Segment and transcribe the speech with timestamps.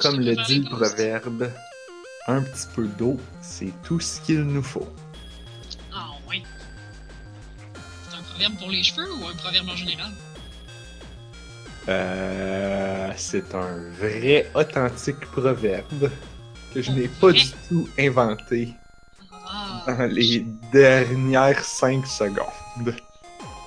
[0.00, 1.50] Comme le dit le proverbe,
[2.26, 4.88] un petit peu d'eau, c'est tout ce qu'il nous faut.
[5.92, 6.42] Ah, ouais.
[8.08, 10.12] C'est un proverbe pour les cheveux ou un proverbe en général?
[11.88, 16.10] Euh, c'est un vrai, authentique proverbe
[16.74, 18.74] que je n'ai pas du tout inventé
[19.48, 22.94] Ah, dans les dernières cinq secondes.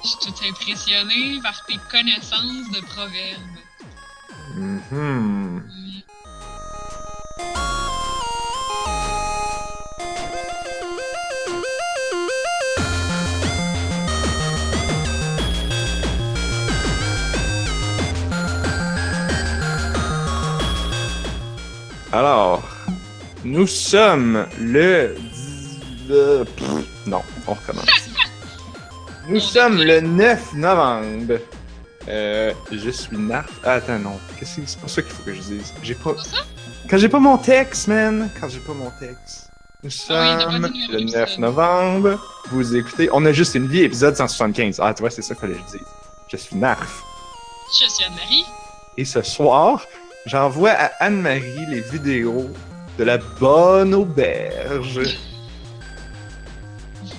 [0.03, 3.57] je suis tout impressionné par tes connaissances de proverbes.
[4.55, 4.81] Mhm.
[4.91, 5.61] Mm.
[22.11, 22.64] Alors,
[23.43, 25.15] nous sommes le...
[26.10, 26.68] euh, pff,
[27.07, 27.86] non, on recommence.
[29.28, 31.39] Nous sommes le 9 novembre.
[32.09, 33.50] Euh, je suis Narf.
[33.64, 34.19] Ah, attends, non.
[34.38, 35.73] Qu'est-ce que c'est pas ça qu'il faut que je dise.
[35.83, 36.16] J'ai pas.
[36.89, 38.30] Quand j'ai pas mon texte, man.
[38.39, 39.50] Quand j'ai pas mon texte.
[39.83, 41.39] Nous Ah sommes le le numéro 9 d'épisode.
[41.39, 42.19] novembre.
[42.50, 43.07] Vous écoutez.
[43.13, 44.80] On a juste une vie, épisode 175.
[44.81, 45.88] Ah, tu vois, c'est ça qu'il fallait que je dise.
[46.28, 47.02] Je suis Narf.
[47.80, 48.45] Je suis Anne-Marie.
[48.97, 49.85] Et ce soir,
[50.25, 52.50] j'envoie à Anne-Marie les vidéos
[52.97, 55.02] de la bonne auberge.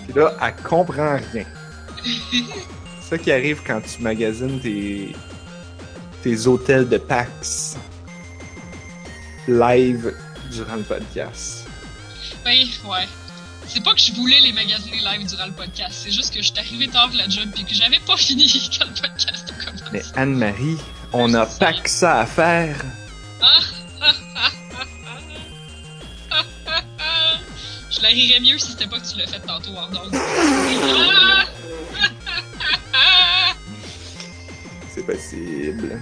[0.04, 1.44] Puis là, elle comprend rien.
[3.00, 5.14] C'est ça qui arrive quand tu magasines tes,
[6.22, 7.76] tes hôtels de PAX
[9.48, 10.14] live
[10.50, 11.66] durant le podcast.
[12.46, 13.06] Oui, ouais.
[13.66, 16.48] C'est pas que je voulais les magasiner live durant le podcast, c'est juste que je
[16.48, 19.64] suis arrivé tard de la job puis que j'avais pas fini quand le podcast a
[19.64, 19.84] commencé.
[19.92, 20.78] Mais Anne-Marie,
[21.12, 22.76] on a pas que ça à faire.
[27.90, 29.70] Je la rirais mieux si c'était pas que tu l'as fait tantôt.
[32.94, 33.54] Ah!
[34.94, 36.00] C'est possible.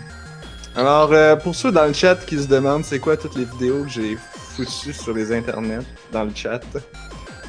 [0.76, 3.84] Alors, euh, pour ceux dans le chat qui se demandent c'est quoi toutes les vidéos
[3.84, 4.16] que j'ai
[4.56, 6.60] foutues sur les internets, dans le chat,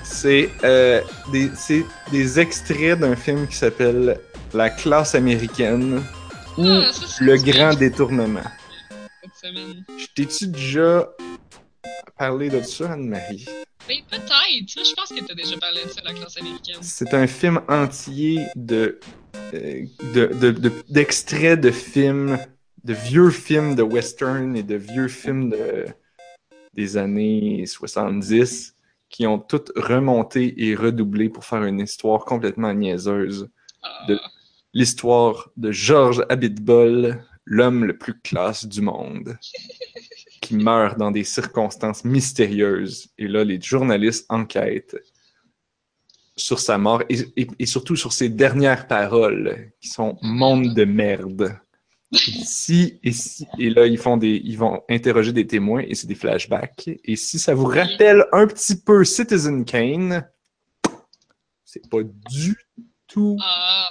[0.04, 4.20] c'est euh, des, c'est des extraits d'un film qui s'appelle
[4.54, 6.04] La classe américaine
[6.58, 8.42] ou Ah, ça, Le grand détournement.
[9.44, 11.10] Je t'ai-tu déjà
[12.18, 13.46] parlé de ça, Anne-Marie?
[13.88, 14.86] Ben, peut-être.
[14.86, 16.78] Je pense que t'as déjà parlé de ça, la classe américaine.
[16.82, 19.00] C'est un film entier de
[19.54, 22.38] euh, de- de- de- d'extraits de, films,
[22.84, 25.88] de vieux films de western et de vieux films de,
[26.74, 28.76] des années 70
[29.10, 33.50] qui ont toutes remonté et redoublé pour faire une histoire complètement niaiseuse.
[33.84, 34.20] Ah, De-
[34.74, 39.38] L'histoire de George Abitbol, l'homme le plus classe du monde,
[40.42, 43.10] qui meurt dans des circonstances mystérieuses.
[43.18, 44.96] Et là, les journalistes enquêtent
[46.38, 50.86] sur sa mort et, et- et surtout sur ses dernières paroles, qui sont monde de
[50.86, 51.58] merde.
[52.14, 55.96] Et si, et si, et là, ils font des, ils vont interroger des témoins et
[55.96, 56.90] c'est des flashbacks.
[57.06, 60.28] Et si ça vous rappelle un petit peu Citizen Kane,
[61.64, 62.58] c'est pas du
[63.08, 63.88] tout ah.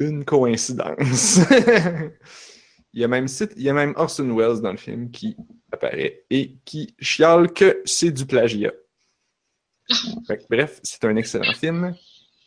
[0.00, 1.40] Une coïncidence.
[2.92, 5.36] il, y a même, Cit- il y a même Orson Welles dans le film qui
[5.70, 8.72] apparaît et qui chiale que c'est du plagiat.
[10.26, 11.94] Fait bref, c'est un excellent film.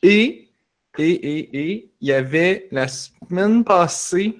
[0.02, 0.50] Et,
[0.98, 4.38] et, et, et, il y avait la semaine passée,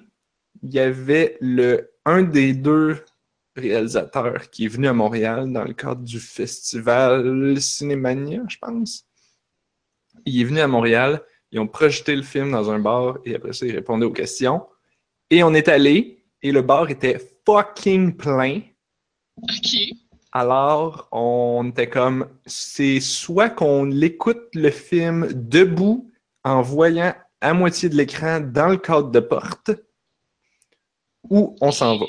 [0.62, 3.04] il y avait le, un des deux
[3.56, 9.06] réalisateurs qui est venu à Montréal dans le cadre du festival Cinémania, je pense.
[10.26, 11.22] Il est venu à Montréal,
[11.54, 14.66] ils ont projeté le film dans un bar et après ça, ils répondaient aux questions.
[15.30, 18.60] Et on est allé et le bar était fucking plein.
[19.40, 19.76] Ok.
[20.32, 26.10] Alors, on était comme, c'est soit qu'on écoute le film debout
[26.42, 29.70] en voyant à moitié de l'écran dans le cadre de porte,
[31.30, 32.06] ou on s'en va.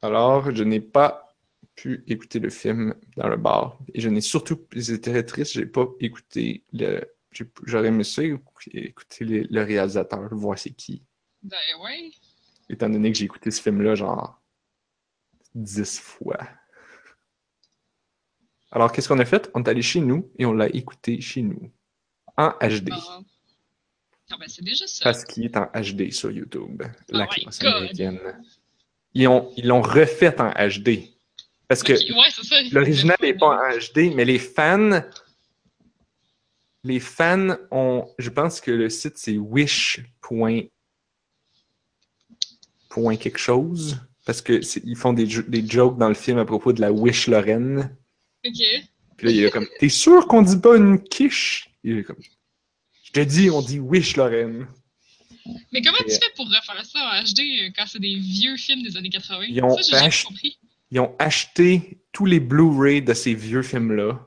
[0.00, 1.34] Alors, je n'ai pas
[1.74, 3.78] pu écouter le film dans le bar.
[3.94, 7.00] Et je n'ai surtout, c'était très triste, j'ai pas écouté le.
[7.64, 11.02] J'aurais aimé ça écouter le, le réalisateur, voir c'est qui.
[11.42, 12.10] Ben ouais.
[12.68, 14.40] Étant donné que j'ai écouté ce film-là, genre,
[15.54, 16.38] dix fois.
[18.70, 19.50] Alors, qu'est-ce qu'on a fait?
[19.54, 21.70] On est allé chez nous et on l'a écouté chez nous.
[22.36, 22.88] En HD.
[22.92, 23.20] Ah.
[24.30, 25.04] Ah, ben c'est déjà ça.
[25.04, 26.82] Parce qu'il est en HD sur YouTube.
[27.10, 28.42] La Oh my classe américaine.
[29.12, 31.10] Ils ont- ils l'ont refait en HD.
[31.68, 35.02] Parce que Ouais, l'original n'est pas en HD, mais les fans.
[36.84, 38.08] Les fans ont.
[38.18, 40.00] Je pense que le site c'est wish.
[40.20, 40.62] point-
[42.88, 43.98] point quelque chose.
[44.24, 46.80] Parce que c'est- ils font des, jo- des jokes dans le film à propos de
[46.80, 47.96] la Wish Lorraine.
[48.46, 48.52] Ok.
[49.16, 51.70] Puis là, il est comme T'es sûr qu'on dit pas une quiche?
[51.82, 52.20] Il est comme
[53.04, 54.66] Je te dis, on dit Wish Lorraine.
[55.72, 58.56] Mais comment Et- tu fais pour refaire ça en HD euh, quand c'est des vieux
[58.56, 59.46] films des années 80?
[59.48, 60.26] Ils ont ça, ach-.
[60.92, 64.24] Ils ont acheté tous les Blu-ray de ces vieux films-là.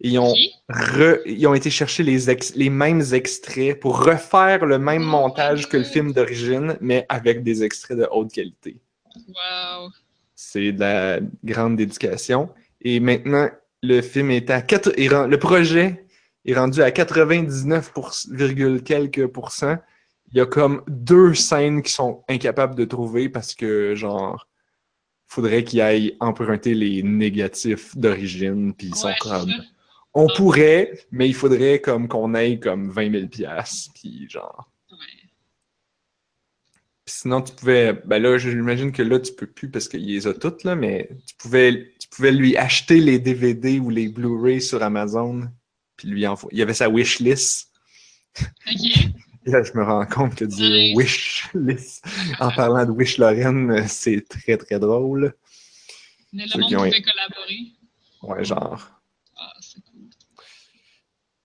[0.00, 0.36] Ils ont, Ok.
[0.70, 5.06] re- ils ont été chercher les, ex- les mêmes extraits pour refaire le même Oh
[5.06, 8.76] montage que le film d'origine, mais avec des extraits de haute qualité.
[9.16, 9.88] Wow.
[10.34, 12.50] C'est de la grande dédication.
[12.82, 13.48] Et maintenant,
[13.82, 16.04] le film est à quatre, est ren- le projet
[16.44, 17.92] est rendu à 99,
[18.32, 19.78] virgule quelques pourcents.
[20.30, 24.46] Il y a comme deux scènes qui sont incapables de trouver parce que, genre,
[25.26, 29.50] faudrait qu'ils aillent emprunter les négatifs d'origine, puis ils sont Ouais, comme...
[30.18, 34.70] On pourrait, mais il faudrait comme qu'on aille comme 20 000 piastres, puis genre...
[34.90, 34.96] Ouais.
[37.08, 37.92] Sinon, tu pouvais.
[38.04, 41.08] Ben là, j'imagine que là, tu peux plus parce qu'il les a toutes, là, mais
[41.26, 45.48] tu pouvais, tu pouvais lui acheter les DVD ou les Blu-ray sur Amazon.
[45.96, 46.56] Puis lui envoyer.
[46.56, 47.70] Il y avait sa wishlist.
[48.40, 48.96] Ok.
[49.46, 50.96] Et là, je me rends compte que dire Nice.
[51.54, 52.04] wishlist
[52.40, 55.32] en parlant de Wish Lorraine, c'est très très drôle.
[56.32, 57.58] Mais Ceux le qui monde ont- pouvait collaborer.
[58.22, 58.90] Ouais, genre.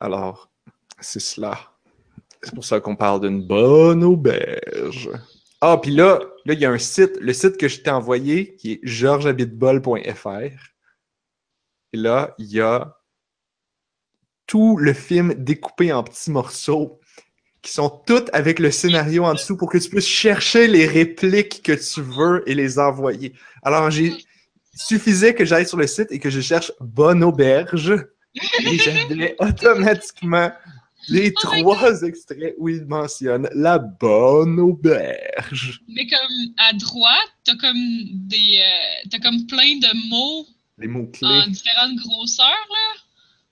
[0.01, 0.51] Alors,
[0.99, 1.59] c'est cela.
[2.41, 5.11] C'est pour ça qu'on parle d'une bonne auberge.
[5.61, 8.55] Ah, puis là, là, il y a un site, le site que je t'ai envoyé,
[8.55, 10.27] qui est georgeshabitbol.fr.
[11.93, 12.97] Et là, il y a
[14.47, 16.99] tout le film découpé en petits morceaux
[17.61, 21.61] qui sont toutes avec le scénario en dessous pour que tu puisses chercher les répliques
[21.61, 23.33] que tu veux et les envoyer.
[23.61, 24.13] Alors, j'ai
[24.73, 27.93] suffisait que j'aille sur le site et que je cherche bonne auberge
[28.35, 30.51] et j'avais automatiquement
[31.07, 35.81] les Oh trois extraits où il mentionne la bonne auberge.
[35.87, 37.77] Mais comme à droite, t'as comme
[38.13, 38.61] des.
[38.63, 40.45] euh, t'as comme plein de mots
[40.77, 41.27] Les mots-clés.
[41.27, 43.01] en différentes grosseurs, là,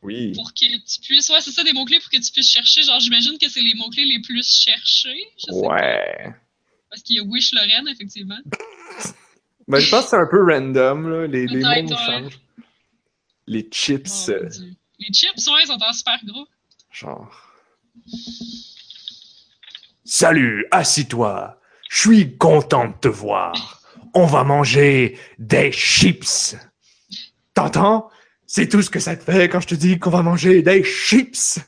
[0.03, 0.31] Oui.
[0.33, 1.29] pour que tu puisses.
[1.29, 2.83] Ouais, c'est ça, des mots-clés pour que tu puisses chercher.
[2.83, 5.23] Genre, j'imagine que c'est les mots-clés les plus cherchés.
[5.39, 5.67] Je sais pas.
[5.67, 6.33] Ouais.
[6.91, 8.37] Parce qu'il y a Wish Lorraine, effectivement.
[9.67, 11.27] Ben, je pense que c'est un peu random, là.
[11.27, 11.85] Les, mots ouais.
[11.87, 12.39] changent.
[13.49, 14.49] Les chips, Oh, euh.
[14.99, 16.47] Les chips, ouais, sont en super gros.
[16.91, 17.31] genre.
[20.05, 21.59] Salut, assis-toi.
[21.89, 23.81] Je suis content de te voir.
[24.13, 26.55] On va manger des chips.
[27.53, 28.09] T'entends?
[28.45, 30.83] C'est tout ce que ça te fait quand je te dis qu'on va manger des
[30.83, 31.59] chips.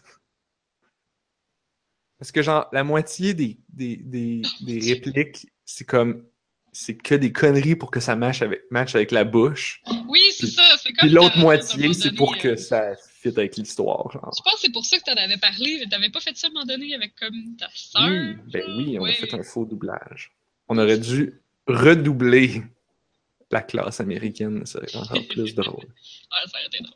[2.20, 6.26] Parce que, genre, la moitié des, des, des, des répliques, c'est comme.
[6.74, 9.82] C'est que des conneries pour que ça matche avec, matche avec la bouche.
[10.08, 10.64] Oui, c'est ça.
[10.94, 11.08] Comme.
[11.08, 14.10] Puis l'autre moitié, c'est pour que ça fit avec l'histoire.
[14.12, 15.78] Je pense que c'est pour ça que t'en avais parlé.
[15.80, 18.02] mais T'avais pas fait ça à un moment donné avec comme ta sœur.
[18.10, 20.32] Oui, ben oui, on a fait un faux doublage.
[20.68, 22.64] On aurait dû redoubler
[23.52, 25.76] la classe américaine, ça serait encore plus drôle.
[25.86, 26.96] Ouais, ça aurait été drôle.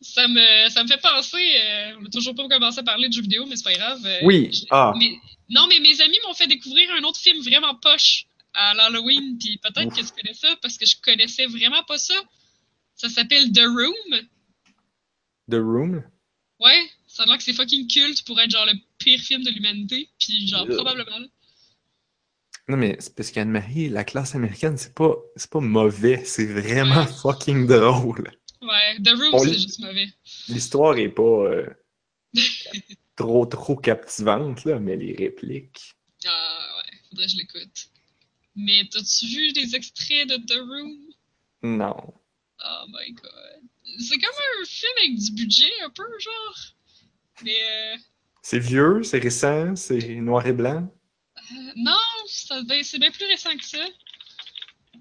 [0.00, 3.14] Ça me, ça me fait penser, euh, on n'a toujours pas commencé à parler de
[3.14, 4.00] jeux vidéo, mais c'est pas grave.
[4.04, 5.16] euh, Oui, je- ah, mais-
[5.48, 8.25] non, mais mes amis m'ont fait découvrir un autre film vraiment poche
[8.56, 12.14] à l'Halloween, puis peut-être que tu connais ça, parce que je connaissais vraiment pas ça.
[12.94, 14.20] Ça s'appelle The Room.
[15.50, 16.02] The Room?
[16.58, 19.50] Ouais, ça a l'air que c'est fucking culte pour être genre le pire film de
[19.50, 21.18] l'humanité, puis genre probablement.
[21.18, 21.26] là.
[22.68, 27.02] Non, mais c'est parce qu'Anne-Marie, la classe américaine, c'est pas, c'est pas mauvais, c'est vraiment
[27.02, 27.06] Ouais.
[27.22, 28.28] fucking drôle.
[28.62, 30.08] Ouais, The Room, c'est juste mauvais.
[30.48, 31.66] L'histoire est pas euh,
[33.16, 35.94] trop, trop captivante, là, mais les répliques.
[36.26, 37.90] Ah ouais, faudrait que je l'écoute.
[38.56, 40.96] Mais t'as-tu vu des extraits de The Room?
[41.62, 41.96] Non.
[42.64, 43.62] Oh my god.
[44.00, 46.58] C'est comme un film avec du budget, un peu, genre.
[47.44, 47.96] Mais euh,
[48.42, 50.90] C'est vieux, c'est récent, c'est noir et blanc?
[51.36, 51.92] euh, non,
[52.26, 53.84] ça devait- c'est bien plus récent que ça.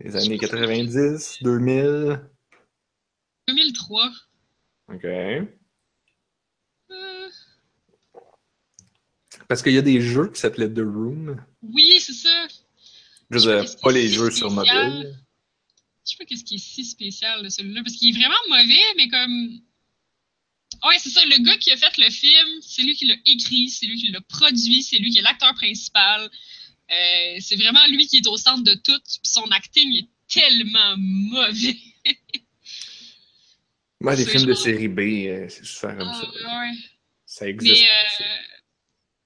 [0.02, 2.22] Les années 90, 2000.
[3.48, 4.12] 2003.
[4.94, 5.06] OK.
[5.06, 5.46] Euh,
[9.48, 11.44] Parce qu'il y a des jeux qui s'appelaient The Room.
[11.62, 12.48] oui, c'est ça.
[13.32, 15.18] Je veux dire, pas ce qui les jeux sur mobile.
[16.06, 18.84] Je sais pas qu'est-ce qui est si spécial de celui-là, parce qu'il est vraiment mauvais,
[18.98, 19.60] mais comme.
[20.88, 23.70] Ouais, c'est ça, le gars qui a fait le film, c'est lui qui l'a écrit,
[23.70, 26.30] c'est lui qui l'a produit, c'est lui qui est l'acteur principal.
[26.92, 30.96] Euh, c'est vraiment lui qui est au centre de tout, puis son acting est tellement
[30.98, 31.78] mauvais.
[34.02, 36.60] Moi, les C'est films de série B, euh, c'est souvent comme Ah, ça.
[36.60, 36.72] ouais.
[37.26, 37.82] Ça existe.
[37.82, 38.26] Mais, euh,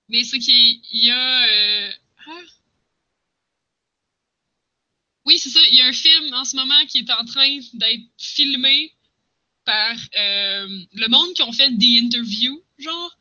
[0.10, 1.48] mais c'est qu'il y a.
[1.50, 1.92] euh,
[2.28, 2.42] ah.
[5.30, 5.60] Oui, c'est ça.
[5.72, 8.92] Il y a un film en ce moment qui est en train d'être filmé
[9.64, 13.16] par euh, le monde qui ont fait des interviews, genre,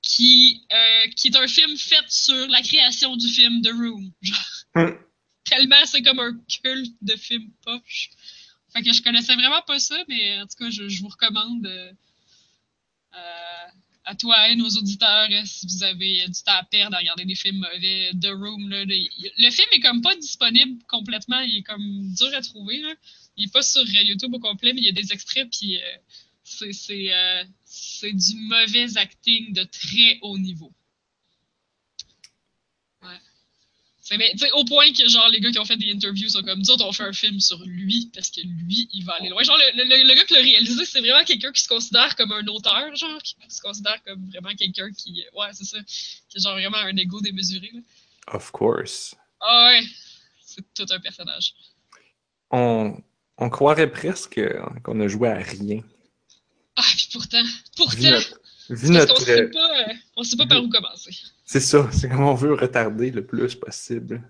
[0.00, 4.10] qui, euh, qui est un film fait sur la création du film The Room.
[4.22, 4.38] Genre,
[4.74, 4.92] Hmm.
[5.44, 6.32] tellement c'est comme un
[6.62, 8.10] culte de film poche.
[8.72, 11.66] Fait que je connaissais vraiment pas ça, mais en tout cas, je, je vous recommande.
[11.66, 11.92] euh,
[14.08, 17.26] à toi et nos auditeurs, euh, si vous avez du temps à perdre à regarder
[17.26, 21.62] des films mauvais, The Room, là, le, film est comme pas disponible complètement, il est
[21.62, 22.82] comme dur à trouver.
[23.36, 25.76] Il est pas sur euh, YouTube au complet, mais il y a des extraits, puis
[25.76, 25.98] euh,
[26.62, 30.72] euh, c'est du mauvais acting de très haut niveau.
[33.02, 33.20] Ouais.
[33.97, 36.60] C'est, mais, au point que genre les gars qui ont fait des interviews sont comme,
[36.60, 39.42] nous autres, on fait un film sur lui parce que lui, il va aller loin.
[39.42, 42.32] Genre, le, le- le gars qui l'a réalisé, c'est vraiment quelqu'un qui se considère comme
[42.32, 45.78] un auteur, genre, qui se considère comme vraiment quelqu'un qui, ouais, c'est ça,
[46.28, 47.70] qui a genre vraiment un ego démesuré.
[47.74, 47.80] Là.
[48.28, 49.14] Of course.
[49.40, 49.82] Ah ouais,
[50.44, 51.52] c'est tout un personnage.
[52.50, 52.96] On,
[53.36, 54.40] on croirait presque
[54.84, 55.82] qu'on a joué à rien.
[56.76, 58.40] Ah, puis pourtant, Vu pourtant, notre.
[58.70, 61.10] vu parce notre- sait pas, euh, on sait pas par où commencer.
[61.50, 64.22] C'est ça, c'est comme on veut retarder le plus possible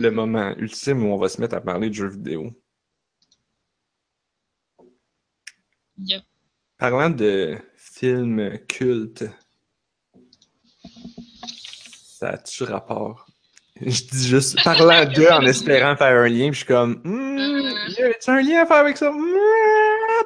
[0.00, 2.50] le moment ultime où on va se mettre à parler de jeux vidéo.
[5.98, 6.22] Yep.
[6.78, 9.24] Parlant de films cultes,
[12.18, 13.26] ça a-tu rapport?
[13.80, 17.38] Je dis juste parlant d'eux en espérant faire un lien, puis je suis comme, hmm,
[17.38, 17.88] Euh.
[17.98, 19.12] y a un lien à faire avec ça?
[19.12, 19.16] Hmm,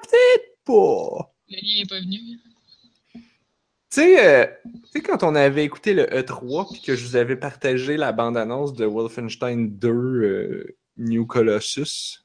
[0.03, 1.35] Peut-être pas.
[1.51, 2.19] Le lien est pas venu.
[3.91, 7.17] Tu sais, euh, tu sais, quand on avait écouté le E3 puis que je vous
[7.17, 12.25] avais partagé la bande-annonce de Wolfenstein 2 euh, New Colossus,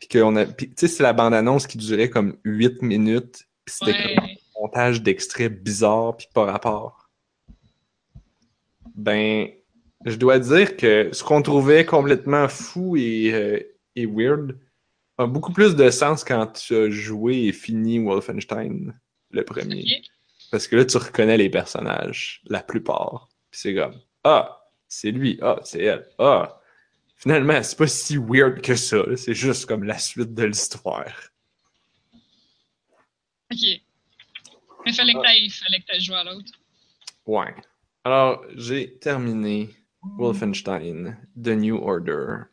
[0.00, 3.76] puis qu'on a, puis, tu sais, c'est la bande-annonce qui durait comme 8 minutes, puis
[3.78, 7.08] c'était comme un montage d'extraits bizarres puis pas rapport.
[8.96, 9.48] Ben,
[10.06, 13.60] je dois dire que ce qu'on trouvait complètement fou et, euh,
[13.94, 14.58] et weird
[15.18, 18.98] a beaucoup plus de sens quand tu as joué et fini Wolfenstein,
[19.30, 19.84] le premier.
[20.50, 23.28] Parce que là, tu reconnais les personnages, la plupart.
[23.50, 26.60] Puis c'est comme, ah, c'est lui, ah, c'est elle, ah.
[27.16, 31.12] Finalement, c'est pas si weird que ça, c'est juste comme la suite de l'histoire.
[33.50, 33.80] Ok.
[34.86, 36.52] Mais fallait que t'ailles, fallait que jouer à l'autre.
[37.26, 37.54] Ouais.
[38.04, 39.68] Alors, j'ai terminé
[40.16, 42.44] Wolfenstein, The New Order.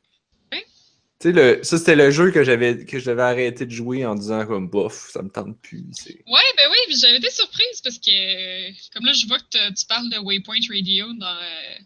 [1.26, 1.34] Ouais.
[1.34, 4.06] Tu sais, le, ça, c'était le jeu que j'avais que je devais arrêter de jouer
[4.06, 5.84] en disant comme, bof, ça me tente plus.
[6.28, 9.86] Ouais, ben oui, puis j'avais été surprise parce que, comme là, je vois que tu
[9.88, 11.78] parles de Waypoint Radio dans, euh,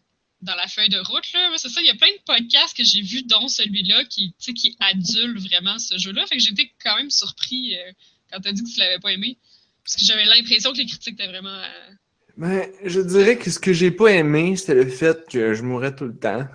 [0.41, 1.51] dans la feuille de route, là.
[1.57, 4.75] C'est ça, il y a plein de podcasts que j'ai vus, dont celui-là, qui, qui
[4.79, 6.25] adule vraiment ce jeu-là.
[6.27, 7.91] Fait que j'étais quand même surpris euh,
[8.31, 9.37] quand t'as dit que tu l'avais pas aimé.
[9.85, 11.49] Parce que j'avais l'impression que les critiques étaient vraiment.
[11.49, 11.91] euh,
[12.37, 15.95] Ben, je dirais que ce que j'ai pas aimé, c'était le fait que je mourais
[15.95, 16.47] tout le temps.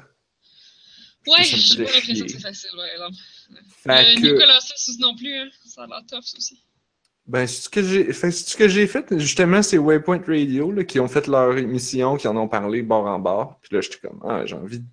[1.27, 2.39] Ouais, Ça me j'ai pas faisait l'impression que chier.
[2.39, 2.99] c'est facile, ouais.
[2.99, 3.09] là.
[3.83, 5.49] Fait Euh, que- Nicolas Colossus non plus, hein.
[5.65, 6.63] Ça a l'air tough, ça aussi.
[7.27, 10.71] Ben, c'est ce que j'ai fait, c'est ce que j'ai fait, justement, c'est Waypoint Radio,
[10.73, 13.59] là, qui ont fait leur émission, qui en ont parlé bord en bord.
[13.63, 14.85] Puis là, j'étais comme, ah, j'ai envie, de-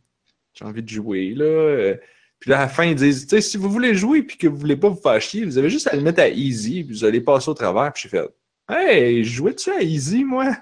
[0.53, 1.43] j'ai envie de jouer, là.
[1.45, 1.95] Euh,
[2.39, 4.47] Puis là, à la fin, ils disent, tu sais, si vous voulez jouer puis que
[4.47, 6.93] vous voulez pas vous faire chier, vous avez juste à le mettre à easy, puis
[6.95, 7.93] vous allez passer au travers.
[7.93, 8.27] Puis j'ai fait,
[8.67, 10.55] hey, jouais-tu à easy, moi?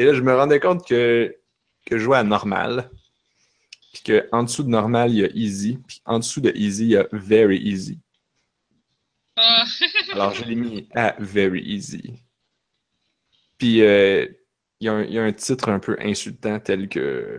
[0.00, 1.32] Et là, je me rendais compte que,
[1.86, 2.90] que je jouais à normal.
[3.92, 5.78] Puis qu'en dessous de normal, il y a easy.
[5.86, 7.98] Puis en dessous de easy, il y a very easy.
[9.36, 9.64] Ah,
[10.12, 12.12] Alors, je l'ai mis à Very Easy.
[13.56, 14.26] Puis, euh,
[14.80, 17.38] il y, a un- il y a un titre un peu insultant tel que.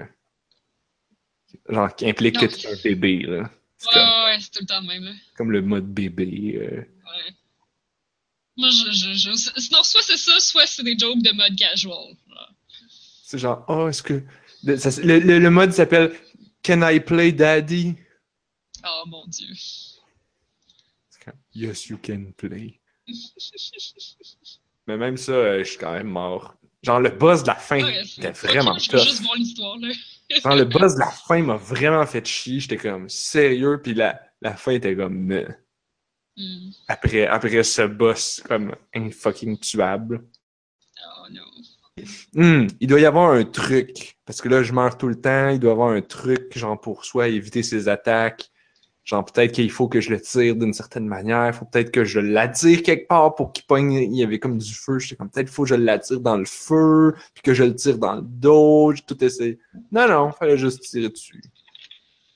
[1.69, 3.37] Genre, qui implique que tu es un bébé, là.
[3.41, 3.47] Ouais,
[3.93, 5.11] comme, ouais, ouais, c'est tout le temps de même, là.
[5.35, 6.57] comme le mode bébé.
[6.61, 6.77] euh.
[6.79, 7.33] Ouais.
[8.57, 12.15] Moi, je, je, je- Sinon, soit c'est ça, soit c'est des jokes de mode casual.
[13.23, 14.23] C'est genre, oh, est-ce que.
[14.63, 16.13] le, ça- le- le- le mode s'appelle
[16.63, 17.95] Can I play daddy?
[18.85, 19.53] Oh mon dieu.
[21.53, 22.79] Yes, you can play.
[24.87, 26.55] Mais même ça, euh, je suis quand même mort.
[26.81, 29.03] Genre, le boss de la fin Ouais, était vraiment veux tough.
[29.03, 29.89] juste voir l'histoire, là.
[30.43, 32.59] Genre, le boss de la fin m'a vraiment fait chier.
[32.59, 35.45] J'étais comme sérieux, puis la, la fin était comme.
[36.37, 36.69] Hmm.
[36.87, 40.25] après, après ce boss comme infucking tuable.
[41.03, 41.43] Oh non.
[42.33, 44.17] Hmm, il doit y avoir un truc.
[44.25, 45.49] Parce que là, je meurs tout le temps.
[45.49, 48.49] Il doit y avoir un truc, genre, pour soit éviter ses attaques.
[49.03, 51.47] Genre, peut-être qu'il faut que je le tire d'une certaine manière.
[51.47, 53.93] Il faut peut-être que je l'attire quelque part pour qu'il pogne.
[53.93, 54.99] Il y avait comme du feu.
[54.99, 57.75] J'étais comme, peut-être qu'il faut que je l'attire dans le feu, puis que je le
[57.75, 58.93] tire dans le dos.
[58.93, 59.59] J'ai tout essayé.
[59.91, 61.41] Non, non, fallait juste tirer dessus.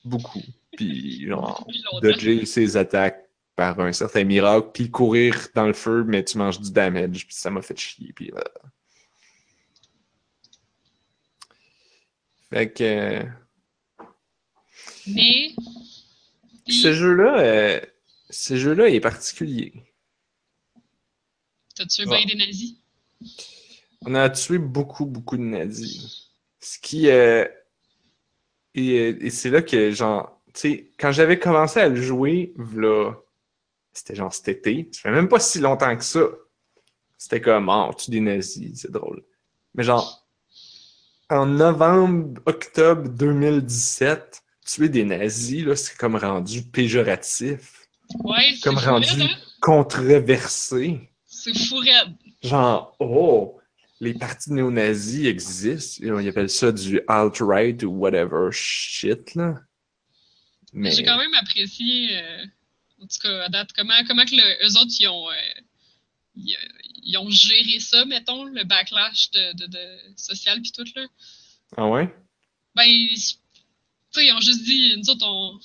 [0.04, 0.42] Beaucoup.
[0.76, 1.66] Puis, genre,
[2.02, 6.60] dodger ses attaques par un certain miracle, puis courir dans le feu, mais tu manges
[6.60, 8.40] du damage, puis ça m'a fait chier, puis euh.
[12.50, 13.22] Fait que
[15.06, 15.54] Mais.
[16.68, 17.80] Ce jeu-là, euh,
[18.30, 19.72] ce jeu-là est particulier.
[21.76, 22.16] t'as tué Ah.
[22.16, 22.74] bien des nazis?
[24.04, 26.30] On a tué beaucoup, beaucoup de nazis.
[26.60, 27.46] Ce qui euh,
[28.74, 33.12] et, et c'est là que genre, tu sais, quand j'avais commencé à le jouer, là,
[33.92, 34.88] c'était genre cet été.
[34.92, 36.26] Ça fait même pas si longtemps que ça.
[37.16, 39.22] c'était comme, oh, tu des nazis, c'est drôle.
[39.74, 40.25] Mais genre,
[41.30, 47.86] en novembre, octobre 2017, tuer des nazis, là, c'est comme rendu péjoratif.
[48.20, 49.28] Ouais, c'est Comme rendu hein?
[49.60, 51.10] controversé.
[51.26, 52.14] C'est fou raide.
[52.42, 53.58] Genre, oh,
[54.00, 56.04] les partis néo-nazis existent.
[56.20, 59.60] Ils appellent ça du alt-right ou whatever shit, là.
[60.72, 62.44] Mais, J'ai quand même apprécié, euh,
[63.02, 65.34] en tout cas, à date, comment, comment que le- eux autres, ils ont, euh,
[66.36, 66.56] ils,
[67.06, 71.06] ils ont géré ça, mettons, le backlash de, de, de social puis tout, là.
[71.76, 72.14] ah ouais?
[72.74, 73.16] Ben, tu
[74.10, 75.58] sais, ils ont juste dit, nous autres, on,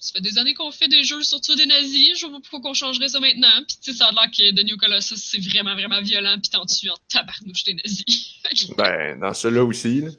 [0.00, 2.70] ça fait des années qu'on fait des jeux sur des nazis, je vois pas pourquoi
[2.70, 3.64] on changerait ça maintenant.
[3.66, 6.50] Puis, tu sais, ça a l'air que The New Colossus, c'est vraiment, vraiment violent, puis
[6.50, 8.34] t'en tues en tabarnouche des nazis.
[8.76, 10.10] Ben, dans celui-là aussi, là.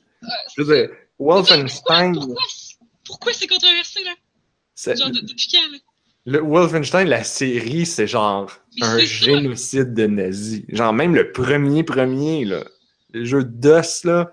[0.55, 2.45] Je veux dire, Wolfenstein, Pourquoi, pourquoi,
[3.05, 4.15] pourquoi c'est controversé, là?
[4.95, 5.77] Genre, de- depuis quand, là?
[6.25, 10.63] Le Wolfenstein, la série, c'est genre un génocide de nazis.
[10.69, 12.63] Genre, même le premier premier, là,
[13.13, 14.31] le jeu DOS, là,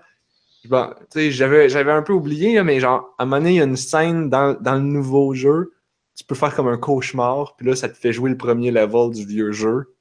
[0.65, 3.61] bon, j'avais, j'avais un peu oublié, là, mais genre, à un moment donné, il y
[3.61, 5.73] a une scène dans, dans le nouveau jeu,
[6.15, 9.11] tu peux faire comme un cauchemar, puis là, ça te fait jouer le premier level
[9.13, 9.95] du vieux jeu.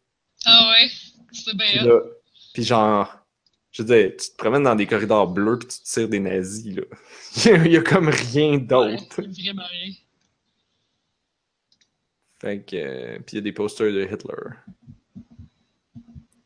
[0.45, 0.89] Ah ouais,
[1.33, 1.85] c'est Puis bien.
[1.85, 2.01] là,
[2.55, 3.19] puis genre,
[3.73, 6.75] je veux dire, tu te promènes dans des corridors bleus, puis tu tires des nazis,
[6.77, 6.83] là.
[7.65, 9.17] Il y a comme rien Ouais, d'autre.
[9.23, 9.93] vraiment rien.
[12.41, 14.57] Fait que, euh, puis il y a des posters de Hitler.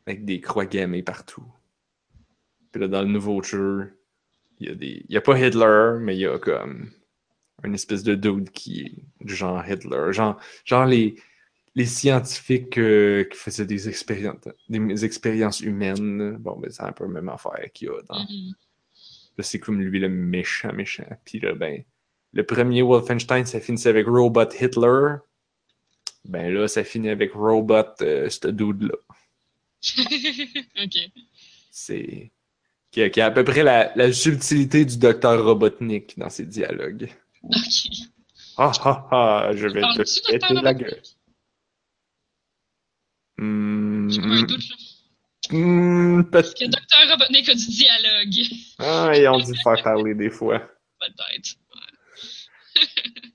[0.07, 1.45] Avec des croix gammées partout.
[2.71, 3.99] Puis là, dans le nouveau jeu,
[4.59, 5.05] il y a des.
[5.07, 6.91] Il y a pas Hitler, mais il y a comme
[7.63, 10.11] une espèce de dude qui est du genre Hitler.
[10.13, 11.15] Genre, genre les,
[11.75, 14.37] les scientifiques euh, qui faisaient des expériences,
[14.69, 16.37] des expériences humaines.
[16.39, 18.19] Bon, ben, c'est un peu la même affaire qu'il y a dans.
[18.19, 18.53] Mhm.
[19.37, 21.07] Là, c'est comme lui le méchant, méchant.
[21.25, 21.83] Puis là, ben,
[22.33, 25.15] le premier Wolfenstein, ça finissait avec Robot Hitler.
[26.25, 28.95] Ben là, ça finit avec Robot, euh, ce dude-là.
[30.83, 30.97] ok.
[31.71, 32.31] C'est.
[32.91, 36.45] Qui a, qui a à peu près la, la subtilité du docteur Robotnik dans ses
[36.45, 37.09] dialogues.
[37.43, 37.57] Ok.
[38.57, 41.01] Ah ah ah, je vais te Docteur péter la gueule.
[43.39, 45.55] J'ai pas un doute, là.
[45.57, 47.11] hmm, peut- Parce que Dr.
[47.11, 48.47] Robotnik a du dialogue.
[48.77, 50.59] Ah, ils ont dû le faire parler des fois.
[50.99, 51.55] Peut-être.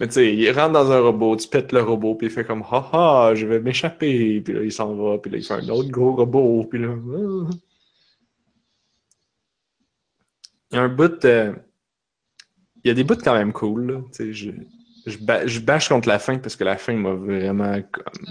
[0.00, 2.44] Mais tu sais, il rentre dans un robot, tu pètes le robot, puis il fait
[2.44, 5.54] comme ha ha, je vais m'échapper, puis là il s'en va, puis là il fait
[5.54, 6.94] un autre gros robot, puis là.
[10.70, 11.24] Il y a un bout.
[11.24, 11.54] euh,
[12.82, 14.00] Il y a des bouts quand même cool, là.
[14.12, 14.50] Tu sais, je,
[15.06, 18.26] je, ba- je bâche contre la fin parce que la fin m'a vraiment comme.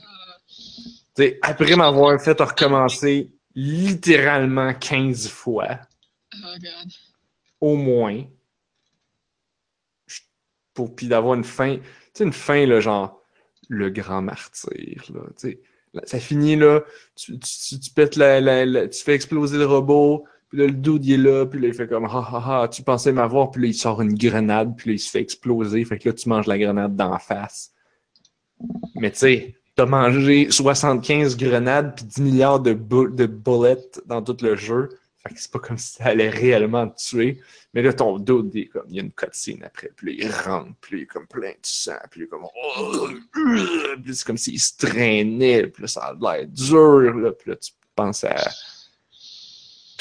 [1.16, 5.80] Tu sais, après m'avoir fait recommencer littéralement 15 fois,
[6.36, 6.92] Oh god.
[7.62, 8.24] au moins,
[10.74, 11.82] pour puis d'avoir une fin, tu
[12.14, 13.22] sais, une fin, là, genre,
[13.70, 15.60] le grand martyr, là, tu sais.
[16.06, 16.82] Ça finit, là,
[17.16, 21.18] tu, tu, pètes la, tu fais exploser le robot, puis là, le dude, il est
[21.18, 23.74] là, puis là, il fait comme, ha, ha, ha, tu pensais m'avoir, puis là, il
[23.76, 26.58] sort une grenade, puis là, il se fait exploser, fait que là, tu manges la
[26.58, 27.72] grenade d'en face.
[28.96, 34.22] Mais tu sais, t'as mangé 75 grenades, puis 10 milliards de, bu- de bullets dans
[34.22, 34.90] tout le jeu,
[35.26, 37.42] fait que c'est pas comme si ça allait réellement te tuer.
[37.74, 39.90] Mais là, ton dos, il, comme, il y a une cutscene après.
[39.96, 40.76] Puis là, il rentre.
[40.82, 41.96] Puis il est comme plein de sang.
[42.12, 42.46] Puis il comme...
[42.78, 43.08] oh,
[44.04, 45.68] Puis c'est comme s'il se traînait.
[45.68, 47.14] Puis là, ça a l'air dur.
[47.16, 47.32] Là.
[47.32, 48.36] Puis là, tu penses à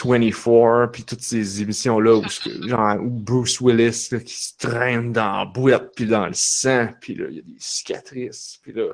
[0.04, 0.90] 24.
[0.90, 2.24] Puis toutes ces émissions-là où,
[2.66, 5.92] genre, où Bruce Willis là, qui se traîne dans la boîte.
[5.94, 6.88] Puis dans le sang.
[7.00, 8.58] Puis là, il y a des cicatrices.
[8.60, 8.88] Puis là,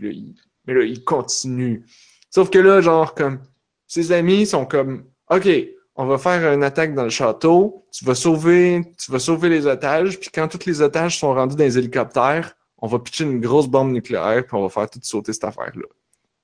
[0.00, 0.34] là, il...
[0.66, 1.86] Mais là, il continue.
[2.28, 3.40] Sauf que là, genre, comme...
[3.86, 5.13] Ses amis sont comme...
[5.30, 5.48] OK,
[5.96, 9.66] on va faire une attaque dans le château, tu vas sauver, tu vas sauver les
[9.66, 13.40] otages, puis quand tous les otages sont rendus dans les hélicoptères, on va pitcher une
[13.40, 15.86] grosse bombe nucléaire, puis on va faire tout sauter cette affaire-là.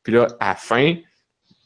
[0.02, 0.94] Puis là, à la fin,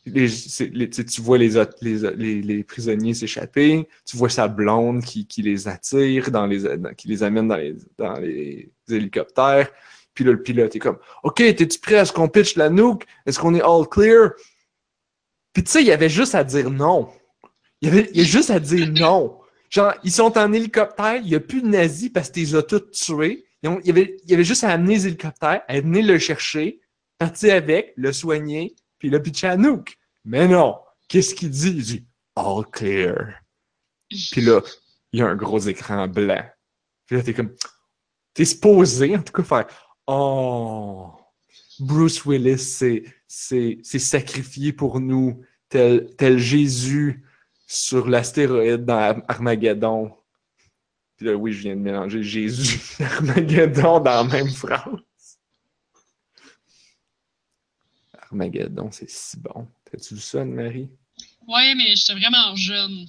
[0.05, 6.63] tu vois les, prisonniers s'échapper, tu vois sa blonde qui, les attire, dans les,
[6.97, 9.71] qui les amène dans les, dans les hélicoptères.
[10.13, 13.07] Puis là, le pilote est comme OK, t'es-tu prêt à ce qu'on pitch la nuke?
[13.27, 14.31] Est-ce qu'on est all clear?
[15.55, 17.11] Puis tu sais, il y avait juste à dire non.
[17.81, 19.41] Il y avait, il y a juste à dire non.
[19.71, 22.91] Genre, ils sont en hélicoptère, il n'y a plus de nazis parce que tu tous
[22.91, 23.47] tués.
[23.63, 26.81] Il, y avait, il y avait juste à amener les hélicoptères, à venir le chercher,
[27.19, 29.57] partir avec, le soigner, puis le pitcher à.
[30.25, 30.77] Mais non.
[31.09, 31.69] Qu'est-ce qu'il dit?
[31.69, 33.41] Il dit All clear.
[34.09, 34.61] Puis là,
[35.13, 36.45] il y a un gros écran blanc.
[37.07, 37.55] Puis là, t'es comme.
[38.35, 39.67] T'es supposé, en tout cas, faire
[40.07, 41.13] Oh,
[41.81, 47.25] Bruce Willis s'est s'est- sacrifié pour nous, tel, Jésus
[47.67, 50.13] sur l'astéroïde dans Armageddon.
[51.17, 55.01] Puis là, oui, je viens de mélanger Jésus et Armageddon dans la même phrase.
[58.19, 59.69] Armageddon, c'est si bon.
[59.85, 60.91] T'as-tu vu ça, Anne-Marie?
[61.47, 63.07] Ouais, mais j'étais vraiment jeune.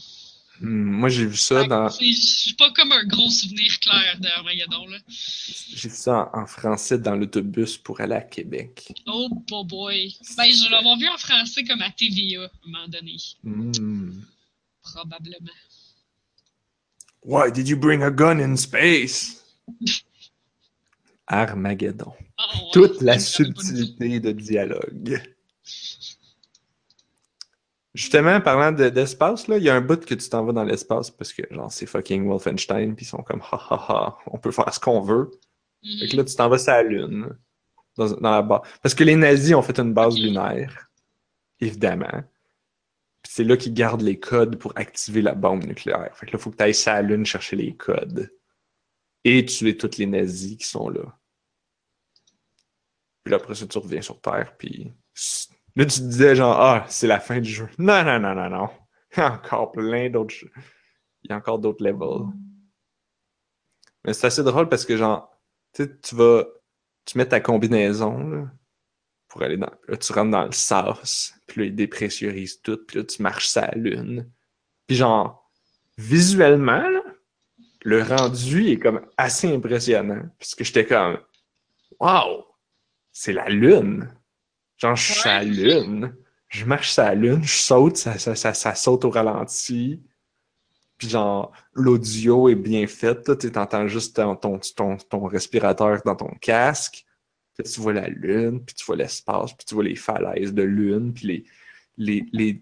[0.62, 1.90] Moi, j'ai vu ça dans.
[1.90, 4.98] c'est- pas comme un gros souvenir clair d'Armageddon, là.
[5.08, 8.94] J'ai vu ça en, en français dans l'autobus pour aller à Québec.
[9.06, 10.18] Oh, boy, boy.
[10.38, 13.18] Ben, je l'avais vu en français comme à TVA, à un moment donné.
[13.44, 14.12] Hmm.
[14.82, 15.52] Probablement.
[17.24, 19.44] Why did you bring a gun in space?
[21.28, 22.14] Armageddon.
[22.38, 25.22] Ah, ouais, Toute la subtilité de dialogue.
[27.96, 30.66] Justement, parlant de- d'espace, là, il y a un bout que tu t'en vas dans
[30.66, 34.38] l'espace parce que, genre, c'est fucking Wolfenstein, puis ils sont comme, ha ha ha, on
[34.38, 35.32] peut faire ce qu'on veut.
[36.00, 37.30] Fait que là, tu t'en vas sur la Lune.
[37.96, 38.60] Dans, dans la base.
[38.82, 40.90] Parce que les nazis ont fait une base lunaire.
[41.62, 42.24] Évidemment.
[43.22, 46.12] Puis c'est là qu'ils gardent les codes pour activer la bombe nucléaire.
[46.18, 48.30] Fait que là, il faut que tu ailles sur la Lune chercher les codes.
[49.24, 51.18] Et tuer tous les nazis qui sont là.
[53.24, 54.94] Puis là, après ça, tu reviens sur Terre, puis...
[55.76, 57.68] Là, tu te disais genre, ah, c'est la fin du jeu.
[57.78, 58.70] Non, non, non, non, non.
[59.16, 60.52] Il y a encore plein d'autres jeux.
[61.24, 62.28] Il y a encore d'autres levels.
[64.06, 65.36] Mais c'est assez drôle parce que, genre,
[65.74, 66.46] tu tu vas,
[67.06, 68.52] tu mets ta combinaison, là,
[69.28, 73.00] pour aller dans, là, tu rentres dans le sas, puis là, ils dépressurisent tout, puis
[73.00, 74.32] là, tu marches sur la lune.
[74.88, 75.52] Puis genre,
[75.98, 77.04] visuellement, là,
[77.84, 81.20] le rendu est comme assez impressionnant, parce que j'étais comme,
[82.00, 82.46] wow,
[83.12, 84.14] c'est la lune.
[84.78, 86.16] Genre, je suis sur la lune,
[86.50, 90.02] je marche sur la lune, je saute, ça, ça, ça, ça saute au ralenti.
[90.98, 93.38] Puis genre, l'audio est bien fait.
[93.38, 97.06] Tu entends juste ton, ton, ton, ton respirateur dans ton casque.
[97.58, 100.64] Puis tu vois la lune, puis tu vois l'espace, puis tu vois les falaises de
[100.64, 101.46] lune, puis les,
[101.98, 102.62] les, les,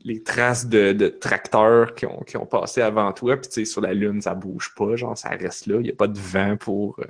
[0.00, 3.36] les traces de, de tracteurs qui ont, qui ont passé avant toi.
[3.36, 5.76] Puis tu sais, sur la lune, ça bouge pas, genre ça reste là.
[5.76, 7.06] Il n'y a pas de vent pour euh,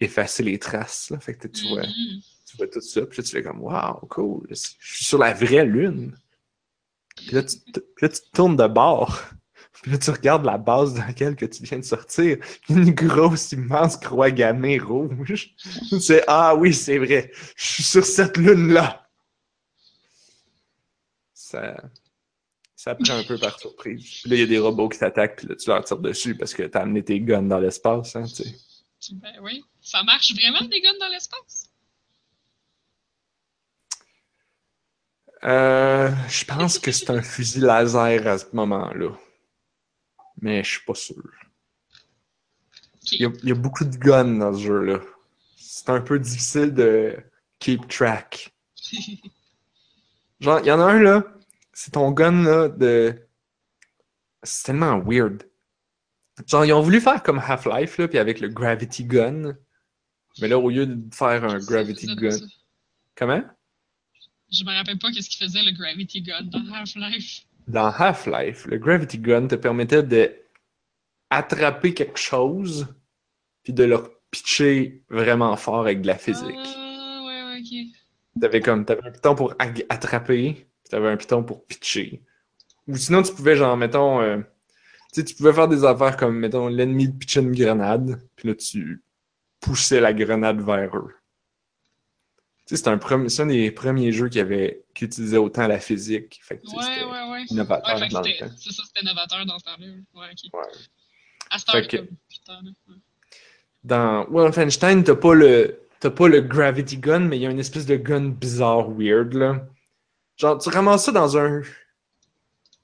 [0.00, 1.10] effacer les traces.
[1.10, 1.20] Là.
[1.20, 2.20] Fait que tu vois, Mhm.
[2.54, 5.32] Tu vois tout ça, puis là, tu fais comme, wow, cool, je suis sur la
[5.34, 6.16] vraie lune.
[7.16, 9.20] Puis là, tu, te- tu tournes de bord.
[9.82, 12.38] Puis là, tu regardes la base dans laquelle que tu viens de sortir.
[12.70, 15.54] Une grosse, immense croix gammée rouge.
[16.00, 19.06] C'est, ah oui, c'est vrai, je suis sur cette lune-là.
[21.34, 21.76] Ça,
[22.74, 24.20] ça prend un peu par surprise.
[24.22, 26.36] Puis là, il y a des robots qui t'attaquent, puis là, tu leur tires dessus
[26.36, 28.56] parce que t'as amené tes guns dans l'espace, hein, tu sais.
[29.12, 29.62] Ben oui.
[29.82, 31.70] Ça marche vraiment des guns dans l'espace?
[35.44, 39.10] Euh, je pense que c'est un fusil laser à ce moment-là.
[40.40, 41.22] Mais je suis pas sûr.
[43.12, 45.00] Il y, a, il y a beaucoup de guns dans ce jeu-là.
[45.56, 47.16] C'est un peu difficile de
[47.58, 48.54] keep track.
[50.40, 51.24] Genre, il y en a un là,
[51.72, 53.26] c'est ton gun là de.
[54.42, 55.44] C'est tellement weird.
[56.46, 59.54] Genre, ils ont voulu faire comme Half-Life là, puis avec le Gravity Gun.
[60.40, 62.36] Mais là, au lieu de faire un Gravity Gun.
[63.14, 63.42] Comment?
[64.52, 67.42] Je me rappelle pas qu'est-ce qu'il faisait le Gravity Gun dans Half-Life.
[67.66, 70.32] Dans Half-Life, le Gravity Gun te permettait de
[71.30, 72.86] attraper quelque chose
[73.62, 73.98] puis de le
[74.30, 76.54] pitcher vraiment fort avec de la physique.
[76.56, 78.40] Ah, ouais, ouais, ok.
[78.40, 82.22] T'avais comme t'avais un piton pour attraper, puis t'avais un piton pour pitcher.
[82.86, 84.38] Ou sinon tu pouvais genre mettons euh,
[85.12, 88.54] tu sais tu pouvais faire des affaires comme mettons l'ennemi pitchait une grenade, puis là
[88.54, 89.02] tu
[89.60, 91.14] poussais la grenade vers eux.
[92.66, 92.96] C'est un
[93.46, 97.30] des premiers jeux qui avait qui utilisait autant la physique, fait que Ouais, c'était ouais,
[97.30, 97.44] ouais.
[97.50, 98.54] innovateur Ouais, fait que dans le c'était- temps.
[98.56, 99.86] c'est ça, c'était novateur dans ce temps-là.
[100.14, 100.54] Ouais, ok.
[100.54, 100.60] Ouais.
[101.50, 102.70] À comme, putain, là.
[102.88, 102.94] Ouais.
[103.84, 107.60] Dans Wolfenstein, t'as pas le t'as pas le gravity gun, mais il y a une
[107.60, 109.66] espèce de gun bizarre, weird là.
[110.36, 111.60] Genre, tu ramasses ça dans un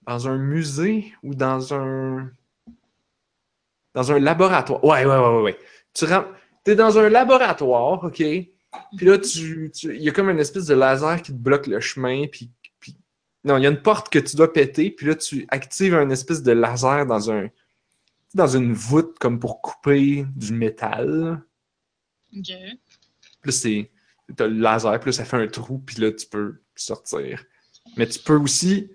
[0.06, 2.30] dans un musée ou dans un
[3.94, 4.84] dans un laboratoire?
[4.84, 5.42] Ouais, ouais, ouais, ouais.
[5.42, 5.58] ouais.
[5.94, 6.26] Tu ram...
[6.64, 8.22] T'es dans un laboratoire, ok?
[8.96, 11.66] Puis là, tu, tu- il y a comme une espèce de laser qui te bloque
[11.66, 12.96] le chemin, puis, puis
[13.44, 16.10] non, il y a une porte que tu dois péter, puis là, tu actives un
[16.10, 17.48] espèce de laser dans un
[18.32, 21.42] dans une voûte comme pour couper du métal.
[22.36, 22.44] Ok.
[22.46, 23.90] Puis là, c'est.
[24.36, 27.44] T'as le laser, puis là, ça fait un trou, puis là, tu peux sortir.
[27.96, 28.88] Mais tu peux aussi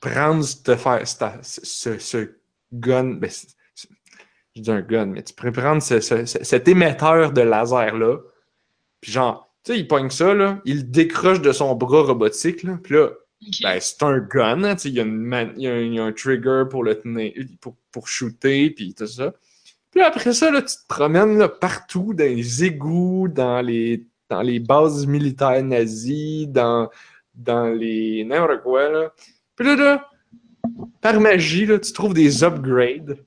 [0.00, 2.34] prendre te faire ce, ce,
[2.72, 3.14] gun.
[3.14, 3.30] Ben,
[4.56, 8.18] je dis un gun, mais tu pourrais prendre ce- cet émetteur de laser-là,
[9.00, 12.78] puis genre, tu sais, il pogne ça, là, il décroche de son bras robotique, là,
[12.82, 13.10] puis là,
[13.62, 15.72] ben, c'est un gun, hein, tu sais, il y, a une man- il y a
[15.74, 19.32] un, il y a un trigger pour le tenir, pour, pour shooter, puis tout ça.
[19.90, 24.42] Puis après ça, là, tu te promènes là, partout, dans les égouts, dans les, dans
[24.42, 26.90] les bases militaires nazies, dans,
[27.34, 28.24] dans les...
[28.24, 29.12] n'importe quoi, là.
[29.54, 30.10] Puis là, là,
[31.00, 33.18] par magie, là, tu trouves des upgrades,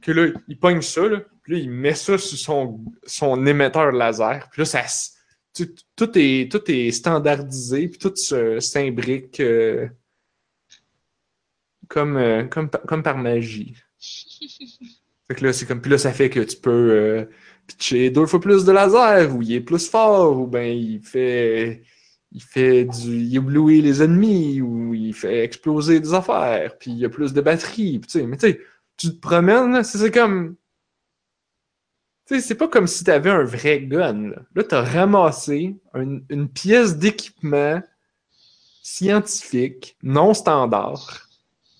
[0.00, 3.92] que là, il pogne ça, là, puis là, il met ça sur son, son émetteur
[3.92, 4.82] laser, puis là, ça,
[5.54, 9.88] tu- tout, est, tout est standardisé, puis tout se- s'imbrique euh,
[11.88, 13.74] comme, euh, comme, par- comme par magie.
[15.28, 17.24] Fait que là, c'est comme, puis là, ça fait que tu peux euh,
[17.66, 21.82] pitcher deux fois plus de laser, ou il est plus fort, ou ben il fait,
[22.32, 26.98] il fait du, il éblouit les ennemis, ou il fait exploser des affaires, puis il
[26.98, 28.60] y a plus de batterie, puis tu sais, mais tu sais,
[28.96, 30.56] tu te promènes, là, c'est comme,
[32.40, 34.42] c'est pas comme si t'avais un vrai gun, là.
[34.54, 37.82] Là, t'as ramassé une, une pièce d'équipement
[38.82, 41.28] scientifique, non standard.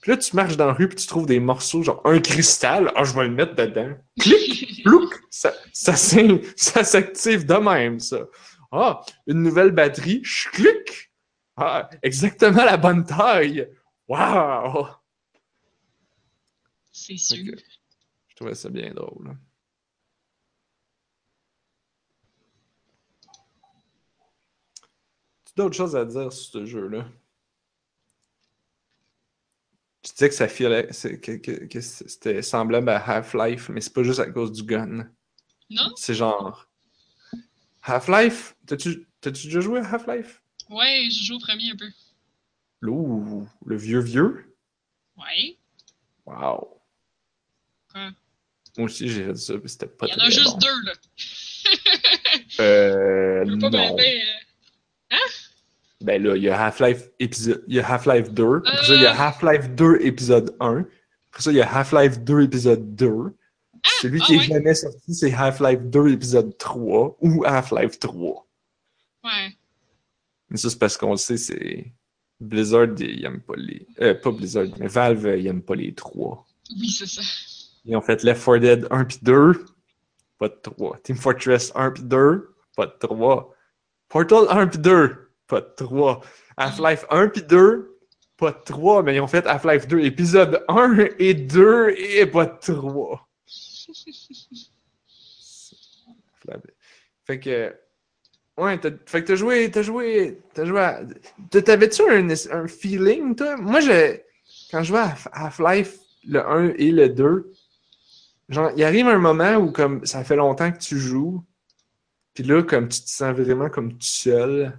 [0.02, 2.92] Puis là, tu marches dans la rue puis tu trouves des morceaux, genre un cristal.
[2.96, 3.94] Ah, je vais le mettre dedans.
[4.18, 8.26] Clic, plouc, ça, ça, s'active de même, ça.
[8.72, 11.12] Ah, une nouvelle batterie, je clic.
[11.56, 13.68] Ah, exactement la bonne taille.
[14.08, 14.88] Wow!
[16.90, 17.54] C'est sûr.
[18.28, 19.28] Je trouvais ça bien drôle.
[19.28, 19.34] là.
[25.41, 27.06] Tu as d'autres choses à dire sur ce jeu-là?
[30.02, 34.02] Tu disais que ça filait, que, que- que c'était semblable à Half-Life, mais c'est pas
[34.02, 35.08] juste à cause du gun.
[35.70, 35.92] Non?
[35.96, 36.68] C'est genre.
[37.84, 38.56] Half-Life?
[38.66, 40.42] T'as-tu déjà joué à Half-Life?
[40.70, 41.88] Ouais, je joue au premier un peu.
[42.88, 44.56] Ouh, le vieux vieux?
[45.16, 45.56] Ouais.
[46.26, 46.80] Wow.
[47.92, 48.10] Quoi?
[48.78, 50.58] Moi aussi, j'ai fait ça, mais c'était pas Il y en a juste bon.
[50.58, 50.92] deux, là.
[52.60, 53.94] Euh, Je veux pas non.
[53.94, 54.22] ben,
[55.12, 55.16] euh,
[56.02, 59.02] Ben là, il y a Half-Life épisode, il y a Half-Life 2, après ça, il
[59.02, 59.16] y a Euh.
[59.18, 60.84] Half-Life 2 épisode 1,
[61.30, 63.08] après ça, il y a Half-Life 2 épisode 2.
[64.00, 64.44] Celui ah qui est ouais.
[64.44, 68.46] jamais sorti, c'est Half-Life 2 épisode 3 ou Half-Life 3.
[69.24, 69.30] Ouais.
[70.50, 71.92] Mais ça, c'est parce qu'on le sait, c'est.
[72.38, 73.86] Blizzard, il aime pas les.
[74.00, 76.46] Euh, pas Blizzard, mais Valve, il aime pas les 3.
[76.78, 77.22] Oui, c'est ça.
[77.84, 79.64] Ils ont fait Left 4 Dead 1 puis 2,
[80.38, 80.98] pas de 3.
[81.02, 83.54] Team Fortress 1 puis 2, pas de 3.
[84.08, 85.21] Portal 1 puis 2,
[85.52, 86.22] pas de 3.
[86.56, 87.98] Half-Life 1 puis 2,
[88.38, 92.46] pas de 3, mais ils ont fait Half-Life 2 épisode 1 et 2 et pas
[92.46, 93.28] de 3.
[97.24, 97.74] Fait que.
[98.56, 101.02] Ouais, t'as, fait que t'as joué, t'as joué, t'as joué à...
[101.50, 103.56] T'avais-tu un, un feeling, toi?
[103.56, 104.18] Moi, je,
[104.70, 107.52] quand je jouais à Half-Life, le 1 et le 2,
[108.48, 111.42] genre, il arrive un moment où, comme, ça fait longtemps que tu joues,
[112.34, 114.78] puis là, comme, tu te sens vraiment comme tout seul.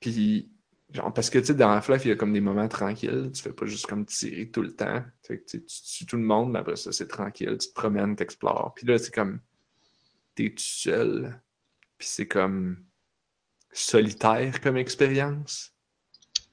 [0.00, 0.50] Puis,
[0.92, 3.42] genre, parce que, tu sais, dans Half-Life, il y a comme des moments tranquilles, tu
[3.42, 5.04] fais pas juste comme tirer tout le temps.
[5.22, 8.16] Fait que, tu tues tout le monde, mais après ça, c'est tranquille, tu te promènes,
[8.16, 8.72] t'explores.
[8.74, 9.40] Puis là, c'est comme,
[10.34, 11.40] t'es tout seul.
[11.98, 12.84] Puis c'est comme
[13.72, 15.72] solitaire comme expérience.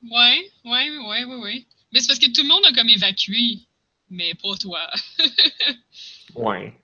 [0.03, 1.65] Ouais, ouais, ouais, ouais, ouais.
[1.91, 3.59] Mais c'est parce que tout le monde a comme évacué,
[4.09, 4.79] mais pas toi.
[6.35, 6.79] Ouais.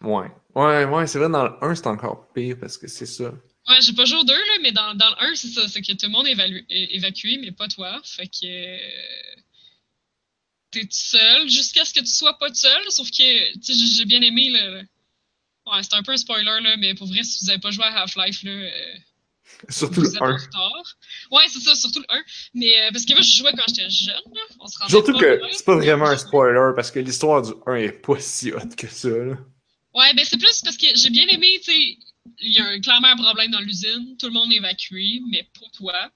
[0.00, 0.30] Ouais.
[0.54, 3.32] Ouais, ouais, c'est vrai, dans le 1, c'est encore pire parce que c'est ça.
[3.68, 5.66] Ouais, j'ai pas joué au 2, là, mais dans, dans le 1, c'est ça.
[5.68, 8.00] C'est que tout le monde est évalu- évacué, mais pas toi.
[8.04, 8.46] Fait que.
[8.46, 8.78] euh,
[10.70, 12.82] T'es tout seul, jusqu'à ce que tu sois pas tout seul.
[12.90, 14.82] Sauf que, tu sais, j'ai- bien aimé, là.
[15.66, 17.84] Ouais, c'est un peu un spoiler, là, mais pour vrai, si vous avez pas joué
[17.84, 18.50] à Half-Life, là.
[18.50, 18.94] euh,
[19.68, 20.36] Surtout le êtes en 1.
[20.36, 20.96] retard.
[21.30, 22.22] Ouais, c'est ça, surtout le 1.
[22.54, 24.40] Mais euh, parce que moi, je jouais quand j'étais jeune, là.
[24.60, 27.76] On se Surtout pas que c'est pas vraiment un spoiler parce que l'histoire du 1
[27.76, 29.08] est pas si hot que ça.
[29.08, 29.36] Là.
[29.94, 31.98] Ouais, ben c'est plus parce que j'ai bien aimé, tu sais,
[32.40, 35.48] il y a un, clairement un problème dans l'usine, tout le monde est évacué, mais
[35.54, 36.10] pour toi.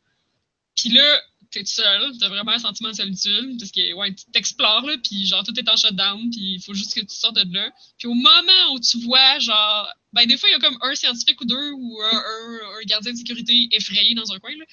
[0.76, 1.20] Puis là,
[1.50, 5.42] t'es seul, t'as vraiment un sentiment de solitude, parce que, ouais, t'explores, là, puis genre,
[5.44, 7.70] tout est en shutdown, puis il faut juste que tu sortes de là.
[7.98, 10.94] Puis au moment où tu vois, genre, ben des fois, il y a comme un
[10.94, 14.64] scientifique ou deux, ou un, un- un gardien de sécurité effrayé dans un coin, là.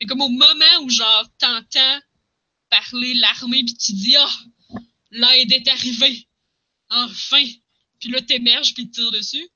[0.00, 2.00] Mais comme au moment où, genre, t'entends
[2.68, 4.30] parler l'armée, puis tu dis, ah,
[5.12, 6.26] l'aide est arrivée,
[6.90, 7.44] enfin!
[8.00, 9.48] Puis là, t'émerges, puis tu tires dessus.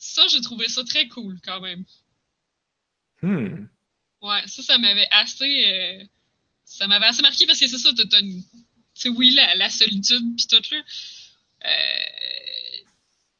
[0.00, 1.84] Ça, j'ai trouvé ça très cool, quand même.
[3.22, 3.66] Hmm.
[4.22, 5.64] Ouais, ça, ça m'avait assez.
[5.66, 6.04] euh,
[6.64, 8.42] ça m'avait assez marqué parce que c'est ça, t'as une.
[8.42, 8.48] Tu
[8.94, 10.82] sais, oui, la, la solitude, puis tout, là.
[11.66, 12.82] Euh,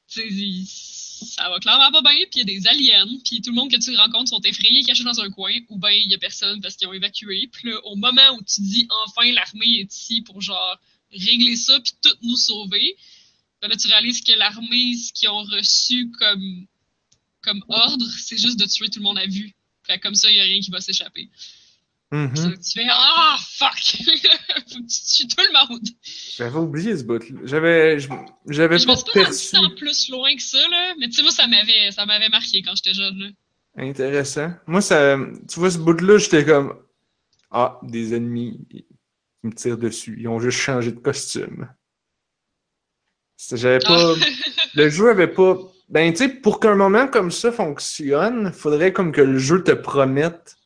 [0.07, 3.57] tu ça va clairement pas bien, puis il y a des aliens, puis tout le
[3.57, 6.19] monde que tu rencontres sont effrayés, cachés dans un coin, ou bien il y a
[6.19, 7.49] personne parce qu'ils ont évacué.
[7.53, 10.79] Puis là, au moment où tu dis enfin l'armée est ici pour genre
[11.13, 12.97] régler ça, puis tout nous sauver,
[13.69, 16.67] là, tu réalises que l'armée, ce qu'ils ont reçu comme,
[17.43, 19.53] comme ordre, c'est juste de tuer tout le monde à vue.
[19.85, 21.29] Fait comme ça, il n'y a rien qui va s'échapper.
[22.13, 22.35] Mhm.
[22.35, 23.79] Là, Tu fais Ah, fuck!
[23.79, 25.89] Faut que tu tues tout le monde.
[26.37, 27.23] J'avais oublié ce bout.
[27.45, 28.09] J'avais, je-
[28.49, 29.53] j'avais Je pas perçu.
[29.53, 30.95] tant plus loin que ça, là.
[30.99, 33.29] Mais tu sais, moi, ça m'avait, ça m'avait marqué quand j'étais jeune, là.
[33.77, 34.51] Intéressant.
[34.67, 35.17] Moi, ça,
[35.49, 36.75] tu vois, ce bout-là, j'étais comme,
[37.53, 38.85] ah, des ennemis qui
[39.45, 40.17] me tirent dessus.
[40.19, 41.69] Ils ont juste changé de costume.
[43.53, 44.25] J'avais pas, Ah.
[44.75, 45.57] le jeu avait pas
[45.89, 49.73] Ben, tu sais, pour qu'un moment comme ça fonctionne, faudrait comme que le jeu te
[49.73, 50.57] promette,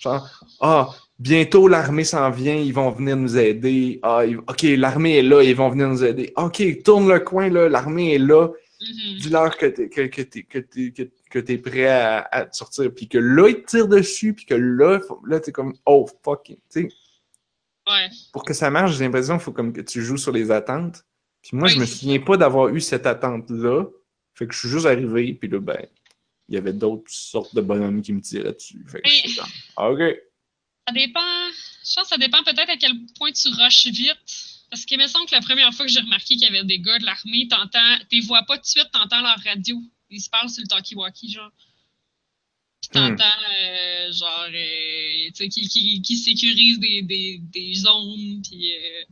[0.00, 0.28] genre,
[0.60, 0.88] ah,
[1.20, 4.00] bientôt l'armée s'en vient, ils vont venir nous aider.
[4.02, 6.32] Ah, ok, l'armée est là, ils vont venir nous aider.
[6.36, 8.48] Ok, tourne le coin, là, l'armée est là.
[8.80, 9.18] Mhm.
[9.20, 10.92] Dis-leur que t'es, que, que t'es, que t'es,
[11.30, 14.54] que, prêt à, à te sortir, puis que là, ils te tirent dessus, puis que
[14.54, 16.88] là, faut- là, t'es comme, oh, fuck, tu sais.
[17.88, 18.08] Ouais.
[18.32, 21.04] Pour que ça marche, j'ai l'impression qu'il faut comme que tu joues sur les attentes.
[21.46, 23.84] Puis moi, Oui, je me souviens pas d'avoir eu cette attente-là.
[24.34, 25.78] Fait que je suis juste arrivé, puis là, ben,
[26.48, 28.84] il y avait d'autres sortes de bonhommes qui me tiraient dessus.
[28.88, 29.34] Fait que Oui.
[29.36, 30.00] comme, ah, OK.
[30.88, 31.20] Ça dépend.
[31.84, 34.16] Je pense que ça dépend peut-être à quel point tu rushes vite.
[34.70, 36.78] Parce qu'il me semble que la première fois que j'ai remarqué qu'il y avait des
[36.80, 39.80] gars de l'armée, t'entends, t'es vois pas tout de suite, t'entends leur radio.
[40.10, 41.52] Ils se parlent sur le talkie-walkie, genre.
[42.90, 43.16] Puis Hmm.
[43.16, 43.24] t'entends,
[43.60, 49.04] euh, genre, euh, tu sais, qui, qui, qui sécurise des, des, des zones, puis euh,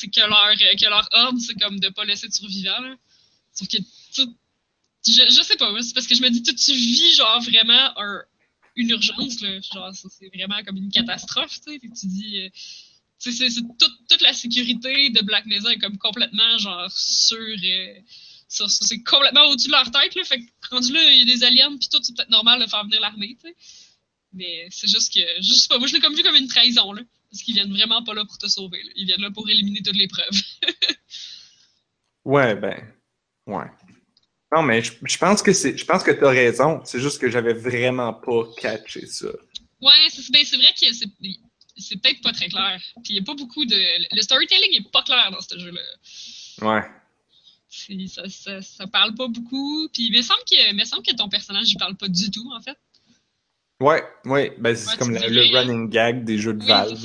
[0.00, 2.96] c'est que leur, euh, que leur ordre, c'est comme de pas laisser de survivants.
[3.52, 3.76] Sauf que,
[5.06, 7.98] je, je sais pas, c'est parce que je me dis, tu, tu vis, genre, vraiment
[7.98, 8.22] un,
[8.76, 9.60] une urgence, là.
[9.60, 11.78] Genre, c'est vraiment comme une catastrophe, tu sais.
[11.80, 12.48] Tu dis, euh,
[13.18, 13.50] c'est,
[14.08, 17.36] toute, la sécurité de Black Mesa est comme complètement, genre, sur.
[17.38, 17.94] euh,
[18.48, 20.24] sur- c'est complètement au-dessus de leur tête, là.
[20.24, 22.66] Fait que, rendu là, il y a des aliens, puis tout, c'est peut-être normal de
[22.66, 23.56] faire venir l'armée, tu sais.
[24.32, 26.92] Mais c'est juste que, je sais pas, moi, je l'ai comme vu comme une trahison,
[26.92, 27.02] là.
[27.30, 28.90] Parce qu'ils viennent vraiment pas là pour te sauver, là.
[28.96, 30.42] Ils viennent là pour éliminer toutes les preuves.
[32.24, 32.76] Ouais, ben,
[33.46, 33.64] ouais.
[34.52, 36.80] Non, mais je, je pense que c'est, je pense que t'as raison.
[36.84, 39.28] C'est juste que j'avais vraiment pas catché ça.
[39.80, 40.92] Ouais, c'est ben, vrai que
[41.76, 42.80] c'est peut-être pas très clair.
[43.04, 44.14] Puis il y a pas beaucoup de.
[44.14, 45.80] Le storytelling est pas clair dans ce jeu-là.
[46.62, 46.82] Ouais.
[48.08, 49.88] Ça, ça, ça parle pas beaucoup.
[49.92, 52.30] Puis il me semble que, il me semble que ton personnage il parle pas du
[52.30, 52.76] tout, en fait.
[53.80, 54.54] Ouais, ouais.
[54.58, 56.96] Ben, c'est Ouais, comme le running gag des jeux de Oui, Valve.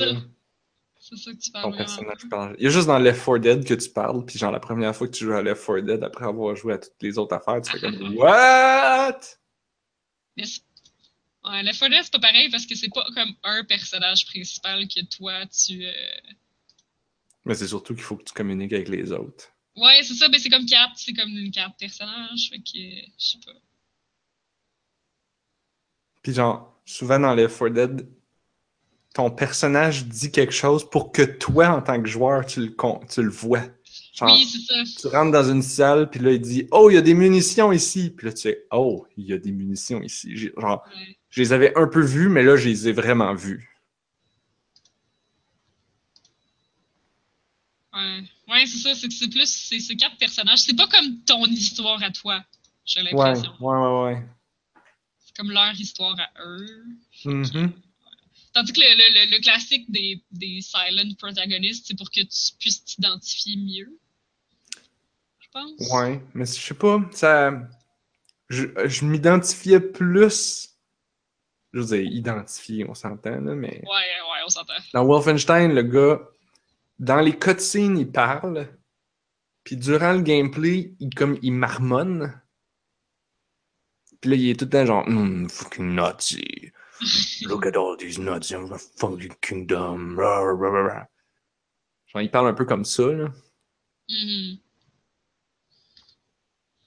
[1.00, 1.32] c'est ça.
[1.32, 2.56] que tu parles Ton personnage parle.
[2.60, 4.96] Il y a juste dans Left 4 Dead que tu parles, puis genre la première
[4.96, 7.36] fois que tu joues à Left 4 Dead, après avoir joué à toutes les autres
[7.36, 9.20] affaires, tu fais comme What?
[10.36, 10.62] Mais c'est-
[11.46, 14.86] ouais, Left 4 Dead, c'est pas pareil parce que c'est pas comme un personnage principal
[14.88, 15.86] que toi tu.
[15.86, 15.92] euh,
[17.46, 19.50] Mais c'est surtout qu'il faut que tu communiques avec les autres.
[19.78, 22.50] Ouais, c'est ça, ben c'est comme carte, c'est comme une carte personnage.
[22.50, 23.52] Fait que, je sais pas.
[26.26, 28.08] Puis genre, souvent dans Left 4 Dead,
[29.14, 33.00] ton personnage dit quelque chose pour que toi, en tant que joueur, tu le, con-
[33.08, 33.62] tu le vois.
[34.16, 35.02] Genre, Oui, c'est ça.
[35.02, 37.72] tu rentres dans une salle, puis là, il dit Oh, il y a des munitions
[37.72, 38.10] ici.
[38.10, 40.36] Puis là, tu sais Oh, il y a des munitions ici.
[40.36, 41.16] Genre, Ouais.
[41.30, 43.70] je les avais un peu vues, mais là, je les ai vraiment vues.
[47.94, 50.60] Ouais, ouais c'est ça, c'est plus, c'est c'est quatre personnages.
[50.60, 52.44] C'est pas comme ton histoire à toi,
[52.86, 53.52] j'ai Ouais, l'impression.
[53.60, 54.24] ouais, ouais, ouais.
[54.26, 54.35] C'est
[55.36, 56.86] comme leur histoire à eux.
[57.26, 57.74] Mhm.
[58.54, 62.54] Tandis que le, le, le, le classique des, des silent protagonistes, c'est pour que tu
[62.58, 64.00] puisses t'identifier mieux.
[65.40, 65.92] Je pense.
[65.92, 67.52] Ouais, mais je sais pas, ça.
[68.48, 70.70] Je, je m'identifiais plus.
[71.74, 73.82] Je veux dire, identifier, on s'entend, là, mais.
[73.84, 74.74] Ouais, ouais, on s'entend.
[74.94, 76.22] Dans Wolfenstein, le gars,
[77.00, 78.70] dans les cutscenes, il parle.
[79.66, 82.42] Puis durant le gameplay, il, comme, il marmonne.
[84.26, 86.72] Puis là, il est tout le temps genre, Hmm, fucking Nazi.
[87.44, 90.16] Look at all these Nazis in the fucking kingdom.
[90.16, 93.32] Genre, il parle un peu comme ça, là.
[94.10, 94.58] Mhm.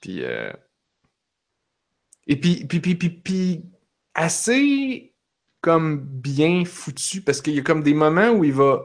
[0.01, 0.51] Puis, euh,
[2.27, 3.65] Et puis, puis, puis, puis, puis,
[4.13, 5.15] assez
[5.61, 8.83] comme bien foutu, parce qu'il y a comme des moments où il va,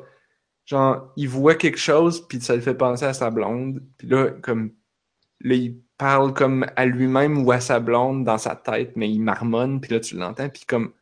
[0.64, 4.30] genre, il voit quelque chose, puis ça le fait penser à sa blonde, puis là,
[4.30, 4.72] comme,
[5.40, 9.20] là, il parle comme à lui-même ou à sa blonde dans sa tête, mais il
[9.20, 10.92] marmonne, puis là, tu l'entends, puis comme,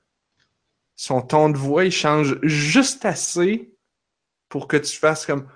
[0.96, 3.74] son ton de voix, il change juste assez
[4.48, 5.48] pour que tu fasses comme,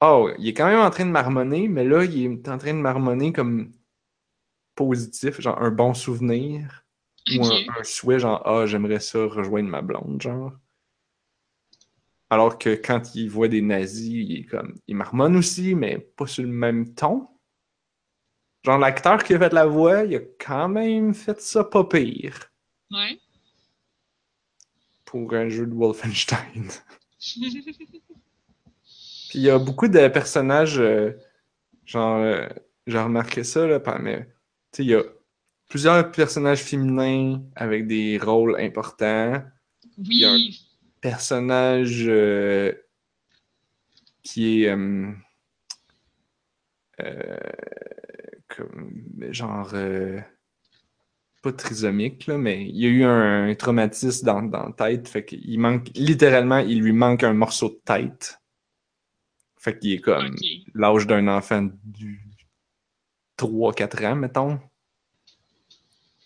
[0.00, 2.74] oh, il est quand même en train de marmonner, mais là, il est en train
[2.74, 3.72] de marmonner comme
[4.74, 6.84] positif, genre un bon souvenir.
[7.36, 10.52] Ou un, un souhait, genre, ah, j'aimerais ça rejoindre ma blonde, genre.
[12.30, 14.74] Alors que quand il voit des nazis, il est comme.
[14.88, 17.28] Il marmonne aussi, mais pas sur le même ton.
[18.64, 22.38] Genre, l'acteur qui a fait la voix, il a quand même fait ça pas pire
[22.90, 23.18] Ouais.
[25.04, 26.68] pour un jeu de Wolfenstein.
[29.30, 31.12] Puis il y a beaucoup de personnages, euh,
[31.86, 32.46] genre, euh,
[32.86, 34.26] j'ai remarqué ça, là, par- mais,
[34.72, 35.02] tu sais, il y a
[35.68, 39.42] plusieurs personnages féminins avec des rôles importants.
[39.98, 40.68] y a un- Oui.
[41.00, 42.72] Personnage euh,
[44.22, 45.12] qui est, euh,
[47.00, 47.36] euh,
[49.30, 50.20] genre, euh,
[51.42, 55.08] pas trisomique, là, mais il y a eu un, un traumatisme dans, dans la tête,
[55.08, 58.38] fait qu'il manque, littéralement, il lui manque un morceau de tête.
[59.58, 60.34] Fait qu'il est comme
[60.74, 62.20] l'âge d'un enfant du
[63.38, 64.60] 3-4 ans, mettons.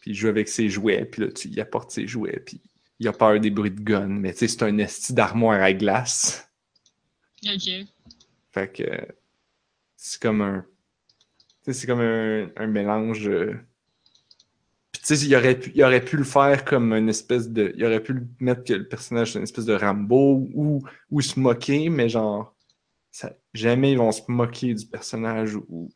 [0.01, 2.63] Puis il joue avec ses jouets, puis là, tu y apportes ses jouets, puis
[2.99, 4.09] il a peur des bruits de gun.
[4.09, 6.51] Mais tu sais, c'est un esti d'armoire à glace.
[7.47, 7.71] Ok.
[8.53, 9.15] Fait que
[9.97, 10.67] c'est comme un.
[11.73, 13.29] C'est comme un, un mélange.
[14.93, 17.73] Puis tu sais, il aurait, pu, il aurait pu le faire comme une espèce de.
[17.77, 21.39] Il aurait pu mettre que le personnage c'est une espèce de Rambo ou, ou se
[21.39, 22.55] moquer, mais genre.
[23.55, 25.91] jamais ils vont se moquer du personnage ou,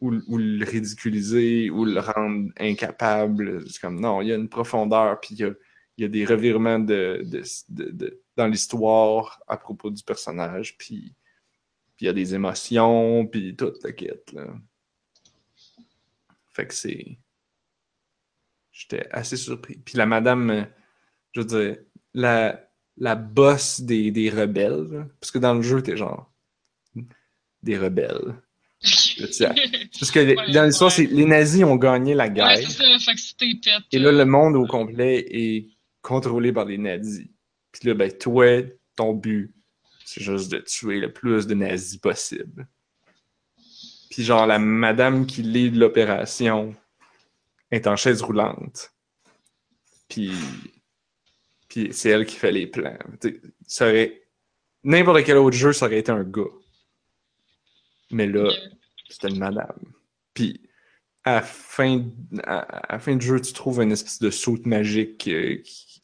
[0.00, 3.64] ou, le ridiculiser ou le rendre incapable.
[3.68, 5.52] C'est comme non, il y a une profondeur, puis il y a,
[5.98, 11.14] il y a des revirements de, de- de- dans l'histoire à propos du personnage, puis
[11.96, 14.46] puis il y a des émotions, puis toute la quête, là.
[16.56, 17.18] Fait que c'est...
[18.72, 19.76] J'étais assez surpris.
[19.76, 20.64] Puis la madame, euh,
[21.32, 21.76] je veux dire,
[22.14, 26.32] la, la boss des, des rebelles, là, parce que dans le jeu, t'es genre...
[27.62, 28.40] Des rebelles.
[29.98, 31.06] Parce que Ouais, dans l'histoire, ouais.
[31.06, 32.58] les nazis ont gagné la guerre.
[32.58, 32.84] Ouais, ça.
[33.00, 33.84] Fait que pète.
[33.90, 35.70] Et là, le monde au complet est
[36.02, 37.26] contrôlé par les nazis.
[37.72, 38.62] Puis là, ben, toi,
[38.94, 39.54] ton but,
[40.04, 42.68] c'est juste de tuer le plus de nazis possible.
[44.10, 46.74] Puis genre, la madame qui lead l'opération
[47.70, 48.92] est en chaise roulante.
[50.08, 50.32] Puis,
[51.68, 52.98] puis c'est elle qui fait les plans.
[53.66, 54.22] Ça aurait...
[54.84, 56.42] N'importe quel autre jeu, ça aurait été un gars.
[58.12, 58.52] Mais là,
[59.08, 59.76] c'était une madame.
[60.32, 60.60] Puis,
[61.24, 62.04] à fin,
[62.44, 66.00] à, fin du jeu, tu trouves une espèce de saute magique euh, qui,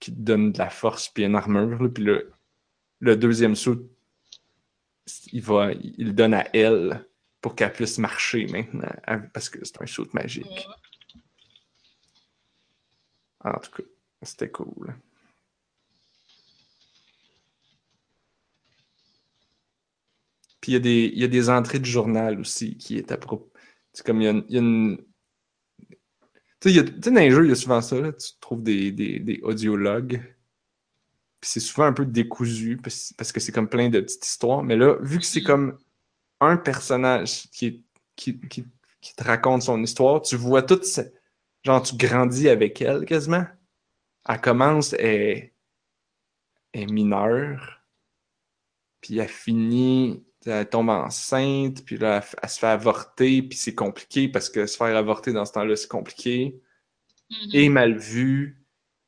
[0.00, 1.82] qui te donne de la force puis une armure.
[1.82, 1.88] là.
[1.88, 2.30] Puis le,
[3.00, 3.90] le deuxième saut,
[5.32, 7.06] il va, il donne à elle
[7.44, 10.66] pour qu'elle puisse marcher maintenant, à- parce que c'est un saut magique.
[13.40, 13.82] En tout cas,
[14.22, 14.96] c'était cool.
[20.62, 23.12] Puis il y, a des, il y a des entrées de journal aussi qui est
[23.12, 23.52] à propos.
[23.92, 24.44] C'est comme il y a une.
[24.48, 25.04] il y a une-
[26.60, 28.90] Tu sais, tu dans les jeux, il y a souvent ça, là, tu trouves des,
[28.90, 30.22] des, des audiologues.
[31.42, 34.62] Puis c'est souvent un peu décousu parce, parce que c'est comme plein de petites histoires.
[34.62, 35.76] Mais là, vu que c'est comme
[36.40, 37.84] un personnage qui,
[38.16, 38.66] qui, qui,
[39.00, 41.00] qui te raconte son histoire, tu vois toute ce-
[41.64, 43.46] Genre, tu grandis avec elle quasiment.
[44.28, 45.52] Elle commence, elle
[46.74, 47.80] est, mineure.
[49.00, 51.84] Puis elle finit, elle tombe enceinte.
[51.84, 53.42] Puis là, elle, se fait avorter.
[53.42, 56.60] Puis c'est compliqué parce que se faire avorter dans ce temps-là, c'est compliqué.
[57.30, 57.50] Mhm.
[57.52, 58.62] Et mal vu.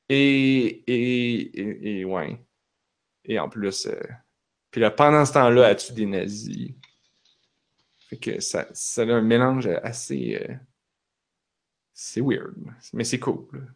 [0.08, 2.40] Et, et, et, et ouais.
[3.24, 4.00] Et en plus, euh,
[4.70, 6.72] puis là, pendant ce temps-là, elle tue des nazis.
[8.08, 10.36] Fait que ça, ça a un mélange assez.
[10.40, 10.54] euh,
[11.92, 12.54] c'est weird,
[12.92, 13.74] mais c'est cool.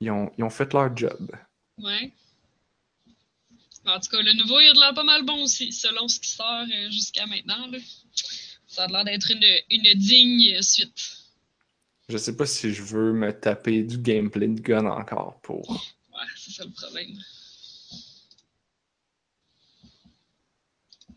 [0.00, 1.30] Ils ont, ils ont fait leur job.
[1.78, 2.12] Ouais.
[3.86, 6.18] En tout cas, le nouveau, il a de l'air pas mal bon aussi, selon ce
[6.20, 7.66] qui sort euh, jusqu'à maintenant.
[7.66, 7.78] Là.
[8.66, 11.18] Ça a l'air d'être une, une digne suite.
[12.08, 15.70] Je sais pas si je veux me taper du gameplay de gun encore pour.
[15.70, 17.18] Ouais, c'est ça le problème.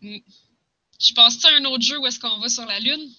[0.01, 3.09] Je pense à un autre jeu où est-ce qu'on va sur la Lune?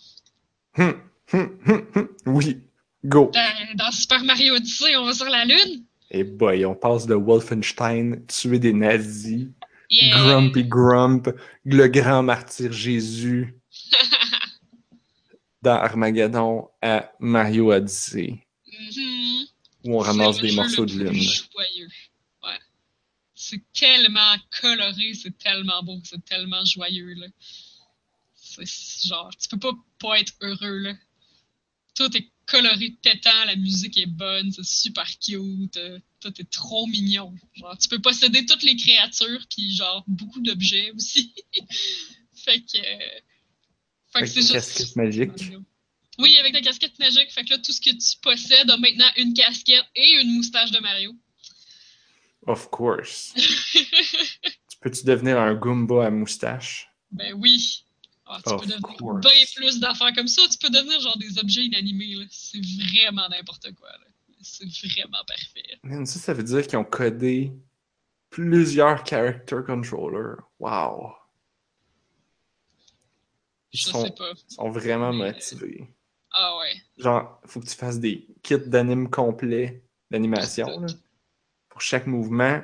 [0.76, 1.00] Hum,
[1.32, 1.58] hum,
[1.94, 2.08] hum.
[2.26, 2.58] Oui,
[3.04, 3.30] go!
[3.32, 5.84] Dans, dans Super Mario Odyssey, on va sur la Lune?
[6.10, 9.46] Et boy, on passe de Wolfenstein, tuer des nazis,
[9.90, 10.10] Yeah!
[10.18, 11.28] Grumpy Grump,
[11.64, 13.54] le grand martyr Jésus
[15.62, 19.46] dans Armageddon à Mario Odyssey, Mhm.
[19.84, 21.14] où on ramasse des morceaux de lune.
[21.14, 21.88] Joyeux.
[23.48, 27.14] C'est tellement coloré, c'est tellement beau, c'est tellement joyeux.
[27.14, 27.26] Là.
[28.34, 28.66] C'est
[29.06, 30.78] genre, tu peux pas pas être heureux.
[30.80, 30.94] Là.
[31.94, 36.86] Tout est coloré, pétant, la musique est bonne, c'est super cute, euh, tout est trop
[36.88, 37.34] mignon.
[37.54, 41.34] Genre, tu peux posséder toutes les créatures, puis genre beaucoup d'objets aussi.
[42.34, 42.76] fait que.
[42.76, 43.20] euh,
[44.12, 44.94] Fait que c'est juste.
[46.18, 47.30] Oui, avec la casquette magique.
[47.30, 50.70] Fait que là, tout ce que tu possèdes a maintenant une casquette et une moustache
[50.70, 51.16] de Mario.
[52.48, 53.32] Of course.
[53.34, 56.88] Tu Peux-tu devenir un Goomba à moustache?
[57.10, 57.84] ben oui.
[58.26, 59.20] Ah, tu Of peux devenir course.
[59.20, 60.42] bien plus d'affaires comme ça.
[60.50, 62.14] Tu peux devenir genre des objets inanimés.
[62.14, 62.24] là.
[62.30, 63.88] C'est vraiment n'importe quoi.
[63.90, 64.06] là.
[64.40, 65.78] C'est vraiment parfait.
[65.82, 67.52] Man, ça, ça veut dire qu'ils ont codé
[68.30, 70.36] plusieurs character controllers.
[70.58, 71.12] Wow!
[73.72, 74.32] Ils Je sont, sais pas.
[74.50, 75.88] ils sont vraiment Mais- motivés.
[76.32, 76.74] Ah ouais.
[76.98, 80.86] Genre, faut que tu fasses des kits d'anime complets d'animation là,
[81.78, 82.60] pour chaque mouvement.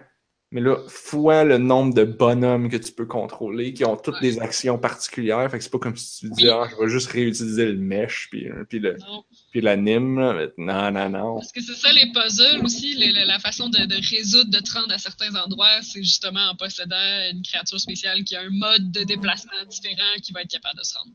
[0.50, 4.20] mais là, fois le nombre de bonhommes que tu peux contrôler, qui ont toutes Ouais.
[4.20, 5.50] des actions particulières.
[5.50, 6.48] Fait que c'est pas comme si tu dis, Oui.
[6.50, 9.24] ah, je vais juste réutiliser le mesh, puis, puis, le, Non.
[9.50, 10.14] puis l'anime.
[10.56, 11.34] Non, non, non.
[11.36, 14.92] Parce que c'est ça les puzzles aussi, la façon de, de résoudre, de te rendre
[14.92, 19.02] à certains endroits, c'est justement en possédant une créature spéciale qui a un mode de
[19.02, 21.12] déplacement différent qui va être capable de se rendre.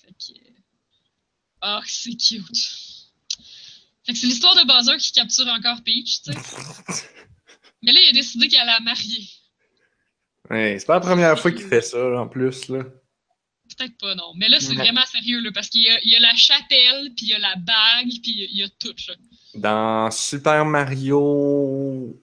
[0.00, 0.38] Fait que.
[1.60, 2.91] Ah, c'est cute.
[4.04, 6.38] Fait que c'est l'histoire de Bowser qui capture encore Peach, tu sais.
[7.82, 9.28] Mais là, il a décidé qu'elle allait la marier.
[10.50, 12.68] Ouais, c'est pas la première fois qu'il fait ça, là, en plus.
[12.68, 12.84] Là.
[13.76, 14.32] Peut-être pas, non.
[14.36, 14.74] Mais là, c'est Ouais.
[14.76, 17.34] vraiment sérieux, là, parce qu'il y a, il y a la châtelle, puis il y
[17.34, 19.14] a la bague, puis il y a- il y a tout, là.
[19.54, 22.20] Dans Super Mario.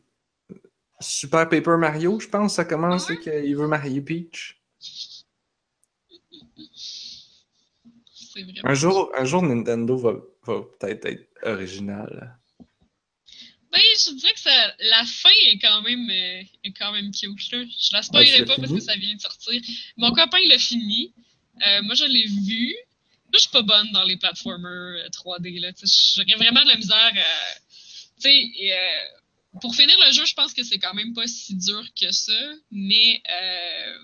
[1.01, 4.58] Super Paper Mario, je pense, ça commence Ah là, qu'il veut marier Peach.
[8.47, 8.69] C'est vraiment.
[8.69, 10.13] Un jour, un jour Nintendo va,
[10.43, 12.37] va peut-être être original.
[13.71, 17.51] Ben, je dirais que ça, la fin est quand même, euh, est quand même cute.
[17.51, 17.63] Là.
[17.63, 19.61] Je la Ah, spoilerai pas parce que ça vient de sortir.
[19.97, 21.13] Mon copain l'a fini.
[21.65, 22.75] Euh, moi, je l'ai vu.
[23.25, 25.59] Moi, je suis pas bonne dans les platformers euh, 3D.
[25.59, 25.71] Là.
[25.73, 26.97] Tu sais, J'aurais vraiment de la misère.
[27.15, 27.59] à-
[28.15, 28.77] Tu sais, et, euh,
[29.61, 32.39] pour finir le jeu, je pense que c'est quand même pas si dur que ça.
[32.71, 33.97] Mais euh,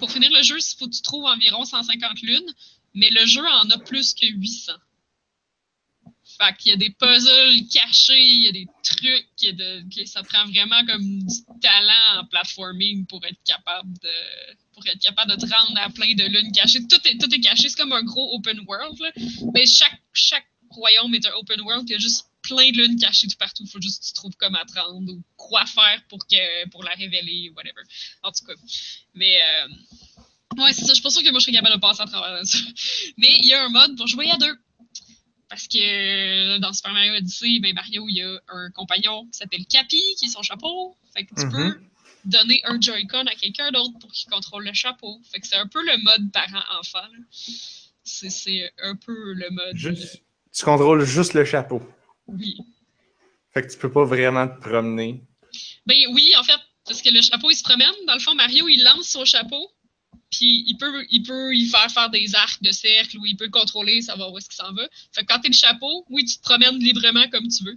[0.00, 2.52] pour finir le jeu, il faut que tu trouves environ 150 lunes.
[2.94, 4.72] Mais le jeu en a plus que 800.
[6.38, 10.84] Fait qu'il y a des puzzles cachés, il y a des trucs, ça prend vraiment
[10.86, 15.78] comme du talent en platforming pour être capable de pour être capable de te rendre
[15.78, 16.80] à plein de lunes cachées.
[16.86, 18.98] Tout est, caché, c'est comme un gros open world.
[19.00, 19.10] Là.
[19.54, 22.98] Mais chaque, chaque royaume est un open world, il y a juste plein de lunes
[22.98, 23.62] cachées tout partout.
[23.64, 26.82] Il faut juste que tu trouves comment te rendre ou quoi faire pour, que, pour
[26.82, 27.82] la révéler, whatever.
[28.22, 28.54] En tout cas.
[29.14, 29.68] Mais euh,
[30.58, 30.88] ouais, c'est ça.
[30.88, 32.58] Je suis pas sûre que moi je serais capable de passer à travers ça.
[33.18, 34.54] Mais il y a un mode pour jouer à deux.
[35.48, 35.78] Parce que
[36.56, 40.00] euh, dans Super Mario Odyssey, ben Mario, il y a un compagnon qui s'appelle Cappy,
[40.18, 40.96] qui est son chapeau.
[41.14, 41.52] Fait que tu Mhm.
[41.52, 41.80] peux
[42.24, 45.20] donner un Joy-Con à quelqu'un d'autre pour qu'il contrôle le chapeau.
[45.30, 47.06] Fait que c'est un peu le mode parent-enfant.
[48.04, 49.76] C'est c'est un peu le mode.
[49.76, 50.22] Juste,
[50.54, 51.82] tu contrôles juste le chapeau.
[52.28, 52.56] Oui.
[53.52, 55.22] Fait que tu peux pas vraiment te promener.
[55.84, 57.92] Ben oui, en fait, parce que le chapeau, il se promène.
[58.06, 59.68] Dans le fond, Mario, il lance son chapeau.
[60.32, 63.44] Puis il peut, il peut y faire faire des arcs de cercle ou il peut
[63.44, 64.88] le contrôler, savoir où est-ce qu'il s'en va.
[65.14, 67.76] Fait que quand t'es le chapeau, oui, tu te promènes librement comme tu veux.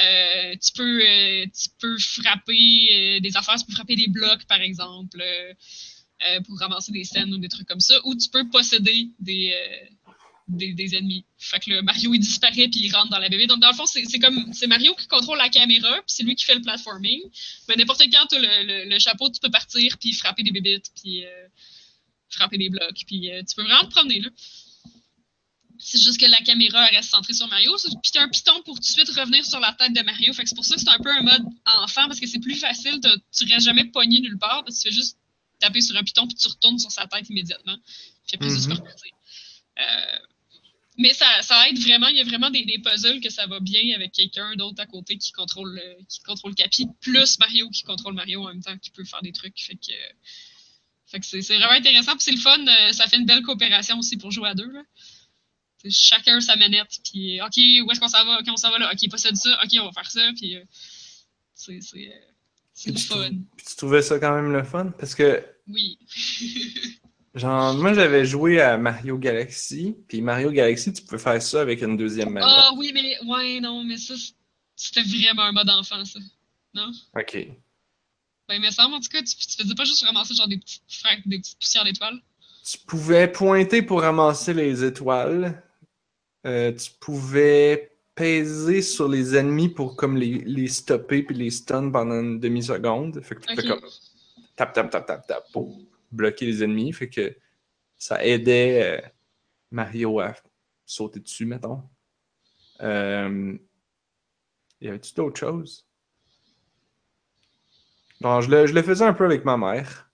[0.00, 4.44] Euh, tu peux, euh, tu peux frapper euh, des affaires, tu peux frapper des blocs,
[4.46, 5.22] par exemple,
[6.46, 7.94] pour ramasser des scènes ou des trucs comme ça.
[8.04, 9.54] Ou tu peux posséder des,
[10.48, 11.24] des, des ennemis.
[11.38, 13.46] Fait que le Mario, il disparaît puis il rentre dans la bébé.
[13.46, 16.34] Donc, dans le fond, c'est comme c'est Mario qui contrôle la caméra, puis c'est lui
[16.34, 17.20] qui fait le platforming.
[17.68, 21.24] Mais n'importe quand tu le, le- chapeau, tu peux partir puis frapper des bébites, puis
[22.34, 23.02] frapper des blocs.
[23.06, 24.28] Puis euh, tu peux vraiment te promener là.
[25.78, 27.74] C'est juste que la caméra reste centrée sur Mario.
[28.02, 30.32] Puis tu as un piton pour tout de suite revenir sur la tête de Mario.
[30.32, 31.42] Fait que c'est pour ça que c'est un peu un mode
[31.82, 33.00] enfant parce que c'est plus facile.
[33.02, 34.64] t'as- Tu restes jamais pogné nulle part.
[34.64, 35.18] Parce que tu fais juste
[35.58, 37.76] taper sur un piton puis tu retournes sur sa tête immédiatement.
[38.26, 38.72] Puis après, Mhm.
[38.72, 39.12] repartir.
[39.80, 40.18] Euh,
[40.96, 42.06] mais ça, ça aide vraiment.
[42.06, 44.86] Il y a vraiment des, des puzzles que ça va bien avec quelqu'un d'autre à
[44.86, 48.78] côté qui contrôle, le- qui contrôle Capi, plus Mario qui contrôle Mario en même temps,
[48.78, 49.58] qui peut faire des trucs.
[49.60, 49.92] Fait que
[51.22, 52.12] c'est vraiment intéressant.
[52.12, 52.58] Puis c'est le fun.
[52.66, 54.70] euh, ça fait une belle coopération aussi pour jouer à deux.
[54.70, 54.82] Là.
[55.90, 56.98] Chacun sa manette.
[57.04, 57.56] Puis, OK,
[57.86, 58.38] où est-ce qu'on s'en va?
[58.40, 58.90] OK, on s'en va là.
[58.92, 59.58] OK, possède ça.
[59.62, 60.30] OK, on va faire ça.
[60.36, 60.64] Puis, euh,
[61.54, 63.30] c'est euh, le fun.
[63.56, 64.92] puis tu trouvais ça quand même le fun?
[64.98, 65.98] Parce que, Oui.
[67.34, 71.82] genre, moi j'avais joué à Mario Galaxy, puis Mario Galaxy, tu peux faire ça avec
[71.82, 72.48] une deuxième manette.
[72.50, 74.14] Ah oui, mais ouais, non, mais ça,
[74.76, 76.18] c'était vraiment un mode enfant, ça.
[76.74, 76.90] Non?
[77.16, 77.48] Ok.
[78.48, 80.82] Ben, me semble, en tout cas, tu, tu faisais pas juste ramasser genre des petites,
[81.26, 82.20] des petites poussières d'étoiles?
[82.64, 85.62] Tu pouvais pointer pour ramasser les étoiles.
[86.46, 91.90] Euh, tu pouvais peser sur les ennemis pour comme les, les stopper puis les stun
[91.90, 93.22] pendant une demi-seconde.
[93.22, 93.80] Fait que tu pouvais Ok.
[93.80, 93.90] comme
[94.56, 95.80] tap, tap, tap, tap, tap pour
[96.12, 96.92] bloquer les ennemis.
[96.92, 97.36] Fait que
[97.96, 99.08] ça aidait euh,
[99.70, 100.34] Mario à
[100.86, 101.82] sauter dessus, mettons.
[102.82, 103.56] Euh,
[104.80, 105.86] y avait-tu d'autres choses?
[108.22, 110.10] Je le, je le faisais un peu avec ma mère,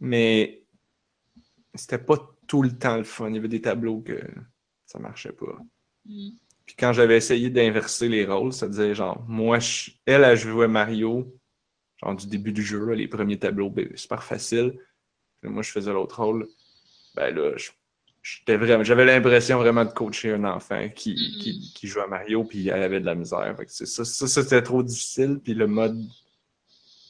[0.00, 0.62] mais
[1.74, 3.28] c'était pas tout le temps le fun.
[3.28, 4.20] Il y avait des tableaux que
[4.86, 5.58] ça marchait pas.
[6.06, 6.30] Hmm.
[6.66, 10.68] Puis quand j'avais essayé d'inverser les rôles, ça disait genre, moi, je- elle, elle jouait
[10.68, 11.34] Mario,
[12.02, 14.78] genre du début du jeu, là, les premiers tableaux, ben, super facile.
[15.40, 16.46] Puis moi, je faisais l'autre rôle.
[17.14, 17.52] Ben là,
[18.22, 21.40] j'étais vraiment, j'avais l'impression vraiment de coacher un enfant qui, Mhm.
[21.42, 23.54] qui, qui jouait à Mario, puis elle avait de la misère.
[23.56, 25.98] Fait que c'est ça, ça, c'était trop difficile, puis le mode,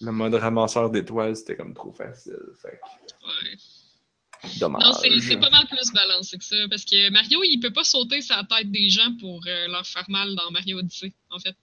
[0.02, 2.36] le mode ramasseur d'étoiles, c'était comme trop facile.
[2.60, 2.80] Fait
[3.24, 4.48] Ouais.
[4.58, 4.82] dommage.
[4.82, 6.56] Non, c'est pas mal plus balancé que ça.
[6.68, 10.08] Parce que Mario, il peut pas sauter la tête des gens pour euh, leur faire
[10.10, 11.56] mal dans Mario Odyssey, en fait.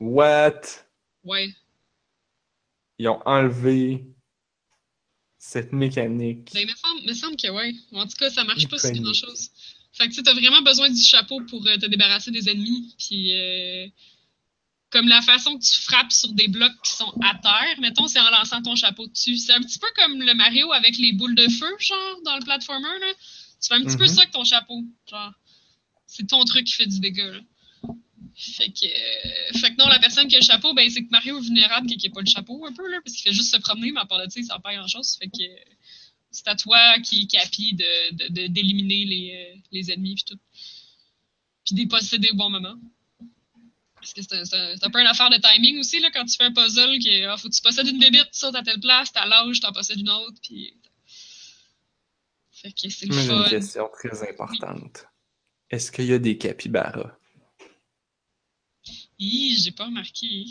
[0.00, 0.60] What?
[1.24, 1.52] Ouais.
[2.98, 4.04] ils ont enlevé
[5.38, 6.50] cette mécanique.
[6.54, 7.74] Ben, il me semble, me semble que ouais.
[7.92, 9.50] En tout cas, ça marche pas sur grand chose.
[9.92, 12.94] Fait que tu as vraiment besoin du chapeau pour euh, te débarrasser des ennemis.
[12.98, 13.86] Puis, euh,
[14.92, 18.20] comme la façon que tu frappes sur des blocs qui sont à terre, mettons, c'est
[18.20, 19.36] en lançant ton chapeau dessus.
[19.38, 22.44] C'est un petit peu comme le Mario avec les boules de feu, genre, dans le
[22.44, 23.12] platformer, là.
[23.60, 24.08] Tu fais un petit peu Mhm.
[24.14, 24.82] ça avec ton chapeau.
[25.10, 25.32] Genre,
[26.06, 27.40] c'est ton truc qui fait du dégât, là.
[28.36, 31.10] Fait que, euh, fait que non, la personne qui a le chapeau, ben, c'est que
[31.10, 33.50] Mario est vulnérable qui n'a pas le chapeau, un peu, là, parce qu'il fait juste
[33.54, 35.16] se promener, mais à part de ça, il sert pas à grand chose.
[35.18, 35.42] Fait que
[36.30, 40.24] c'est à toi qui est capi de, de- de- d'éliminer les, euh, les ennemis, puis
[40.24, 40.38] tout.
[41.64, 42.74] Puis des posséder au bon moment.
[44.02, 46.52] Parce que c'est un, peu une affaire de timing aussi, là, quand tu fais un
[46.52, 49.26] puzzle, que ah, faut que tu possèdes une bébite, tu sautes à telle place, t'as
[49.26, 50.74] l'âge, t'en possèdes une autre, puis.
[52.50, 55.06] Fait que c'est le une question très importante.
[55.70, 57.16] Est-ce qu'il y a des capybaras?
[59.20, 60.46] Hi, j'ai pas remarqué.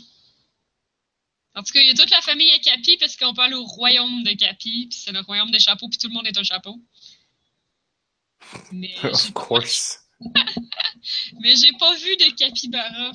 [1.53, 3.55] En tout cas, il y a toute la famille à Capi parce qu'on peut aller
[3.55, 6.37] au royaume de Capi, puis c'est le royaume des chapeaux, puis tout le monde est
[6.37, 6.79] un chapeau.
[8.71, 9.99] Mais Of course.
[11.41, 13.11] mais j'ai pas vu de capybara.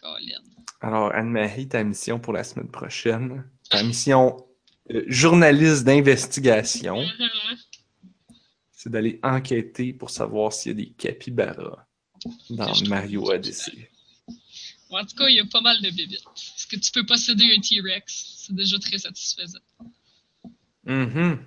[0.00, 0.42] Colin.
[0.80, 4.36] Alors, Anne-Marie, ta mission pour la semaine prochaine, ta mission
[4.90, 7.58] euh, journaliste d'investigation, Mhm.
[8.72, 11.86] c'est d'aller enquêter pour savoir s'il y a des capybaras
[12.50, 13.90] dans je Mario Odyssey.
[14.90, 16.24] En tout cas, il y a pas mal de bébites.
[16.56, 18.36] Est-ce que tu peux posséder un T-Rex?
[18.46, 19.58] C'est déjà très satisfaisant.
[20.84, 21.44] Mhm.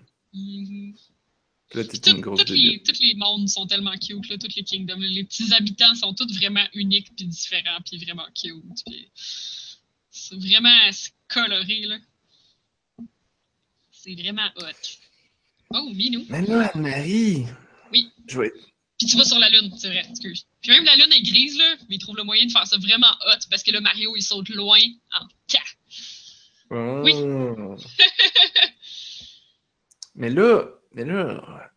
[1.74, 2.86] Là, Puis t'es tout- une grosse toutes les, bébête.
[2.86, 4.99] tous les mondes sont tellement cute, là, tous les kingdoms.
[4.99, 8.61] Les petits habitants sont tous vraiment uniques, puis différents, puis vraiment cute.
[8.86, 9.09] Puis
[10.09, 10.89] c'est vraiment
[11.30, 11.97] coloré, là.
[13.91, 14.97] C'est vraiment hot.
[15.74, 16.26] Oh, Minou.
[16.30, 17.45] Mais là, Anne-Marie!
[17.93, 18.09] Oui.
[18.28, 18.51] Je vais...
[18.97, 20.45] Puis tu vas sur la lune, c'est vrai, excuse.
[20.61, 22.78] Puis même la lune est grise, là, mais ils trouvent le moyen de faire ça
[22.78, 24.80] vraiment hot, parce que le Mario, il saute loin
[25.13, 25.59] en cas.
[27.03, 27.13] Oui.
[27.15, 27.76] Oh.
[30.15, 31.71] mais là, mais là,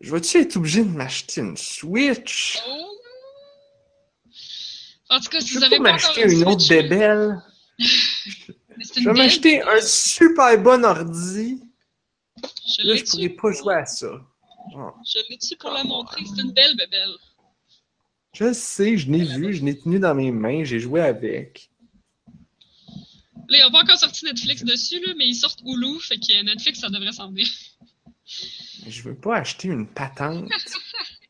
[0.00, 2.58] je vais-tu être obligé de m'acheter une Switch?
[2.66, 2.88] Oh!
[5.10, 7.42] En tout cas, si Je vous vais avez pas m'acheter une autre là, bébelle.
[7.78, 11.62] Je vais m'acheter un super bon ordi.
[12.36, 14.08] Je Là, je pourrais pas jouer à ça.
[14.74, 14.90] Oh.
[15.04, 16.22] Je l'ai-tu pour la montrer?
[16.24, 17.14] C'est une belle bébelle.
[18.32, 21.70] Je sais, je l'ai vu, je l'ai tenu dans mes mains, j'ai joué avec.
[23.52, 26.42] Là, ils n'ont pas encore sorti Netflix dessus, là, mais ils sortent Hulu, fait que
[26.42, 27.46] Netflix, ça devrait s'en venir.
[28.88, 30.48] Je veux pas acheter une patente.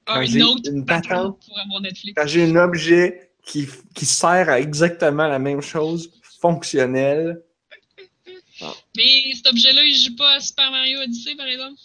[0.05, 2.15] Ah, une autre une patente patente, pour avoir Netflix.
[2.17, 6.11] quand j'ai un objet qui, qui sert à exactement la même chose,
[6.41, 7.41] fonctionnel,
[8.97, 11.81] Mais cet objet-là, il joue pas à Super Mario Odyssey, par exemple?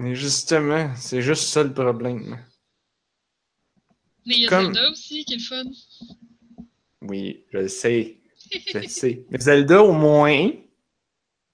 [0.00, 2.36] mais justement, c'est juste ça le problème.
[4.26, 5.64] Mais il y a Comme- Zelda aussi, qui est le fun.
[7.02, 8.19] Oui, je le sais.
[8.52, 9.24] Je le sais.
[9.30, 10.50] Mais Zelda, au moins,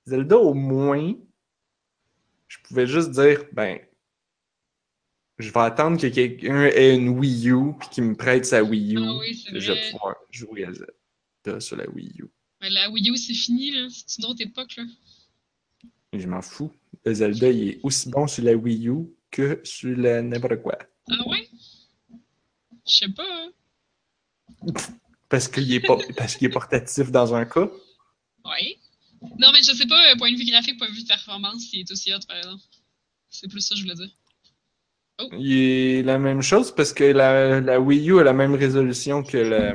[0.06, 1.14] Zelda, au moins,
[2.48, 3.78] je pouvais juste dire, ben,
[5.38, 8.94] je vais attendre que quelqu'un ait une Wii U puis qu'il me prête sa Wii
[8.94, 8.98] U.
[9.02, 12.26] Ah oui, c'est puis je vais pouvoir jouer à Zelda sur la Wii U.
[12.60, 13.88] Mais la Wii U, c'est fini, là.
[13.90, 14.84] C'est une autre époque, là.
[16.12, 16.72] Je m'en fous.
[17.04, 20.78] Le Zelda, il est aussi bon sur la Wii U que sur la n'importe quoi.
[21.10, 21.46] Ah ouais?
[22.86, 23.52] Je sais pas, hein.
[25.28, 27.68] Parce qu'il est, pas, parce qu'il est portatif dans un cas?
[28.44, 28.78] Ouais.
[29.38, 31.62] Non, mais je sais pas, euh, point de vue graphique, point de vue de performance,
[31.62, 32.62] s'il est aussi hot, par exemple.
[33.28, 34.10] C'est plus ça que je voulais dire.
[35.32, 39.22] Il est la même chose parce que la, la Wii U a la même résolution
[39.22, 39.74] que la,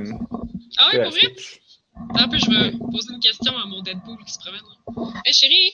[0.77, 1.35] Ah ouais, pour vrai?
[2.11, 4.61] Attends un peu, je vais poser une question à mon Deadpool qui se promène.
[5.25, 5.73] Hé hey, chérie,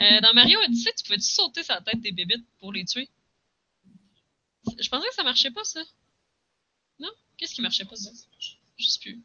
[0.00, 3.08] euh, dans Mario Odyssey, tu pouvais-tu sauter sur la tête des bébites pour les tuer?
[4.78, 5.80] Je pensais que ça marchait pas, ça.
[7.00, 7.10] Non?
[7.36, 8.10] Qu'est-ce qui marchait pas, ça?
[8.82, 9.22] Je sais plus.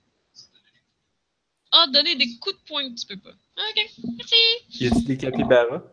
[1.72, 3.32] Ah, donner des coups de poing, tu peux pas.
[3.32, 4.36] Ok, merci.
[4.80, 5.84] Y a-t-il des capybaras?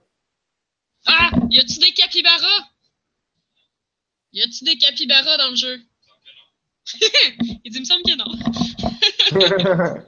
[1.07, 1.31] Ah!
[1.51, 2.69] Y a-tu des capybaras?
[4.33, 5.83] Y a-tu des capybaras dans le jeu?
[7.01, 8.27] Il dit, il me semble que non.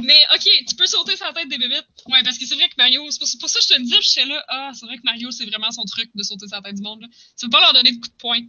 [0.00, 1.86] Mais ok, tu peux sauter sur la tête des bébites.
[2.06, 4.00] Ouais, parce que c'est vrai que Mario, c'est pour, ça que je te le disais,
[4.00, 6.62] j'étais là, ah, c'est vrai que Mario, c'est vraiment son truc de sauter sur la
[6.62, 7.02] tête du monde.
[7.02, 7.08] Là.
[7.38, 8.40] Tu peux pas leur donner de coups de poing.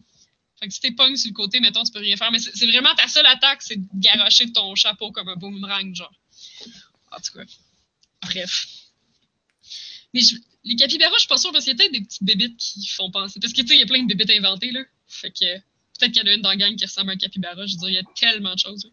[0.59, 2.31] Fait que si t'es pognes sur le côté, mettons, tu peux rien faire.
[2.31, 6.11] Mais c'est vraiment ta seule attaque, c'est de garocher ton chapeau comme un boomerang, genre.
[7.11, 7.43] En tout cas.
[8.23, 8.67] Bref.
[10.13, 12.23] Mais je- les capybaras, je suis pas sûre, parce qu'il y a peut-être des petites
[12.23, 13.39] bébites qui font penser.
[13.39, 14.81] Parce que tu sais, il y a plein de bébites inventées, là.
[15.07, 17.17] Fait que peut-être qu'il y en a une dans la gang qui ressemble à un
[17.17, 17.65] capybara.
[17.67, 18.83] Je veux dire, il y a tellement de choses.
[18.85, 18.91] là.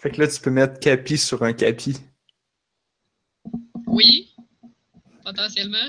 [0.00, 1.96] Fait que là, tu peux mettre capi sur un capi.
[3.86, 4.32] Oui,
[5.24, 5.88] potentiellement.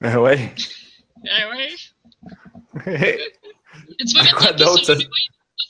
[0.00, 0.54] Ben ouais.
[1.28, 1.50] Ah
[2.86, 3.18] ouais.
[3.98, 4.96] Et tu peux mettre Quoi d'autre, ça?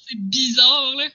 [0.07, 1.09] c'est bizarre, là.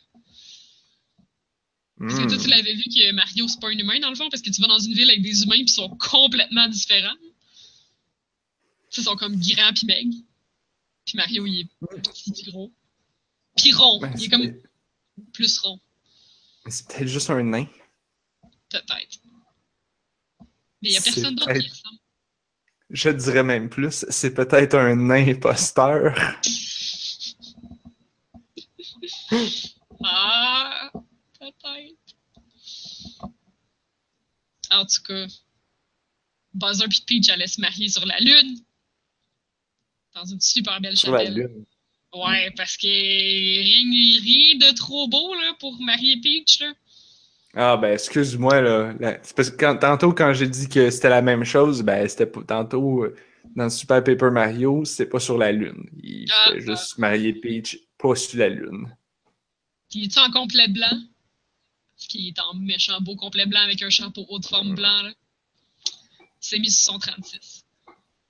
[1.99, 2.49] Parce que toi, tu Hmm.
[2.49, 4.67] l'avais vu que Mario, c'est pas un humain, dans le fond, parce que tu vas
[4.67, 7.15] dans une ville avec des humains, puis ils sont complètement différents.
[8.97, 10.17] Ils sont comme grands puis maigres.
[11.05, 11.67] Puis Mario, il est
[12.01, 12.71] petit puis gros.
[13.55, 13.99] Puis rond.
[13.99, 14.53] Ben, il est comme
[15.31, 15.79] plus rond,
[16.67, 17.65] c'est peut-être juste un nain.
[18.69, 19.19] peut-être.
[20.81, 21.99] Mais il y a personne d'autre qui ressemble.
[22.89, 26.13] Je dirais même plus, c'est peut-être un nain imposteur.
[30.03, 30.91] Ah,
[31.39, 32.15] peut-être.
[34.71, 35.25] En tout cas,
[36.53, 38.59] Buzzer et Peach allaient se marier sur la Lune.
[40.15, 41.33] Dans une super belle Sur la chapelle.
[41.35, 41.65] lune.
[42.13, 46.59] Ouais, parce que rien, rien de trop beau là, pour marier Peach.
[46.59, 46.73] Là.
[47.55, 48.93] Ah ben excuse-moi là.
[48.99, 52.07] La- C'est parce que quand- tantôt quand j'ai dit que c'était la même chose, ben
[52.07, 53.15] c'était pas tantôt euh,
[53.55, 55.89] dans Super Paper Mario, c'était pas sur la lune.
[56.03, 58.93] Il Ah, fait juste marier Peach pas sur la lune.
[59.91, 61.01] Il est en complet blanc?
[61.97, 65.03] Qu'il est en méchant beau complet blanc avec un chapeau haut de forme blanc.
[65.03, 65.13] Là.
[66.19, 67.63] Il s'est mis sur son 36.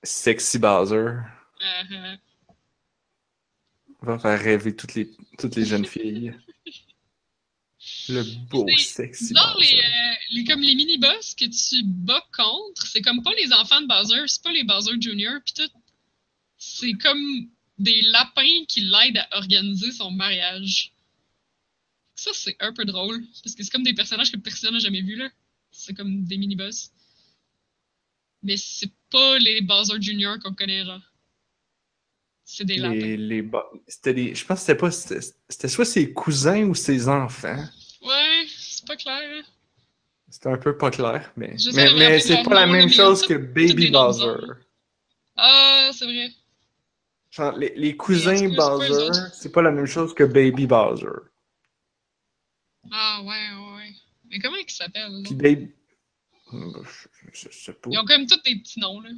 [0.04, 2.16] Sexy Bowser euh,
[4.02, 5.10] va faire rêver toutes les
[5.40, 6.36] toutes les jeunes filles.
[8.10, 13.02] Le beau sexy Disons, les, euh, les, comme les mini-boss que tu bats contre, c'est
[13.02, 15.40] comme pas les enfants de Bowser, c'est pas les Bowser Jr.
[15.44, 15.72] Puis tout.
[16.58, 17.50] C'est comme
[17.84, 20.94] des lapins qui l'aident à organiser son mariage.
[22.16, 23.24] Ça, c'est un peu drôle.
[23.44, 25.30] Parce que c'est comme des personnages que personne n'a jamais vus, là.
[25.72, 26.92] C'est comme des mini-boss.
[28.44, 30.36] Mais c'est pas les Bowser Jr.
[30.42, 31.02] qu'on connaît, genre.
[32.46, 32.96] C'est des lapins.
[32.96, 36.76] Les, les ba- c'était des je pense que c'était pas c'était soit ses cousins ou
[36.76, 37.64] ses enfants.
[38.02, 39.44] Ouais, c'est pas clair, hein.
[40.30, 43.36] C'était un peu pas clair, mais, sais mais, mais c'est pas la même chose que
[43.36, 44.36] Baby Bowser.
[45.36, 46.32] Ah, c'est vrai.
[47.58, 51.08] Les, cousins Bowser, c'est pas la même chose que Baby Bowser.
[52.92, 53.94] Ah, ouais, ouais, ouais.
[54.26, 55.24] Mais comment ils s'appellent?
[55.24, 55.72] Puis Baby.
[56.52, 57.90] Je, je sais pas.
[57.92, 59.10] Ils ont comme tous des petits noms, là.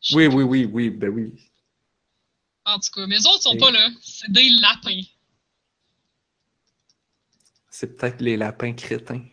[0.00, 1.32] Je Oui, oui, oui, oui, ben oui.
[2.64, 3.88] En tout cas, mes autres sont Et- pas là.
[4.02, 5.02] C'est des lapins.
[7.70, 9.24] C'est peut-être les lapins crétins.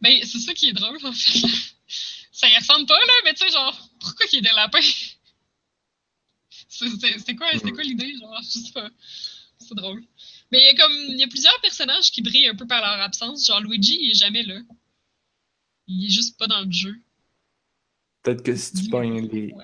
[0.00, 1.46] Ben, c'est ça qui est drôle, en fait.
[2.32, 4.80] Ça y ressemble pas, là, mais tu sais, genre, pourquoi qu'il y a des lapins?
[6.78, 8.40] C'est- C'était quoi, quoi l'idée, genre?
[9.58, 10.02] C'est drôle.
[10.50, 12.80] Mais il y a comme, il y a plusieurs personnages qui brillent un peu par
[12.80, 13.46] leur absence.
[13.46, 14.58] Genre, Luigi, il est jamais là.
[15.86, 16.94] Il est juste pas dans le jeu.
[18.22, 19.54] Peut-être que si tu pognes les,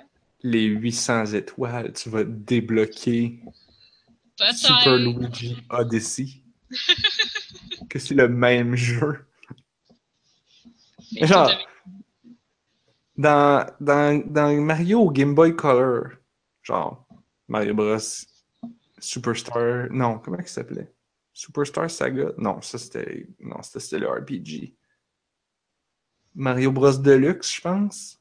[0.43, 3.41] les 800 étoiles, tu vas débloquer.
[4.55, 6.43] Super Luigi Odyssey.
[7.91, 9.27] que c'est le même jeu.
[11.13, 11.51] Mais Genre,
[13.17, 16.13] Dans, dans, dans Mario Game Boy Color,
[16.71, 17.07] genre
[17.49, 17.99] Mario Bros.
[18.99, 19.89] Superstar.
[19.91, 20.93] Non, comment il s'appelait?
[21.33, 22.33] Superstar Saga?
[22.39, 23.27] Non, ça c'était.
[23.41, 24.75] Non, c'était le RPG.
[26.35, 26.93] Mario Bros.
[26.93, 28.21] Deluxe, je pense.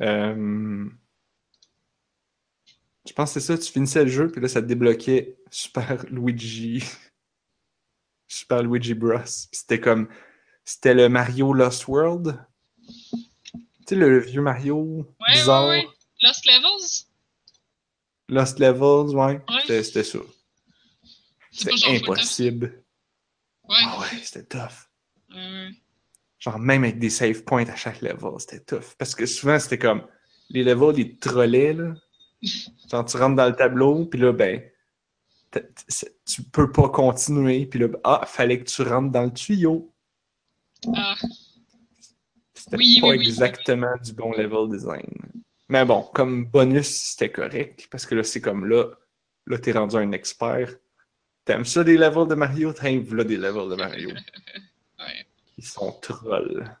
[0.00, 0.88] Euh,
[3.06, 6.04] Je pense que c'est ça, tu finissais le jeu, puis là, ça te débloquait Super
[6.10, 6.84] Luigi.
[8.28, 9.20] Super Luigi Bros.
[9.24, 10.08] C'était comme.
[10.64, 12.44] C'était le Mario Lost World.
[13.86, 15.68] Tu sais, le vieux Mario Ouais, bizarre.
[15.68, 15.95] ouais, ouais.
[16.26, 17.06] Lost Levels?
[18.28, 19.40] Lost Levels, ouais.
[19.48, 19.82] Ouais.
[19.82, 20.18] C'était ça.
[21.52, 22.82] C'était impossible.
[23.68, 23.76] Ouais.
[23.84, 24.88] Ah ouais, c'était tough.
[25.32, 25.70] Ouais.
[26.38, 28.94] Genre, même avec des save points à chaque level, c'était tough.
[28.98, 30.06] Parce que souvent, c'était comme.
[30.50, 31.94] Les levels, ils trollaient, là.
[32.90, 34.62] Genre, tu rentres dans le tableau, puis là, ben.
[36.26, 39.90] Tu peux pas continuer, puis là, ah, fallait que tu rentres dans le tuyau.
[40.94, 41.14] Ah,
[42.52, 43.26] C'était Oui, pas oui, oui.
[43.28, 45.06] exactement du bon level design.
[45.68, 48.84] Mais bon, comme bonus, c'était correct, parce que là, c'est comme là,
[49.46, 50.70] là, t'es rendu un expert.
[51.44, 52.72] T'aimes ça des levels de Mario?
[52.72, 54.10] T'aimes là des levels de Mario.
[54.98, 55.26] ouais.
[55.58, 56.76] Ils sont trolls.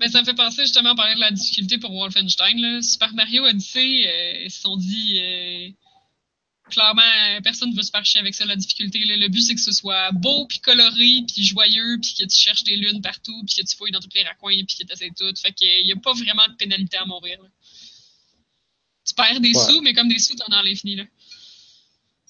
[0.00, 2.60] Mais ça me fait penser justement à parler de la difficulté pour Wolfenstein.
[2.60, 2.82] Là.
[2.82, 5.70] Super Mario Odyssey, euh, ils se sont dit euh,
[6.70, 9.04] clairement, euh, personne ne veut se faire chier avec ça, la difficulté.
[9.04, 9.16] là.
[9.16, 12.64] Le but, c'est que ce soit beau, puis coloré, puis joyeux, puis que tu cherches
[12.64, 15.10] des lunes partout, puis que tu fouilles dans tous les raccoins, puis que tu essaies
[15.16, 15.32] tout.
[15.40, 17.42] Fait qu'il n'y a pas vraiment de pénalité à mourir.
[17.42, 17.48] là.
[19.06, 19.66] Tu perds des Ouais.
[19.66, 20.96] sous, mais comme des sous, t'en as à l'infini.
[20.96, 21.04] là.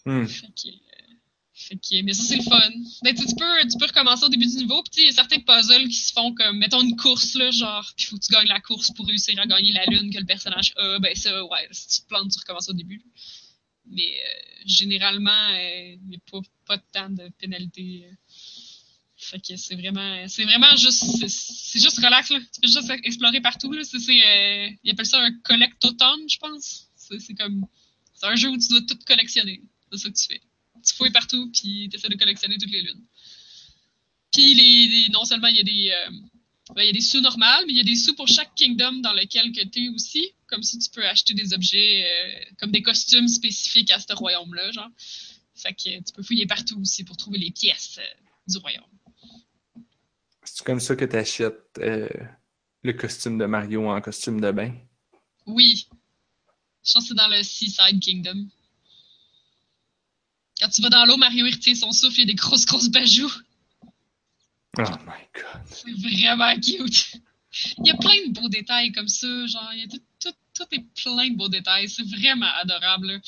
[0.06, 0.26] Hmm.
[0.26, 1.14] Fait que, euh,
[1.52, 2.70] fait que- mais ça, c'est le fun.
[3.02, 5.40] Ben, tu, peux, tu peux recommencer au début du niveau, puis il y a certains
[5.40, 8.48] puzzles qui se font comme, mettons une course, là, genre, puis faut que tu gagnes
[8.48, 10.98] la course pour réussir à gagner la lune que le personnage a.
[11.00, 13.02] Ben, ça, ouais, si tu te plantes, tu recommences au début.
[13.90, 16.76] Mais euh, généralement, euh, il n'y a pas, pas
[17.08, 18.06] de pénalités.
[18.06, 18.14] euh.
[19.16, 22.40] Fait que c'est vraiment, c'est vraiment juste, c'est- juste relax, là.
[22.40, 23.82] Tu peux juste explorer partout, là.
[23.84, 23.98] C'est,
[24.82, 26.88] ils appellent ça un collectoton, je pense.
[26.96, 27.66] C'est, comme,
[28.14, 29.62] c'est un jeu où tu dois tout collectionner.
[29.92, 30.40] C'est ça que tu fais.
[30.86, 33.04] tu fouilles partout, puis tu essaies de collectionner toutes les lunes.
[34.32, 35.92] Puis les, non seulement il y a des,
[36.74, 38.54] ben, il y a des sous normales, mais il y a des sous pour chaque
[38.54, 40.32] kingdom dans lequel que tu es aussi.
[40.46, 44.72] Comme ça, tu peux acheter des objets euh, comme des costumes spécifiques à ce royaume-là,
[44.72, 44.90] genre.
[45.54, 48.84] Fait que tu peux fouiller partout aussi pour trouver les pièces euh, du royaume.
[50.42, 51.78] C'est comme ça que tu achètes
[52.82, 54.74] le costume de Mario en costume de bain?
[55.46, 55.86] Oui.
[56.84, 58.48] Je pense que c'est dans le Seaside Kingdom.
[60.58, 62.66] Quand tu vas dans l'eau, Mario il retient son souffle, il y a des grosses,
[62.66, 63.32] grosses bajoues.
[64.78, 65.62] Oh my god.
[65.66, 67.16] C'est vraiment cute.
[67.78, 70.34] Il y a plein de beaux détails comme ça, genre, il y a tout, tout,
[70.54, 71.88] tout est plein de beaux détails.
[71.88, 73.20] C'est vraiment adorable.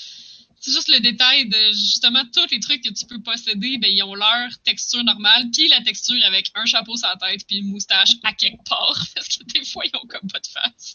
[0.61, 4.03] C'est juste le détail de justement tous les trucs que tu peux posséder, ben, ils
[4.05, 7.73] ont leur texture normale, puis la texture avec un chapeau sur la tête, puis une
[7.73, 10.95] moustache à quelque part, parce que des fois, ils ont comme pas de face.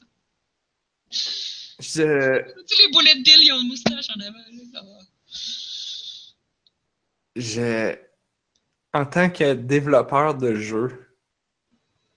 [1.79, 2.45] Je, sais,
[2.79, 4.37] les bullet bills, ils ont une moustache en avant.
[4.73, 4.99] là,
[7.35, 7.95] je,
[8.97, 11.07] en tant que développeur de jeu,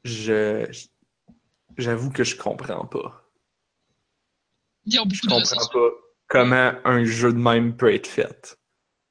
[0.02, 0.66] je,
[1.76, 3.30] j'avoue que je comprends pas.
[4.86, 5.70] Ils ont Je comprends ressources.
[5.70, 5.90] pas
[6.26, 8.58] comment un jeu de même peut être fait.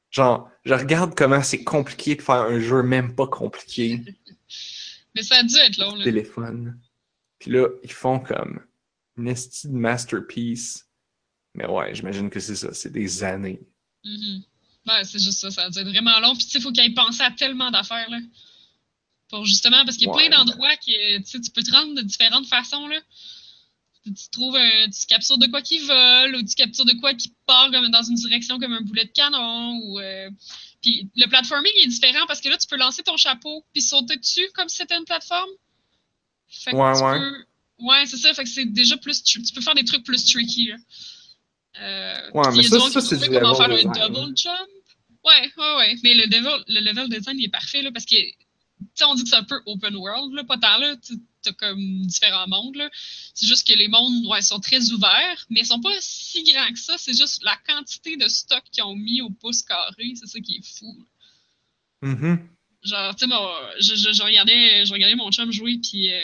[0.10, 4.02] Genre, je regarde comment c'est compliqué de faire un jeu même pas compliqué.
[5.16, 5.94] Mais ça a dû être long.
[5.96, 6.04] Là.
[6.04, 6.80] téléphone.
[7.38, 8.66] Puis là, ils font comme
[9.16, 10.90] une esti de masterpiece.
[11.54, 13.62] Mais ouais, j'imagine que c'est ça, c'est des années.
[14.04, 14.44] Mhm.
[14.90, 16.36] Ouais, c'est juste ça, ça a dû être vraiment long.
[16.36, 18.20] Puis tu sais, il faut qu'il ait pensé à tellement d'affaires, là.
[19.30, 20.28] Pour justement, parce qu'il y a Ouais.
[20.28, 23.00] plein d'endroits que tu sais, tu peux te rendre de différentes façons, là.
[24.04, 27.14] Tu, tu trouves un, tu captures de quoi qui vole, ou tu captures de quoi
[27.14, 30.00] qui part comme dans une direction comme un boulet de canon, ou...
[30.00, 30.30] euh,
[30.82, 34.16] Puis le platforming est différent parce que là, tu peux lancer ton chapeau puis sauter
[34.16, 35.50] dessus comme si c'était une plateforme.
[36.48, 37.20] Fait que Ouais, tu ouais.
[37.20, 37.46] peux-
[37.86, 38.34] Ouais, c'est ça.
[38.34, 39.24] Fait que c'est déjà plus...
[39.24, 40.76] Tu peux faire des trucs plus tricky, là.
[41.82, 44.70] Euh, Ouais, mais ça, ça, c'est du comment level faire un double jump.
[45.30, 45.96] Ouais, ouais, ouais.
[46.04, 48.36] Mais le, level, le level design, il est parfait, là, parce que, tu
[48.96, 50.96] sais, on dit que c'est un peu open world, là, pas tant, là.
[50.98, 51.14] Tu
[51.50, 52.90] as comme différents mondes, là.
[53.34, 56.72] C'est juste que les mondes, ouais, sont très ouverts, mais ils sont pas si grands
[56.74, 56.98] que ça.
[56.98, 60.58] C'est juste la quantité de stock qu'ils ont mis au pouce carré, c'est ça qui
[60.58, 61.08] est fou.
[62.02, 62.50] Mhm.
[62.84, 66.20] Genre, tu sais, moi, je, je, je regardais, je regardais mon chum jouer, puis, euh,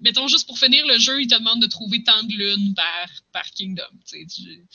[0.00, 3.08] mettons, juste pour finir le jeu, il te demande de trouver tant de lunes par,
[3.32, 3.82] par kingdom.
[4.06, 4.66] Tu sais, tu-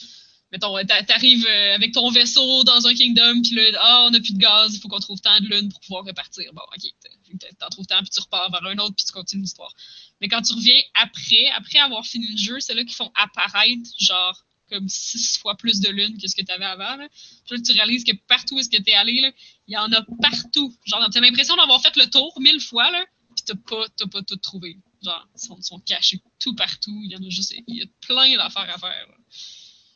[0.52, 4.20] mettons, t'a- t'arrives euh, avec ton vaisseau dans un kingdom, puis là, ah, on n'a
[4.20, 6.52] plus de gaz, il faut qu'on trouve tant de lunes pour pouvoir repartir.
[6.54, 9.74] Bon, ok, t'en trouves tant, puis tu repars vers un autre, puis tu continues l'histoire.
[10.22, 13.90] Mais quand tu reviens après, après avoir fini le jeu, c'est là qu'ils font apparaître,
[14.00, 16.98] genre, comme six fois plus de lunes que ce que tu avais avant.
[16.98, 17.08] Là.
[17.48, 19.34] Tu réalises que partout où est-ce que tu es allé,
[19.68, 20.76] il y en a partout.
[20.86, 24.36] Genre, t'as l'impression d'avoir fait le tour mille fois, là, puis t'as pas, pas tout
[24.38, 24.78] trouvé.
[25.04, 27.00] Genre, ils sont, cachés tout partout.
[27.04, 29.08] Il y en a juste, il y a plein d'affaires à faire.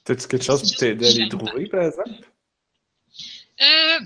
[0.03, 2.09] T'as-tu quelque chose pour t'aider à les trouver, par exemple?
[3.61, 3.99] Euh,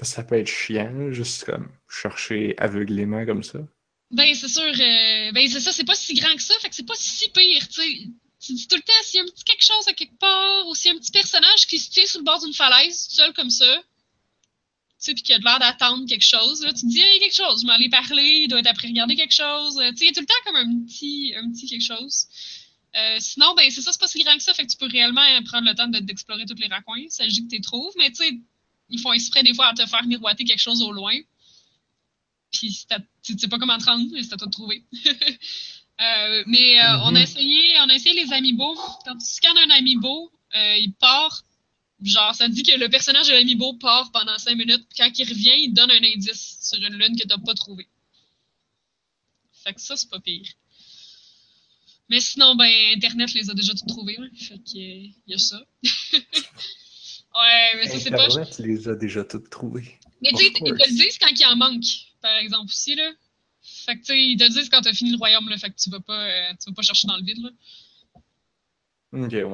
[0.00, 3.58] ça peut être chiant, juste comme chercher aveuglément comme ça.
[4.10, 6.74] ben, c'est sûr, euh, ben, c'est ça, c'est pas si grand que ça, fait que
[6.74, 7.98] c'est pas si pire, tu sais.
[8.40, 10.66] Tu dis tout le temps, s'il y a un petit quelque chose à quelque part,
[10.66, 13.08] ou s'il y a un petit personnage qui se tient sur le bord d'une falaise,
[13.08, 13.82] tout seul comme ça, tu
[14.98, 17.18] sais, puis qui a de l'air d'attendre quelque chose, là, tu te dis, il y
[17.18, 19.90] a quelque chose, je m'en aller parler, il doit être après regarder quelque chose, Euh,
[19.90, 22.26] tu sais, il y a tout le temps comme un petit, un petit quelque chose.
[22.94, 24.86] Euh, sinon, ben, c'est ça, c'est pas si grand que ça, fait que tu peux
[24.86, 27.92] réellement prendre le temps de- d'explorer tous les raccoins, il s'agit que tu les trouves,
[27.96, 28.38] mais tu sais,
[28.90, 31.14] ils font exprès des fois à te faire miroiter quelque chose au loin.
[32.52, 32.86] Puis
[33.22, 34.84] tu sais pas comment te rendre, c'est à toi de trouver.
[36.00, 38.74] Euh, mais euh, on, a essayé, on a essayé les amiibo.
[39.04, 41.44] Quand tu scannes un amiibo, euh, il part.
[42.02, 44.84] Genre, ça dit que le personnage de l'amiibo part pendant 5 minutes.
[44.88, 47.86] Puis quand il revient, il donne un indice sur une lune que t'as pas trouvé.
[49.62, 50.48] Fait que ça, c'est pas pire.
[52.12, 54.18] Mais sinon, ben, Internet les a déjà toutes trouvées.
[54.18, 54.26] là.
[54.36, 55.58] Fait que, euh, y a ça.
[55.82, 58.24] ouais, mais ça, c'est pas.
[58.26, 59.98] Internet les a déjà toutes trouvées.
[60.20, 61.84] Mais tu sais, ils te le disent quand il en manque,
[62.20, 63.10] par exemple, aussi, là.
[63.62, 65.56] Fait que, tu sais, ils te le disent quand t'as fini le royaume, là.
[65.56, 67.50] Fait que tu vas pas, euh, tu vas pas chercher dans le vide, là.
[69.14, 69.44] Ok, ouais.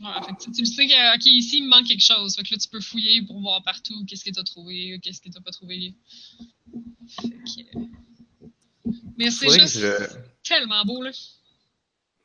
[0.00, 2.36] Ouais, fait que tu- tu sais que, OK, ici, il me manque quelque chose.
[2.36, 5.30] Fait que là, tu peux fouiller pour voir partout qu'est-ce que t'as trouvé, qu'est-ce que
[5.30, 5.94] t'as pas trouvé.
[7.20, 7.78] Fait que...
[7.78, 7.86] euh,
[9.16, 10.31] Mais c'est que juste je...
[10.52, 11.10] tellement beau, là.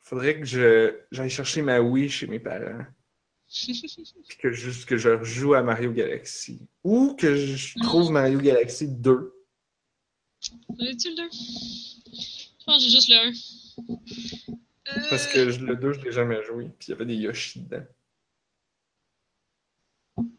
[0.00, 2.84] Faudrait que je j'aille chercher ma Wii chez mes parents.
[3.48, 6.60] Puis que juste que je rejoue à Mario Galaxy.
[6.84, 9.32] Ou que je trouve Mario Galaxy 2.
[10.80, 11.28] As-tu le 2?
[11.30, 13.16] Je pense que j'ai juste le
[14.94, 15.08] 1.
[15.10, 16.64] Parce que le 2, je l'ai jamais joué.
[16.78, 17.84] Puis il y avait des Yoshi dedans.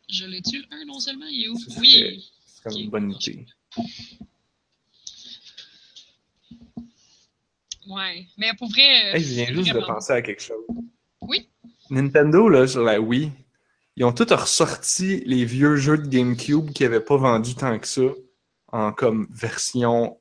[0.09, 1.25] Je l'ai-tu le 1 non seulement?
[1.27, 1.57] Il est où?
[1.57, 2.31] Serait- Oui.
[2.45, 3.45] C'est comme une bonne idée.
[7.89, 8.27] Ouais.
[8.37, 9.11] Mais pour vrai.
[9.11, 10.63] euh, Hey, je viens juste de penser à quelque chose.
[11.21, 11.49] Oui.
[11.89, 13.31] Nintendo, là, sur la Wii,
[13.97, 17.87] Ils ont tous ressorti les vieux jeux de GameCube qui n'avaient pas vendu tant que
[17.87, 18.01] ça
[18.71, 20.17] en comme version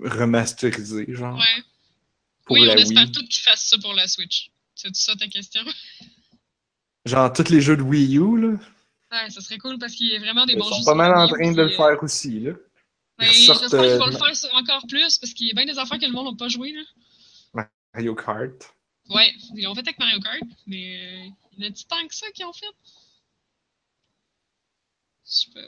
[0.00, 1.36] remasterisée, genre.
[1.36, 1.62] Ouais.
[2.46, 4.50] Pour oui, la on espère tous qu'ils fassent ça pour la Switch.
[4.74, 5.62] C'est ça ta question?
[7.06, 8.48] Genre tous les jeux de Wii U, là.
[9.12, 10.70] Ouais, ça serait cool parce qu'il y a vraiment des Ils bons jeux.
[10.70, 12.52] sont sur pas mal en train de le euh, faire aussi, là.
[13.18, 15.78] Ben, J'espère qu'ils euh, vont le faire encore plus parce qu'il y a bien des
[15.78, 16.72] affaires que le monde n'a pas joué.
[16.72, 17.68] Là.
[17.94, 18.74] Mario Kart.
[19.08, 22.14] Ouais, ils l'ont fait avec Mario Kart, mais euh, il y en a-tu tant que
[22.14, 22.66] ça qui ont fait?
[25.26, 25.66] Je sais pas.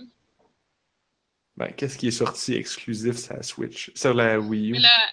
[1.57, 3.91] Ben, qu'est-ce qui est sorti exclusif sur la Switch?
[3.95, 4.73] Sur la Wii U?
[4.73, 5.13] Mais la...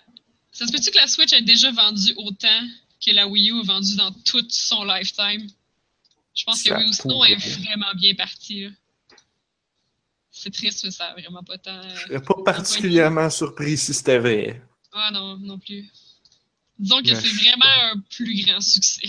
[0.52, 2.62] ça se peut-tu que la Switch ait déjà vendu autant
[3.06, 5.50] que la Wii U a vendu dans tout son lifetime?
[6.34, 8.66] Je pense que oui, ou sinon elle est vraiment bien partie.
[8.66, 8.70] là.
[10.36, 11.88] C'est triste, mais ça a vraiment pas tant.
[11.90, 14.62] Je serais pas particulièrement surpris si c'était vrai.
[14.92, 15.88] Ah non, non plus.
[16.80, 19.08] Disons que c'est vraiment un plus grand succès.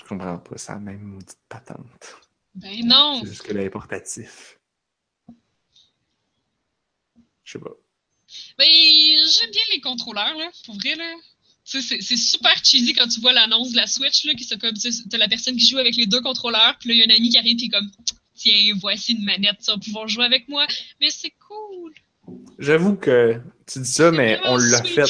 [0.00, 2.16] Je comprends pas, c'est la même maudite patente.
[2.56, 3.20] Ben non!
[3.22, 4.58] C'est juste que est portatif.
[7.44, 7.70] Je sais pas.
[8.58, 11.14] Ben, j'aime bien les contrôleurs, là, pour vrai, là.
[11.78, 14.74] C'est- super cheesy quand tu vois l'annonce de la Switch, là, qui c'est comme,
[15.10, 17.16] t'as la personne qui joue avec les deux contrôleurs, puis là, il y a un
[17.16, 17.88] ami qui arrive, puis comme,
[18.34, 20.66] tiens, voici une manette, tu vas pouvoir jouer avec moi.
[21.00, 21.92] Mais c'est cool!
[22.58, 25.04] J'avoue que tu dis ça, mais on l'a fait.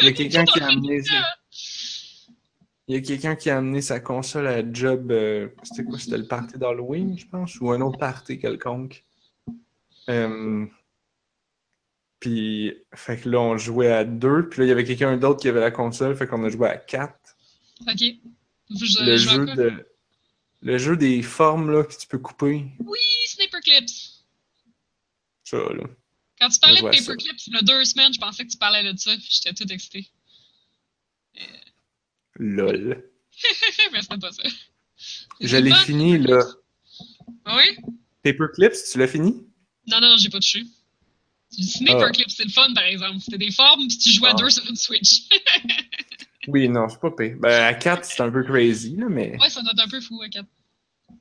[0.00, 1.00] Il y a quelqu'un qui a amené.
[2.88, 5.12] Il y a quelqu'un qui a amené sa console à job.
[5.12, 5.98] euh, C'était quoi?
[5.98, 9.04] C'était le party d'Halloween, je pense, ou un autre party quelconque.
[10.08, 10.66] Euh,
[12.22, 14.48] Puis, fait que là, on jouait à deux.
[14.48, 16.14] Puis là, il y avait quelqu'un d'autre qui avait la console.
[16.14, 17.36] Fait qu'on a joué à quatre.
[17.80, 17.98] Ok.
[17.98, 19.86] Je, le je jeu de.
[20.60, 22.64] Le jeu des formes là, que tu peux couper.
[22.78, 23.00] Oui,
[23.64, 24.22] Clips!
[25.42, 25.82] Ça, là.
[26.40, 26.86] Quand tu parlais de.
[26.86, 29.72] Paperclips, il y a deux semaines, je pensais que tu parlais de ça, j'étais toute
[29.72, 30.08] excitée.
[32.36, 33.02] LOL.
[33.92, 34.44] mais c'était pas ça.
[35.40, 36.44] Je l'ai fini, là.
[37.44, 37.84] Ah oui?
[38.22, 39.44] Paperclips, tu l'as fini?
[39.88, 40.62] Non, non, j'ai pas touché.
[41.52, 43.20] Sniper Clips, c'est le fun, par exemple.
[43.20, 44.38] C'était des formes, puis tu jouais à Ah.
[44.40, 45.22] deux sur une Switch.
[46.48, 47.36] Oui, non, c'est pas pire.
[47.38, 50.00] Ben, à 4, c'est un peu crazy, là, mais ouais, ça doit être un peu
[50.00, 50.48] fou, à quatre.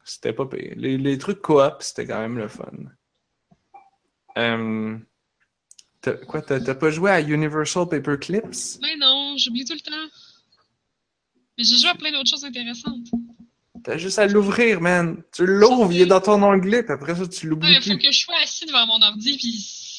[0.03, 0.73] c'était pas pire.
[0.77, 2.71] Les, les trucs coop, c'était quand même le fun.
[4.37, 4.97] Euh,
[6.01, 8.79] t'as- quoi, t'as pas joué à Universal Paperclips?
[8.81, 10.09] Mais non, j'oublie tout le temps.
[11.57, 13.07] Mais j'ai joué à plein d'autres choses intéressantes.
[13.83, 15.21] T'as juste à l'ouvrir, man.
[15.33, 17.97] Tu l'ouvres, il est dans ton onglet, puis après ça, tu Ouais, l'oublies il faut
[17.97, 19.51] que je sois assis devant mon ordi, puis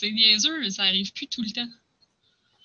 [0.03, 1.69] c'est niaiseux, mais ça arrive plus tout le temps.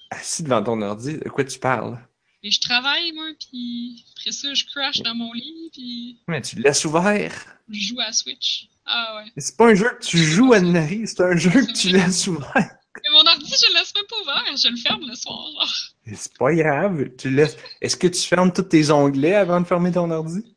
[0.10, 2.00] Assis devant ton ordi, de quoi tu parles?
[2.42, 6.56] Et je travaille, moi, puis après ça, je crash dans mon lit, puis Mais tu
[6.56, 7.34] le laisses ouvert.
[7.70, 8.70] je joue à Switch.
[8.86, 9.32] Ah ouais.
[9.36, 11.90] Mais C'est pas un jeu que tu joues à Nari, c'est un jeu que tu
[11.90, 12.54] laisses ouvert.
[12.56, 15.94] Mais mon ordi, je le laisse même pas ouvert, je le ferme le soir.
[16.06, 17.58] Mais C'est pas grave, tu laisses.
[17.82, 20.56] Est-ce que tu fermes tous tes onglets avant de fermer ton ordi?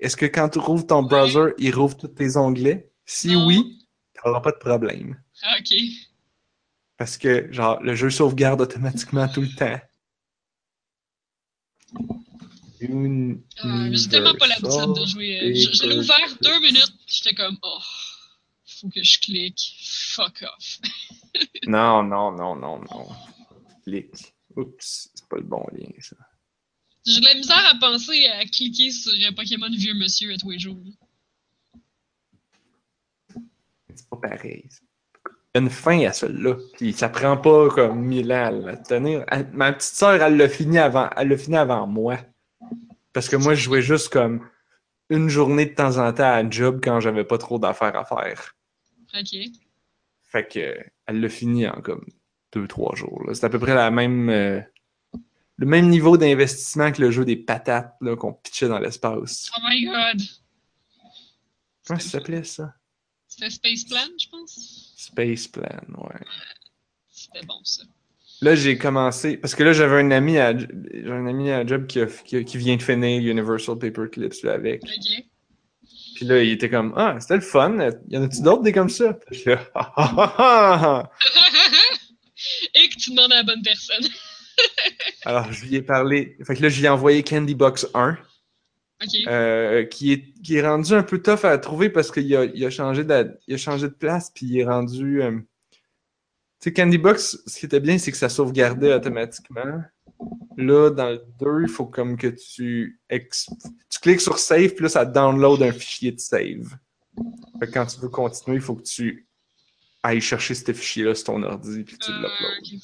[0.00, 2.90] Est-ce que quand tu rouvres ton browser, il rouvre tous tes onglets?
[3.04, 3.46] Si Non.
[3.46, 3.77] oui,
[4.28, 5.20] t'auras pas de problème.
[5.42, 5.74] Ah, ok.
[6.96, 9.80] Parce que, genre, le jeu sauvegarde automatiquement tout le temps.
[12.80, 13.42] Une...
[13.58, 15.54] Ah, j'ai tellement pas l'habitude de jouer.
[15.54, 17.78] Je, je l'ai ouvert deux minutes, j'étais comme, oh,
[18.66, 19.74] faut que je clique.
[19.80, 20.78] Fuck off.
[21.68, 23.08] Non, non, non, non, non.
[23.84, 24.34] Clique.
[24.56, 26.16] Oups, c'est pas le bon lien, ça.
[27.06, 30.50] J'ai de la misère à penser à cliquer sur un Pokémon vieux monsieur à tous
[30.50, 30.82] les jours.
[33.98, 34.68] C'est pas pareil.
[35.26, 36.54] Il y a une fin à celle-là.
[36.76, 39.24] Puis ça prend pas comme mille ans à la tenir.
[39.28, 41.08] Elle- ma petite sœur, elle l'a fini avant.
[41.16, 42.18] Elle l'a fini avant moi.
[43.12, 44.46] Parce que moi, je jouais juste comme
[45.10, 48.04] une journée de temps en temps à un job quand j'avais pas trop d'affaires à
[48.04, 48.54] faire.
[49.18, 49.34] Ok.
[50.24, 50.76] Fait que
[51.06, 52.04] elle l'a fini en comme
[52.52, 53.22] deux, trois jours.
[53.32, 54.28] C'est à peu près la même.
[54.28, 54.60] euh,
[55.60, 59.50] le même niveau d'investissement que le jeu des patates qu'on pitchait dans l'espace.
[59.56, 60.22] Oh my god.
[61.86, 62.74] Comment ça s'appelait ça?
[63.38, 64.92] C'était Space Plan, je pense?
[64.96, 65.64] Space Plan,
[65.98, 66.20] ouais.
[67.10, 67.82] C'était bon, ça.
[68.40, 69.36] Là, j'ai commencé.
[69.36, 72.44] Parce que là, j'avais un ami à un ami à job qui, a- qui, a-
[72.44, 74.82] qui vient de finir Universal Paperclips là, avec.
[74.84, 75.24] Ok.
[76.14, 77.76] Puis là, il était comme Ah, c'était le fun.
[78.08, 79.12] Y en a-tu d'autres des comme ça?
[79.14, 81.10] Puis là, Ah, ah, ah, ah.
[82.74, 84.04] Et que tu demandes à la bonne personne.
[85.24, 86.36] Alors, je lui ai parlé.
[86.46, 88.16] Fait que là, je lui ai envoyé Candy Box 1,
[89.28, 92.64] Euh, qui, est, qui est rendu un peu tough à trouver parce qu'il a, il
[92.64, 95.22] a, changé de, il a changé de place, puis il est rendu.
[95.22, 95.38] euh,
[95.70, 95.78] Tu
[96.60, 99.82] sais, Candy Box, ce qui était bien, c'est que ça sauvegardait automatiquement.
[100.56, 104.88] Là, dans le 2, il faut comme que tu, tu cliques sur Save, puis là,
[104.88, 106.76] ça download un fichier de save.
[107.60, 109.28] Fait que quand tu veux continuer, il faut que tu
[110.02, 112.58] ailles chercher ce fichier-là sur ton ordi, puis tu Euh, l'uploades.
[112.62, 112.80] ok.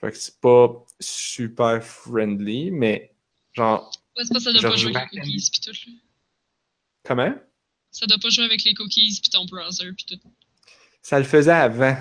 [0.00, 3.14] Fait que c'est pas super friendly, mais
[3.54, 3.90] genre.
[4.16, 5.72] Ouais, c'est pas ça doit pas jouer joue avec les cookies pis tout.
[7.04, 7.34] Comment?
[7.90, 10.20] Ça doit pas jouer avec les cookies pis ton browser pis tout.
[11.02, 11.96] Ça le faisait avant.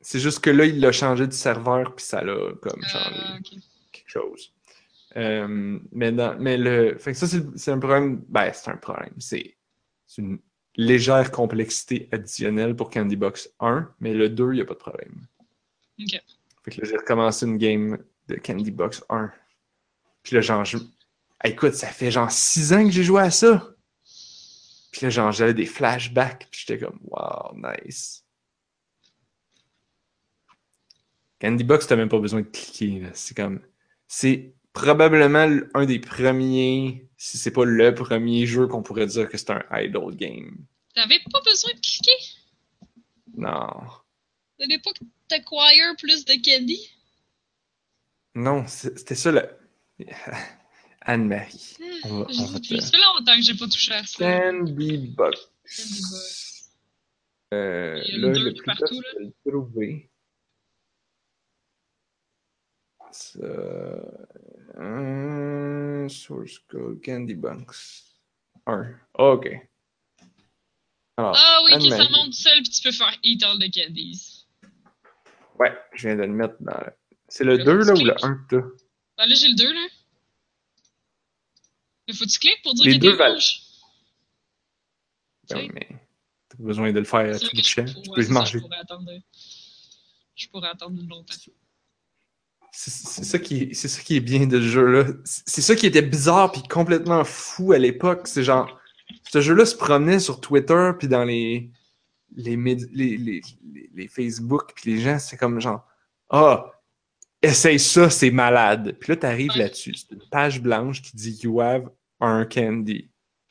[0.00, 3.36] C'est juste que là, il l'a changé de serveur, puis ça l'a comme changé Ah,
[3.38, 3.58] ok.
[3.92, 4.52] quelque chose.
[5.16, 6.96] Euh, mais, dans, mais le.
[6.98, 8.22] Fait que ça, c'est un problème.
[8.28, 9.14] Ben, c'est un problème.
[9.18, 9.56] C'est
[10.18, 10.38] une
[10.76, 14.78] légère complexité additionnelle pour Candy Box 1, mais le 2, il n'y a pas de
[14.78, 15.26] problème.
[16.00, 16.20] Ok.
[16.64, 17.98] Fait que là, j'ai recommencé une game
[18.28, 19.32] de Candy Box 1.
[20.22, 20.40] Puis là,
[21.44, 23.74] écoute, ça fait genre 6 ans que j'ai joué à ça.
[24.92, 28.24] Puis là, genre, j'avais des flashbacks, puis j'étais comme, wow, nice.
[31.40, 33.04] Candy Box, t'as même pas besoin de cliquer.
[33.14, 33.60] C'est comme.
[34.08, 39.36] C'est probablement un des premiers, si c'est pas le premier jeu qu'on pourrait dire que
[39.36, 40.56] c'est un idle game.
[40.94, 42.16] T'avais pas besoin de cliquer?
[43.36, 43.70] Non.
[44.58, 46.90] T'avais pas que t'acquire plus de candy?
[48.34, 49.48] Non, c'était ça le.
[51.08, 51.76] Anne-Marie.
[52.04, 54.18] On va, on va te- Ça fait longtemps que j'ai pas touché à ça.
[54.40, 55.40] Candy Box.
[55.64, 56.70] Candy Box.
[57.54, 59.20] Euh, Il y a là, le plus partout, tough, là.
[59.20, 60.10] le trouver.
[63.10, 63.38] Ça,
[64.78, 68.04] euh, source code Candy Box
[68.66, 68.86] 1.
[69.14, 69.48] OK.
[71.16, 74.46] Alors, Ah oui, que ça monte seul pis tu peux faire eat all the candies.
[75.58, 76.76] Ouais, je viens de le mettre dans.
[76.78, 76.92] le-
[77.28, 78.24] C'est le Là, 2 faut là ou le cliques.
[78.24, 78.66] 1 que t'as?
[79.16, 79.86] Ben là, j'ai le 2, là.
[82.08, 83.34] Mais faut que tu cliques pour dire qu'il valent.
[83.34, 83.60] rouge.
[85.50, 85.88] Ben oui, mais
[86.48, 87.84] t'as besoin de le faire à tout je, champ.
[87.84, 88.58] Tu peux ça, manger.
[88.58, 91.00] je pourrais attendre.
[91.08, 91.34] Longtemps.
[92.70, 95.04] C'est ça, qui est- c'est ça qui est bien de ce jeu-là.
[95.24, 98.28] C'est c'est ça qui était bizarre puis complètement fou à l'époque.
[98.28, 98.78] C'est genre,
[99.30, 101.70] ce jeu-là se promenait sur Twitter puis dans les
[102.36, 105.84] les, les, Facebook puis les gens, c'est comme genre,
[106.30, 106.70] ah,
[107.42, 108.96] essaye ça, c'est malade.
[109.00, 109.94] Puis là, t'arrives là-dessus.
[109.94, 111.90] C'est une page blanche qui dit You have
[112.20, 113.08] un candy,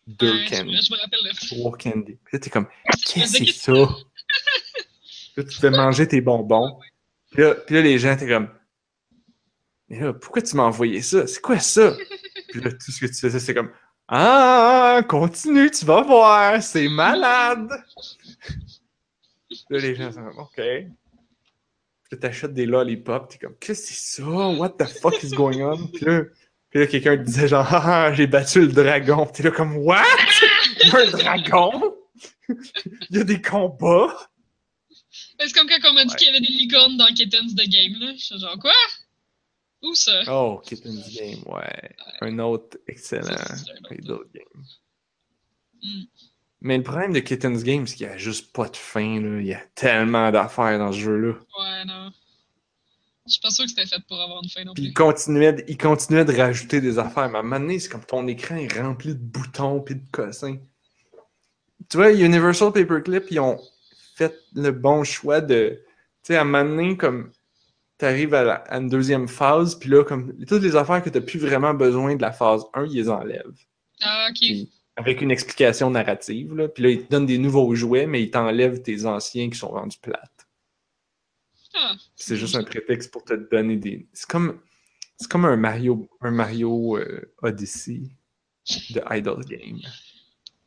[0.07, 2.17] deux Ouais, candy, me- je me rappelle le trois candy.
[2.23, 2.67] Puis là, t'es comme,
[3.05, 3.73] qu'est-ce que c'est ça?
[5.37, 6.79] Là, tu fais manger tes bonbons.
[7.31, 8.49] Puis là, puis là, les gens, t'es comme,
[9.89, 11.27] mais là, pourquoi tu m'as envoyé ça?
[11.27, 11.93] C'est quoi ça?
[12.49, 13.71] Puis là, tout ce que tu faisais, c'est comme,
[14.07, 17.69] ah, continue, tu vas voir, c'est malade!
[19.69, 20.55] Là, les gens sont comme, OK.
[20.55, 20.87] Puis
[22.11, 24.27] là, t'achètes des lollipops, t'es comme, qu'est-ce que c'est ça?
[24.27, 25.87] What the fuck is going on?
[25.87, 26.21] Puis là,
[26.69, 29.25] puis là quelqu'un te disait genre, ah, j'ai battu le dragon.
[29.25, 30.03] Puis t'es là comme, what?
[30.83, 31.95] Il y a un dragon?
[33.09, 34.29] Il y a des combats?
[35.39, 36.17] C'est comme quand on m'a dit Ouais.
[36.17, 38.13] qu'il y avait des licornes dans Kittens the Game, là.
[38.15, 38.71] Je suis genre, quoi?
[39.83, 40.23] Où ça?
[40.27, 41.91] Oh, Kitten's Game, ouais.
[42.21, 43.93] Un autre excellent Ça, c'est un autre.
[43.93, 44.63] idle game.
[45.83, 46.03] Hmm.
[46.61, 49.21] Mais le problème de Kitten's Game, c'est qu'il n'y a juste pas de fin.
[49.21, 49.39] Là.
[49.39, 51.33] Il y a tellement d'affaires dans ce jeu-là.
[51.33, 52.11] Ouais, non.
[53.27, 55.03] Je suis pas sûr que c'était fait pour avoir une fin non Puis il plus.
[55.03, 57.29] continuait, de, il continuait de rajouter des affaires.
[57.29, 60.01] Mais à un moment donné, c'est comme ton écran est rempli de boutons puis de
[60.11, 60.57] cossins.
[61.89, 63.59] Tu vois, Universal Paperclip, ils ont
[64.15, 65.79] fait le bon choix de.
[66.23, 67.31] Tu sais, à un moment donné, comme.
[67.97, 71.19] T'arrives à, la- à une deuxième phase, puis là, comme toutes les affaires que t'as
[71.21, 73.57] plus vraiment besoin de la phase 1, ils les enlèvent.
[74.01, 74.35] Ah, ok.
[74.39, 76.55] Puis, avec une explication narrative.
[76.55, 76.67] Là.
[76.67, 79.69] Puis là, ils te donnent des nouveaux jouets, mais ils t'enlèvent tes anciens qui sont
[79.69, 80.36] rendus plates.
[82.15, 84.07] C'est juste un prétexte pour te donner des.
[84.13, 84.59] C'est comme.
[85.17, 88.03] C'est comme un Mario, un Mario euh, Odyssey
[88.91, 89.79] de Idle Game.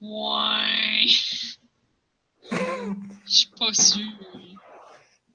[0.00, 1.06] Ouais.
[2.50, 4.12] Je suis pas sûre.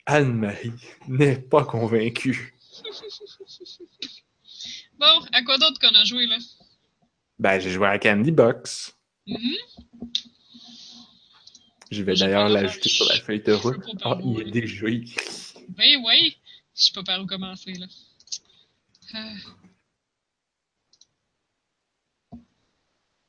[0.06, 0.74] Anne-Marie
[1.08, 2.54] n'est pas convaincue.
[4.98, 6.38] Bon, à quoi d'autre qu'on a joué, là?
[7.38, 8.96] Ben, j'ai joué à Candy Box.
[9.28, 9.56] Mhm.
[11.92, 13.84] Je vais d'ailleurs l'ajouter sur la feuille de route.
[14.04, 15.45] Ah, il est déjà écrit.
[15.70, 16.38] Ben oui.
[16.76, 17.88] Je sais pas par où commencer, là.
[19.14, 19.34] Ah.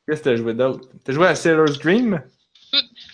[0.07, 0.89] Qu'est-ce que t'as joué d'autre?
[1.05, 2.23] T'as joué à Sailor's Dream?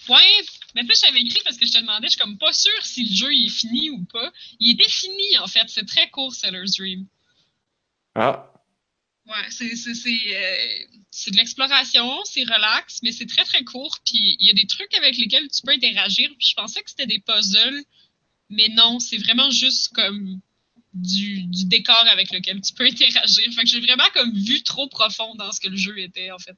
[0.08, 0.44] Ouais,
[0.74, 3.04] mais plus j'avais écrit parce que je te demandais, je suis comme pas sûre si
[3.08, 4.32] le jeu il est fini ou pas.
[4.58, 5.68] Il était fini, en fait.
[5.68, 7.06] C'est très court, Seller's Dream.
[8.14, 8.52] Ah,
[9.26, 13.96] Ouais, c'est c'est c'est euh, c'est de l'exploration, c'est relax, mais c'est très très court.
[14.04, 16.28] Puis il y a des trucs avec lesquels tu peux interagir.
[16.38, 17.84] Puis je pensais que c'était des puzzles,
[18.50, 20.40] mais non, c'est vraiment juste comme
[20.94, 23.52] du, décor avec lequel tu peux interagir.
[23.52, 26.38] Fait que j'ai vraiment comme vu trop profond dans ce que le jeu était en
[26.38, 26.56] fait.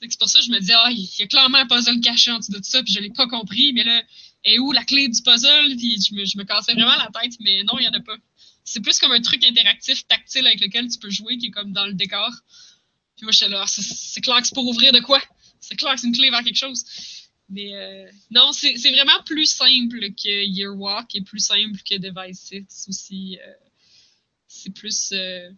[0.00, 2.30] C'est pour ça que je me dis ah il y a clairement un puzzle caché
[2.30, 3.72] en dessous de tout ça, puis je l'ai pas compris.
[3.72, 4.02] Mais là,
[4.44, 5.76] est où la clé du puzzle?
[5.76, 8.16] Puis je me, cassais vraiment la tête, mais non, il y en a pas.
[8.64, 11.72] C'est plus comme un truc interactif, tactile avec lequel tu peux jouer, qui est comme
[11.72, 12.30] dans le décor.
[13.16, 15.22] Puis moi, j'étais là, c'est- c'est clair que c'est pour ouvrir de quoi?
[15.60, 16.84] C'est clair que c'est une clé vers quelque chose.
[17.54, 22.86] Mais euh, non, c'est vraiment plus simple que Yearwalk et plus simple que Device 6
[22.88, 23.38] aussi.
[23.40, 23.52] euh.
[24.48, 25.10] c'est plus.
[25.12, 25.50] euh,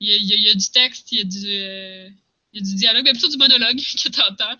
[0.00, 2.14] Il y, a, y y a du texte, il y a du,
[2.52, 4.56] il y a du dialogue, mais plutôt du monologue que tu entends.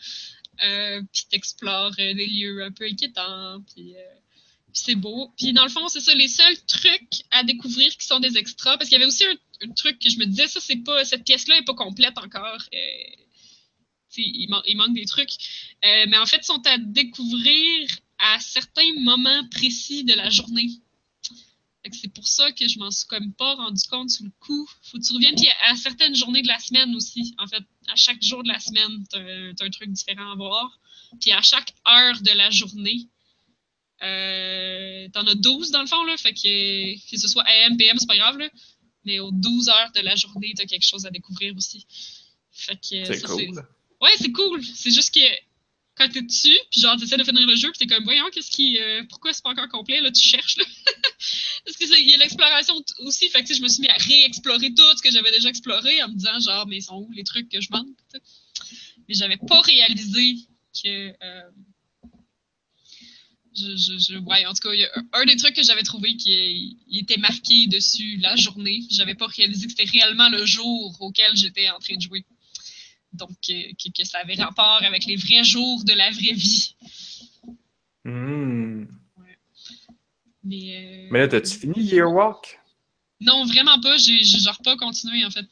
[1.12, 3.61] puis t'explores des lieux un peu inquiétants.
[3.74, 3.94] Puis.
[3.94, 5.32] puis c'est beau.
[5.39, 8.77] Puis dans le fond, c'est ça, les seuls trucs à découvrir qui sont des extras.
[8.77, 11.05] Parce qu'il y avait aussi un, un truc que je me disais, ça, c'est pas.
[11.05, 12.61] Cette pièce-là est pas complète encore.
[14.15, 15.31] Tu il, man- il manque des trucs.
[15.85, 17.89] Euh, mais en fait, ils sont à découvrir
[18.19, 20.69] à certains moments précis de la journée.
[21.93, 24.66] C'est pour ça que je m'en suis comme pas rendu compte sous le coup.
[24.85, 25.35] Faut que tu reviennes.
[25.36, 27.35] Puis à, à certaines journées de la semaine aussi.
[27.39, 30.35] En fait, à chaque jour de la semaine, t'as un- t'as un truc différent à
[30.35, 30.78] voir.
[31.20, 33.09] Puis à chaque heure de la journée,
[34.03, 36.16] euh, t'en as 12 dans le fond, là.
[36.16, 38.49] Fait que que ce soit AM, PM, c'est pas grave, là.
[39.05, 41.86] Mais aux 12 heures de la journée, t'as quelque chose à découvrir aussi.
[42.53, 43.62] Fait que C'est ça, cool.
[44.01, 44.62] Ouais, c'est cool.
[44.65, 45.21] C'est juste que
[45.97, 48.51] quand t'es dessus, puis genre t'essaies de finir le jeu, puis t'es comme voyons qu'est-ce
[48.51, 50.65] qui, euh, pourquoi c'est pas encore complet là, tu cherches là.
[51.65, 54.75] Parce que il y a l'exploration aussi, fait que je me suis mis à réexplorer
[54.75, 57.25] tout ce que j'avais déjà exploré en me disant genre mais ils sont où les
[57.25, 57.87] trucs que je manque.
[58.12, 58.23] tu sais.
[59.09, 60.37] Mais j'avais pas réalisé
[60.83, 61.51] que euh,
[63.57, 66.77] je, je, en tout cas, il y a un, des trucs que j'avais trouvé qui
[66.93, 68.81] était marqué dessus la journée.
[68.91, 72.25] J'avais pas réalisé que c'était réellement le jour auquel j'étais en train de jouer.
[73.15, 76.74] Donc, que, que ça avait rapport avec les vrais jours de la vraie vie.
[78.05, 78.85] Hmm.
[80.43, 82.61] Mais, euh, Mais là, t'as-tu fini Yearwalk?
[83.20, 83.97] Non, vraiment pas.
[83.97, 85.47] J'ai genre pas continué, en fait.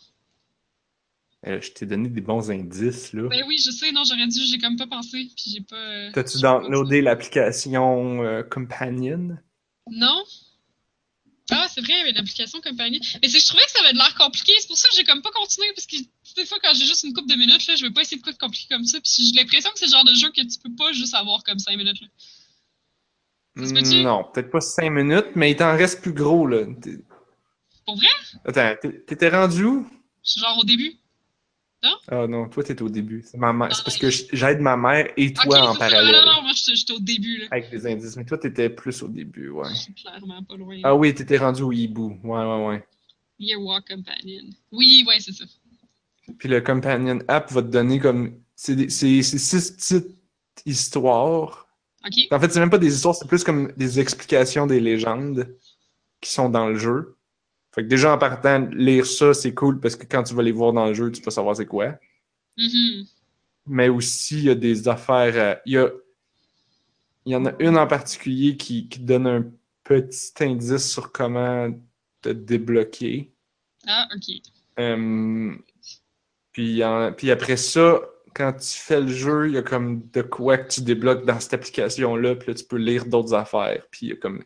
[1.46, 3.28] Euh, je t'ai donné des bons indices, là.
[3.28, 5.28] Ben oui, je sais, non, j'aurais dû, j'ai comme pas pensé.
[5.36, 5.76] Puis j'ai pas.
[5.76, 9.38] euh, T'as-tu downloadé l'application euh, Companion?
[9.90, 10.22] Non.
[11.50, 13.00] Ah, c'est vrai, il y avait une application compagnie.
[13.20, 14.52] Mais c'est que je trouvais que ça avait de l'air compliqué.
[14.60, 15.66] C'est pour ça que j'ai comme pas continué.
[15.74, 15.96] Parce que
[16.36, 18.22] des fois, quand j'ai juste une couple de minutes, là, je vais pas essayer de
[18.22, 19.00] quoi de compliqué comme ça.
[19.00, 21.42] Puis j'ai l'impression que c'est le genre de jeu que tu peux pas juste avoir
[21.42, 22.00] comme 5 minutes.
[22.00, 22.06] Là.
[23.56, 24.02] Peut-tu?
[24.02, 26.64] Non, peut-être pas 5 minutes, mais il t'en reste plus gros, là.
[27.84, 28.06] Pour vrai?
[28.46, 28.74] Attends,
[29.06, 29.90] t'étais rendu où?
[30.24, 30.96] Je suis genre au début.
[32.08, 33.24] Ah non, toi, t'étais au début.
[33.26, 33.68] C'est ma.
[33.72, 36.14] C'est parce que j'aide ma mère et toi en parallèle.
[36.24, 37.38] Non, non, moi j'étais au début.
[37.38, 37.46] Là.
[37.50, 38.16] Avec des indices.
[38.16, 39.68] Mais toi, t'étais plus au début, ouais.
[39.70, 40.78] Je suis clairement pas loin.
[40.84, 42.18] Ah oui, t'étais rendu au hibou.
[42.22, 42.84] Ouais, ouais, ouais.
[43.38, 44.44] Yearwalk Companion.
[44.70, 45.44] Oui, ouais, c'est ça.
[46.38, 48.38] Puis le Companion app va te donner comme.
[48.54, 50.16] C'est des- c'est c'est six petites
[50.66, 51.66] histoires.
[52.04, 52.14] Ok.
[52.30, 55.56] En fait, c'est même pas des histoires, c'est plus comme des explications des légendes
[56.20, 57.16] qui sont dans le jeu.
[57.74, 60.52] Fait que déjà en partant, lire ça, c'est cool parce que quand tu vas les
[60.52, 61.94] voir dans le jeu, tu peux savoir c'est quoi.
[62.58, 63.06] Mhm.
[63.66, 65.32] Mais aussi, il y a des affaires.
[65.36, 65.88] euh, il, y a,
[67.26, 69.44] y en a une en particulier qui, qui donne un
[69.84, 71.70] petit indice sur comment
[72.20, 73.32] te débloquer.
[73.86, 74.36] Ah, ok.
[74.78, 75.54] Euh,
[76.52, 78.00] puis, en- puis après ça,
[78.34, 81.38] quand tu fais le jeu, il y a comme de quoi que tu débloques dans
[81.40, 83.86] cette application-là, puis là, tu peux lire d'autres affaires.
[83.90, 84.42] Puis il y a comme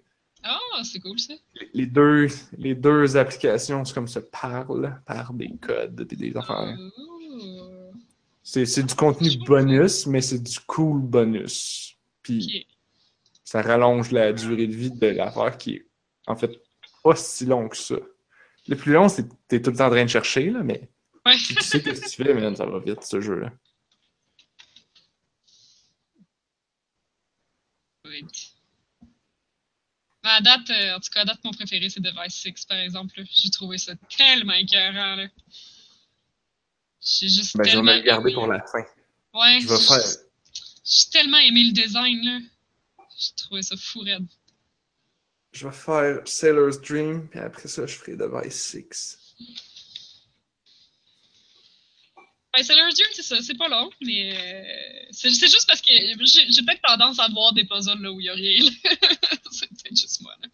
[0.48, 1.34] Ah, c'est cool ça.
[1.74, 6.76] les deux, les deux applications, c'est comme se parlent par des codes et des affaires.
[6.98, 7.92] Oh.
[8.42, 11.96] C'est du contenu bonus, mais c'est du cool bonus.
[12.22, 12.66] Puis
[13.44, 15.86] ça rallonge la durée de vie de l'affaire qui est
[16.26, 16.50] en fait
[17.02, 17.96] pas si long que ça.
[18.68, 20.88] Le plus long, c'est que t'es tout le temps en train de chercher, là, mais
[21.24, 21.36] Ouais.
[21.36, 23.52] tu sais ce que tu fais, man, ça va vite, ce jeu-là.
[28.04, 28.55] Oui.
[30.26, 32.78] Mais à date, euh, en tout cas, à date, mon préféré, c'est Device 6, par
[32.78, 33.14] exemple.
[33.32, 35.28] J'ai trouvé ça tellement écœurant, là.
[37.00, 38.84] J'ai juste Ben, je vais tellement me le garder aimé- pour la fin.
[39.34, 40.22] Ouais, Je vais j'ai- faire.
[40.84, 42.38] J'ai tellement aimé le design, là.
[43.16, 44.26] J'ai trouvé ça fou raide.
[45.52, 49.18] Je vais faire Sailor's Dream, puis après ça, je ferai Device 6.
[52.56, 55.92] Ouais, Sailor's Dream, c'est ça, c'est pas long, mais euh, c'est c'est juste parce que
[55.92, 58.70] j'ai peut-être tendance à voir des puzzles là où il y a rien.
[59.50, 60.48] c'est peut-être juste moi, là.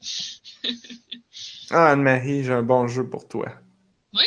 [1.70, 3.52] Ah, Anne-Marie, j'ai un bon jeu pour toi.
[4.14, 4.24] Oui?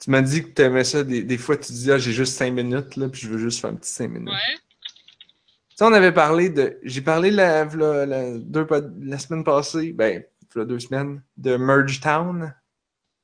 [0.00, 1.02] Tu m'as dit que tu aimais ça.
[1.02, 3.60] Des, des fois, tu dis, ah, j'ai juste 5 minutes, là, puis je veux juste
[3.60, 4.28] faire un petit 5 minutes.
[4.28, 4.56] Ouais.
[4.58, 6.78] Tu sais, on avait parlé de.
[6.82, 8.66] J'ai parlé la, la, la- deux
[9.00, 10.24] la semaine passée, ben,
[10.54, 12.54] il y a deux semaines, de Merge Town.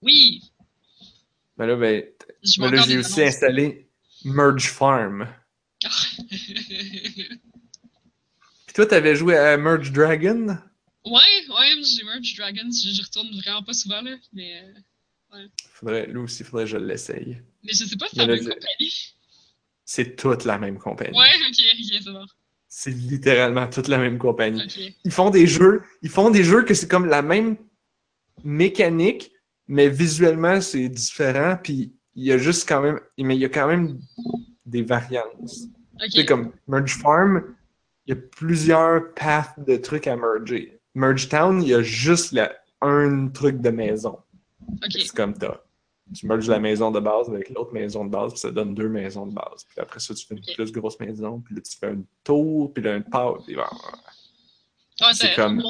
[0.02, 0.43] Oui.
[1.56, 2.05] Ben là, ben,
[2.42, 3.34] Je là j'ai aussi annonces.
[3.34, 3.88] installé
[4.24, 5.28] Merge Farm.
[8.66, 10.59] Puis toi, t'avais joué à Merge Dragon?
[11.05, 12.70] ouais, ouais, j'ai Merge Dragons.
[12.70, 14.16] Je, je retourne vraiment pas souvent, là.
[14.32, 17.42] Mais, euh, Faudrait, lui aussi, faudrait que je l'essaye.
[17.64, 19.14] mais je sais pas si c'est la même compagnie.
[19.84, 21.18] C'est toute la même compagnie.
[21.18, 22.26] Ouais, ok, ok, c'est bon.
[22.68, 24.62] C'est littéralement toute la même compagnie.
[25.05, 27.56] Ils font des jeux, ils font des jeux que c'est comme la même
[28.42, 29.30] mécanique,
[29.68, 31.56] mais visuellement c'est différent.
[31.62, 33.98] Puis il y a juste quand même, mais il y a quand même
[34.66, 35.66] des variances.
[35.94, 36.10] Ok.
[36.10, 37.42] C'est comme Merge Farm,
[38.06, 40.80] il y a plusieurs paths de trucs à merger.
[40.94, 44.18] Merge Town, il y a juste la, un truc de maison.
[44.90, 45.60] C'est comme t'as.
[46.14, 48.90] Tu merges la maison de base avec l'autre maison de base, puis ça donne deux
[48.90, 49.64] maisons de base.
[49.66, 52.72] Puis après ça, tu fais une plus grosse maison, puis là, tu fais un tour,
[52.74, 53.38] puis là, un pas.
[53.44, 53.62] puis bon,
[55.00, 55.62] Ouais, c'est ça comme-.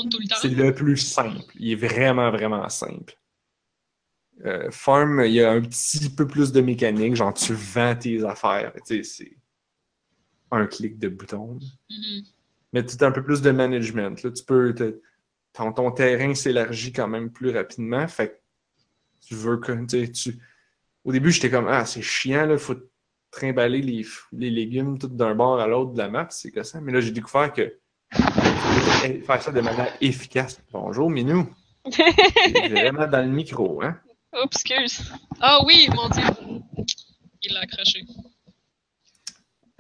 [0.42, 1.52] C'est le plus simple.
[1.58, 3.16] Il est vraiment, vraiment simple.
[4.44, 8.24] Euh, Farm, il y a un petit peu plus de mécanique, genre tu vends tes
[8.24, 8.72] affaires.
[8.86, 9.36] Tu sais, c'est
[10.50, 11.58] un clic de bouton.
[11.90, 12.22] Mhm.
[12.72, 14.22] Mais tu as un peu plus de management.
[14.22, 14.74] Là, tu peux.
[14.74, 15.00] te-
[15.52, 18.06] ton, ton terrain s'élargit quand même plus rapidement.
[18.08, 18.34] Fait que
[19.28, 19.72] tu veux que.
[19.86, 20.38] tu sais, Tu...
[21.04, 22.76] Au début, j'étais comme Ah, c'est chiant, il faut
[23.30, 26.80] trimballer les, les légumes tout d'un bord à l'autre de la map, c'est que ça.
[26.80, 27.62] Mais là, j'ai découvert que
[28.12, 28.22] tu
[29.12, 30.60] peux faire ça de manière efficace.
[30.72, 31.46] Bonjour, Minou.
[32.70, 33.98] Vraiment dans le micro, hein?
[34.42, 35.02] Oups, excuse.
[35.40, 36.24] Ah oui, mon dieu.
[37.42, 38.04] Il l'a accroché.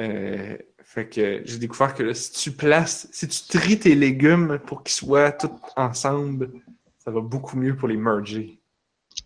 [0.00, 4.58] Euh, fait que j'ai découvert que là, si tu places, si tu tries tes légumes
[4.66, 6.52] pour qu'ils soient tous ensemble,
[6.98, 8.58] ça va beaucoup mieux pour les merger.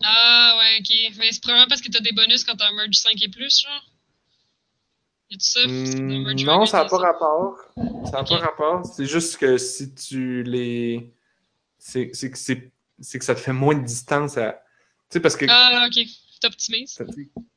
[0.03, 1.17] Ah ouais, ok.
[1.17, 3.61] Mais c'est probablement parce que t'as des bonus quand t'as un merge 5 et plus,
[3.61, 3.85] genre.
[5.37, 5.59] Ça?
[5.67, 7.57] Hmm, non, ça n'a pas rapport.
[8.05, 8.85] Ça n'a pas rapport.
[8.85, 11.13] C'est juste que si tu les.
[11.77, 14.61] C'est que ça te fait moins de distance à.
[15.09, 16.05] Tu sais, parce que Ah, ok.
[16.41, 16.97] T'optimises.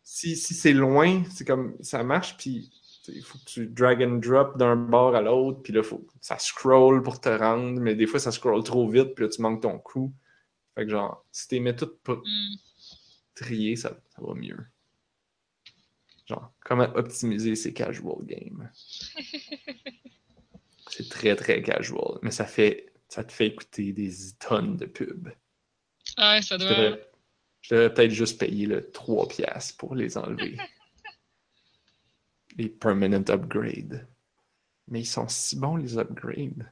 [0.02, 2.68] si, si c'est loin, c'est comme ça marche, puis
[3.08, 6.38] il faut que tu drag and drop d'un bord à l'autre, puis là, faut ça
[6.38, 9.62] scroll pour te rendre, mais des fois, ça scroll trop vite, puis là, tu manques
[9.62, 10.12] ton coup.
[10.74, 12.54] Fait que genre, si tu les mets toutes pas Hmm.
[13.34, 14.58] triées, ça, ça va mieux.
[16.26, 18.70] Genre, comment optimiser ces casual games?
[20.88, 24.10] c'est très, très casual, mais ça fait ça te fait écouter des
[24.40, 25.28] tonnes de pubs.
[26.18, 26.98] Ouais, ça Je doit.
[27.62, 30.58] Je devrais peut-être juste payer le 3 piastres pour les enlever.
[32.56, 34.06] les permanent upgrades.
[34.88, 36.70] Mais ils sont si bons, les upgrades.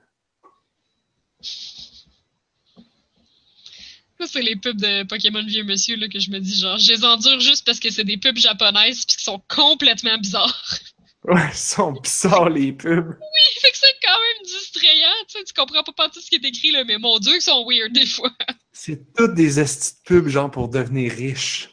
[4.18, 6.92] Ça, c'est les pubs de Pokémon Vieux Monsieur là, que je me dis, genre, je
[6.92, 10.78] les endure juste parce que c'est des pubs japonaises qui sont complètement bizarres.
[11.24, 13.16] Ouais, ils sont bizarres, les pubs.
[13.60, 16.44] fait que c'est quand même distrayant, tu sais, tu comprends pas tout ce qui est
[16.44, 18.32] écrit, là, mais mon dieu, qu'ils sont weird des fois.
[18.72, 21.70] C'est toutes des estis de pubs, genre, pour devenir riche.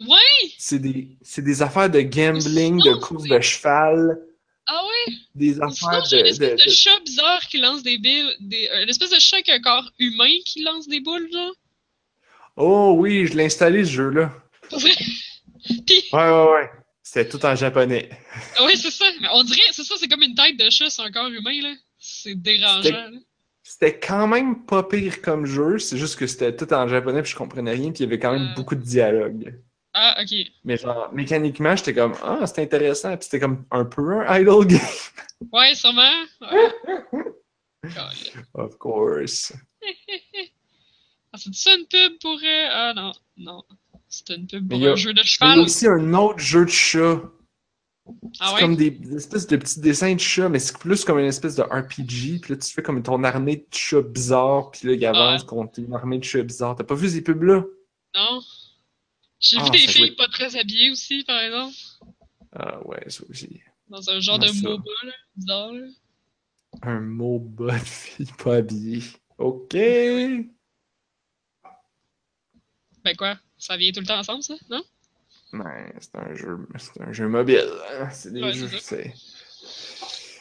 [0.00, 0.50] Ouais!
[0.58, 4.18] C'est des, c'est des affaires de gambling, de sinon, course de cheval,
[4.66, 5.14] Ah ouais?
[5.34, 6.26] des Sinon, affaires une de...
[6.26, 8.28] espèce de- de, de- chat bizarre qui lance des billes.
[8.40, 11.54] Des, euh, une espèce de chat avec un corps humain qui lance des boules, genre.
[12.56, 14.32] Oh oui, je l'ai installé, ce jeu-là.
[14.68, 14.92] Pour vrai?
[16.12, 16.85] Ouais, ouais, ouais.
[17.08, 18.10] C'était tout en japonais.
[18.64, 19.04] ouais, c'est ça.
[19.32, 21.72] On dirait, c'est ça, c'est comme une tête de chat sur un corps humain, là.
[22.00, 23.10] C'est dérangeant,
[23.62, 27.30] C'était- quand même pas pire comme jeu, c'est juste que c'était tout en japonais puis
[27.30, 28.54] je comprenais rien puis il y avait quand même Euh.
[28.56, 29.56] beaucoup de dialogue.
[29.94, 30.36] Ah, ok.
[30.64, 34.66] Mais genre, mécaniquement, j'étais comme «Ah, c'est intéressant» puis c'était comme un peu un idle
[34.66, 34.80] game.
[35.52, 36.12] Ouais, sûrement.
[36.40, 36.72] Ouais.
[38.54, 39.52] Of course.
[41.32, 42.38] ah, c'est ça une pub pour.
[42.42, 43.62] euh, Ah non, non.
[44.26, 45.58] C'est une pub pour un jeu de Mais il y cheval.
[45.58, 47.22] a aussi un autre jeu de chat.
[48.40, 48.60] Ah c'est ouais?
[48.60, 51.56] comme des, des espèces de petits dessins de chats, mais c'est plus comme une espèce
[51.56, 52.40] de RPG.
[52.40, 55.80] Puis là, tu fais comme ton armée de chats bizarres, puis là, il avance contre
[55.80, 56.76] une armée de chats bizarres.
[56.76, 57.64] T'as pas vu ces pubs-là?
[58.16, 58.40] Non.
[59.40, 61.74] J'ai Ah, vu des filles pas très habillées aussi, par exemple.
[62.52, 63.60] Ah ouais, ça aussi.
[63.88, 64.68] Dans un genre de ça?
[64.68, 65.12] MOBA, là.
[65.36, 65.86] Bizarre, là.
[66.82, 69.02] Un mot bas de fille pas habillée.
[69.38, 69.72] OK!
[73.04, 73.36] Ben quoi?
[73.58, 74.54] Ça vient tout le temps ensemble, ça?
[74.70, 74.82] Non?
[75.52, 77.68] Ben, c'est un jeu, c'est un jeu mobile.
[77.92, 78.10] hein.
[78.10, 79.14] C'est des Ouais, jeux, c'est.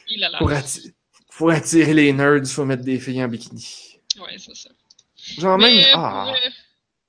[0.08, 0.30] Il a.
[0.38, 0.94] Pour, atti-
[1.38, 4.00] pour attirer les nerds, il faut mettre des filles en bikini.
[4.20, 4.70] Ouais, c'est ça.
[5.38, 5.74] Genre même...
[5.94, 6.34] Ah!
[6.46, 6.50] euh,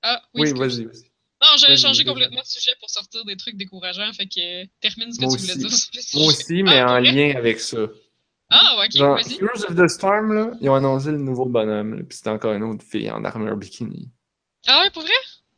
[0.03, 1.11] Ah, oui, Oui, vas-y, vas-y.
[1.43, 2.05] Non, changer vas-y.
[2.05, 5.33] complètement de sujet pour sortir des trucs décourageants, fait que euh, termine ce que Moi
[5.33, 5.59] tu voulais aussi.
[5.59, 6.19] dire sur le sujet.
[6.19, 7.15] Moi aussi, mais Ah, en vrai?
[7.15, 7.79] lien avec ça.
[8.51, 9.39] Ah, ok, Genre, vas-y.
[9.41, 12.55] Heroes of the Storm, là, ils ont annoncé le nouveau bonhomme, là, puis c'était encore
[12.55, 14.11] une autre fille en armure bikini.
[14.67, 15.13] Ah ouais, pour vrai?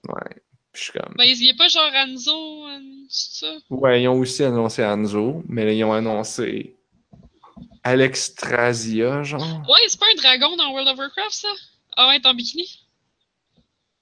[0.09, 0.43] Ouais.
[0.72, 1.14] Puis je suis comme...
[1.16, 2.78] Ben, il y a pas genre Anzo, euh,
[3.09, 3.52] c'est ça?
[3.70, 6.76] Ouais, ils ont aussi annoncé Anzo, mais là, ils ont annoncé
[7.85, 9.62] Alexstrasia, genre.
[9.68, 11.48] Ouais, c'est pas un dragon dans World of Warcraft, ça?
[11.97, 12.86] Ah ouais, t'es en bikini?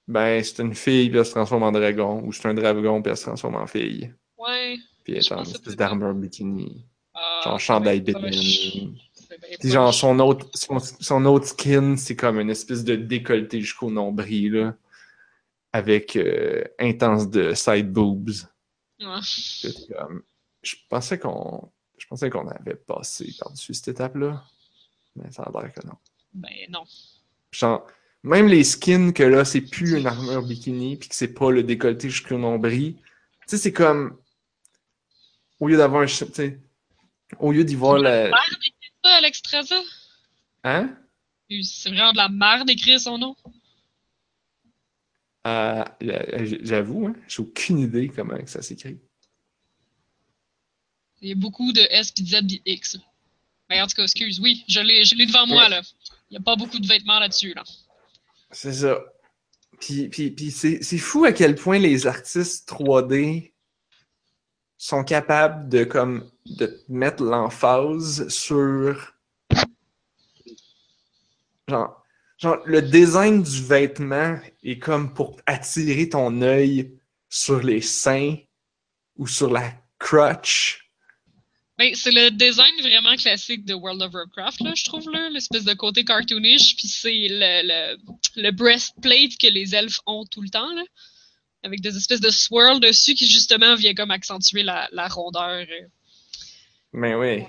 [0.07, 3.11] Ben, c'est une fille, puis elle se transforme en dragon, ou c'est un dragon, puis
[3.11, 4.13] elle se transforme en fille.
[4.37, 4.77] Ouais.
[5.03, 6.85] Puis elle est en espèce d'armure bikini.
[7.13, 8.31] Ah, Genre chandail Batman.
[8.31, 13.89] Puis genre, son autre, son, son autre skin, c'est comme une espèce de décolleté jusqu'au
[13.89, 14.75] nombril, là.
[15.77, 18.29] Avec euh, intense de side boobs.
[18.99, 19.19] Ouais.
[19.97, 20.23] Comme-
[20.63, 21.71] Je pensais qu'on.
[21.97, 24.43] Je pensais qu'on avait passé par-dessus cette étape-là.
[25.15, 25.95] Mais ça a l'air que non.
[26.33, 26.83] Ben non.
[27.51, 27.85] Genre,
[28.23, 31.63] même les skins que là, c'est plus une armure bikini, puis que c'est pas le
[31.63, 32.95] décolleté jusqu'au nombril.
[32.95, 33.01] Tu
[33.47, 34.17] sais, c'est comme.
[35.59, 36.05] Au lieu d'avoir un.
[36.05, 36.59] Tu sais.
[37.39, 38.29] Au lieu d'y voir la.
[39.03, 39.41] Ça, Alex?
[40.63, 40.95] Hein?
[41.63, 43.35] C'est vraiment de la merde d'écrire son nom.
[45.47, 45.83] Euh,
[46.61, 48.97] J'avoue, hein, j'ai aucune idée comment ça s'écrit.
[51.21, 52.97] Il y a beaucoup de S et Z et X.
[53.69, 55.81] Mais en tout cas, excuse, oui, je l'ai devant moi, là.
[56.29, 57.63] Il n'y a pas beaucoup de vêtements là-dessus, là.
[58.51, 58.99] C'est ça.
[59.79, 63.53] Puis, puis, puis c'est fou à quel point les artistes 3D
[64.77, 69.13] sont capables de comme de mettre l'emphase sur
[71.67, 71.96] genre,
[72.37, 76.97] genre le design du vêtement est comme pour attirer ton œil
[77.29, 78.35] sur les seins
[79.17, 80.87] ou sur la crotch
[81.77, 85.63] ben, c'est le design vraiment classique de World of Warcraft, là, je trouve, là, l'espèce
[85.63, 90.49] de côté cartoonish, puis c'est le, le, le, breastplate que les elfes ont tout le
[90.49, 90.83] temps, là,
[91.61, 95.65] avec des espèces de swirls dessus qui, justement, vient comme accentuer la, la rondeur.
[95.69, 95.87] Euh.
[96.93, 97.43] Ben oui.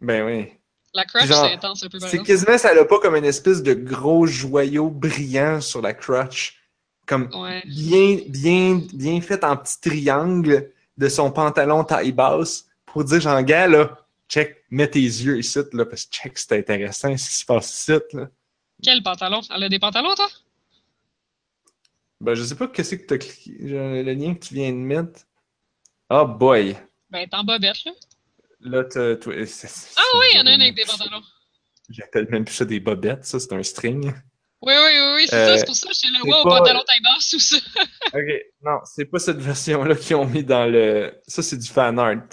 [0.00, 0.52] Ben oui.
[0.96, 2.00] La crotch, c'est intense un peu.
[2.00, 6.58] C'est quasiment, ça n'a pas comme une espèce de gros joyau brillant sur la crotch.
[7.06, 7.28] Comme
[7.66, 13.42] bien, bien, bien fait en petit triangle de son pantalon taille basse pour dire, genre,
[13.42, 17.34] gars, là, check, mets tes yeux ici, là, parce que check, c'est intéressant ce qui
[17.34, 18.30] se passe ici, là.
[18.82, 19.42] Quel pantalon?
[19.54, 20.28] Elle a des pantalons, toi?
[22.22, 23.54] Ben, je sais pas qu'est-ce que t'as cliqué.
[23.60, 25.20] Le lien que tu viens de mettre.
[26.08, 26.74] Oh boy!
[27.10, 27.92] Ben, t'es en bobette, là.
[28.66, 29.12] Là, t'as.
[29.12, 31.22] Ah oui, il y en a un avec des pantalons.
[31.88, 34.12] J'appelle même plus ça des bobettes, ça, c'est un string.
[34.60, 36.42] Oui, oui, oui, oui c'est ça, euh, c'est pour ça que je suis là, wow,
[36.42, 36.58] pas...
[36.58, 37.56] pantalon taille basse ou ça.
[38.14, 41.14] ok, non, c'est pas cette version-là qu'ils ont mis dans le.
[41.28, 42.26] Ça, c'est du fan art.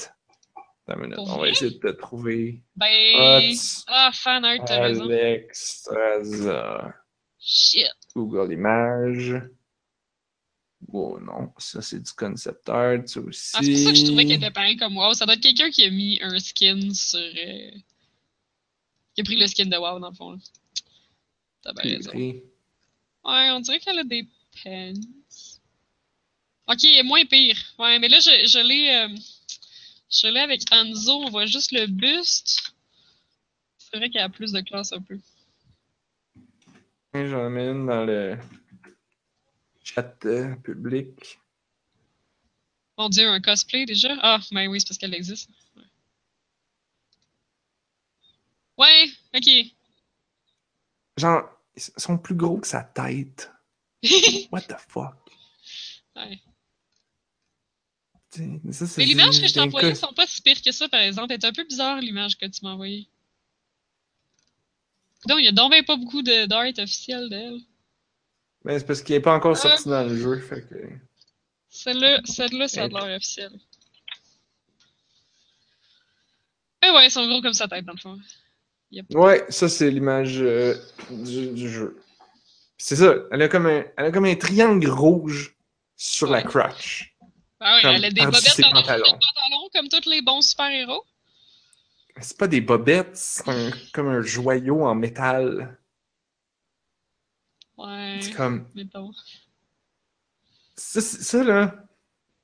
[0.87, 2.63] On va essayer de te trouver.
[2.75, 3.53] Ben.
[3.87, 5.03] Ah, fan art, t'as raison.
[5.03, 5.87] Alex
[7.39, 7.91] Shit.
[8.15, 9.35] Google Images.
[10.91, 13.51] Oh non, ça c'est du concept art, ça aussi.
[13.53, 15.13] Ah, c'est pour ça que je trouvais qu'il était pareil comme WoW.
[15.13, 17.19] Ça doit être quelqu'un qui a mis un skin sur.
[17.19, 17.71] Euh...
[19.15, 20.37] Qui a pris le skin de WoW dans le fond.
[21.61, 22.11] T'as bien raison.
[22.11, 22.41] Ouais,
[23.51, 24.27] on dirait qu'elle a des
[24.63, 25.61] pens.
[26.67, 27.57] Ok, moins pire.
[27.79, 28.89] Ouais, mais là, je, je l'ai.
[28.95, 29.15] Euh...
[30.09, 32.75] Je l'ai avec Anzo, on voit juste le buste.
[33.79, 35.17] C'est vrai qu'il y a plus de classe un peu.
[37.15, 38.37] J'en mets une dans le
[39.93, 41.39] chat euh, public.
[42.97, 44.15] Mon dieu, un cosplay déjà?
[44.21, 45.49] Ah, ben oui, c'est parce qu'elle existe.
[48.77, 49.05] Ouais.
[49.35, 49.49] ok.
[51.17, 51.43] Genre,
[51.75, 53.51] ils sont plus gros que sa tête.
[54.51, 55.15] What the fuck?
[56.15, 56.39] Ouais.
[58.39, 61.33] Mais l'image que je t'ai envoyée sont pas si pires que ça, par exemple.
[61.39, 63.07] C'est un peu bizarre, l'image que tu m'as envoyée.
[65.27, 67.59] Donc, il y a donc pas beaucoup d'art officiel d'elle.
[68.63, 70.75] Mais c'est parce qu'il n'est pas encore sorti dans le jeu, fait que...
[71.69, 73.51] Celle-là, celle-là, ça a de l'art officiel.
[76.81, 78.19] Mais ouais, ils sont gros comme sa tête, dans le fond.
[79.11, 80.75] Ouais, ça, c'est l'image euh,
[81.09, 81.99] du, jeu.
[82.77, 85.55] C'est ça, elle a, comme un, elle a comme un triangle rouge
[85.95, 87.15] sur la crotch.
[87.59, 89.03] Ah oui, elle a des bobettes dans pantalons.
[89.05, 91.03] pantalons comme tous les bons super-héros.
[92.21, 95.77] C'est pas des bobettes, c'est comme un joyau en métal.
[97.77, 98.19] Ouais.
[98.21, 98.67] C'est comme.
[100.75, 101.75] Ça, ça, là,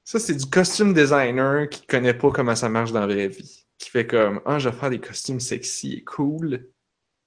[0.03, 3.65] ça, c'est du costume designer qui connaît pas comment ça marche dans la vraie vie.
[3.77, 6.69] Qui fait comme, ah, je vais faire des costumes sexy et cool.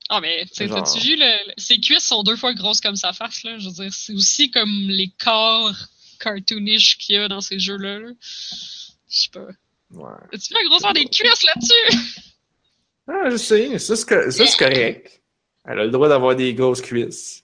[0.09, 1.53] Ah, mais, tu t'as-tu vu, le...
[1.57, 3.59] ses cuisses sont deux fois grosses comme sa face, là?
[3.59, 5.74] Je veux dire, c'est aussi comme les corps
[6.20, 8.01] cartoonish qu'il y a dans ces jeux-là.
[8.01, 8.15] Je
[9.09, 9.47] sais pas.
[9.91, 10.12] Ouais.
[10.33, 11.99] Tu fais grosseur des cuisses là-dessus?
[13.09, 15.23] Ah, je sais, ça c'est correct.
[15.65, 17.41] Elle a le droit d'avoir des grosses cuisses.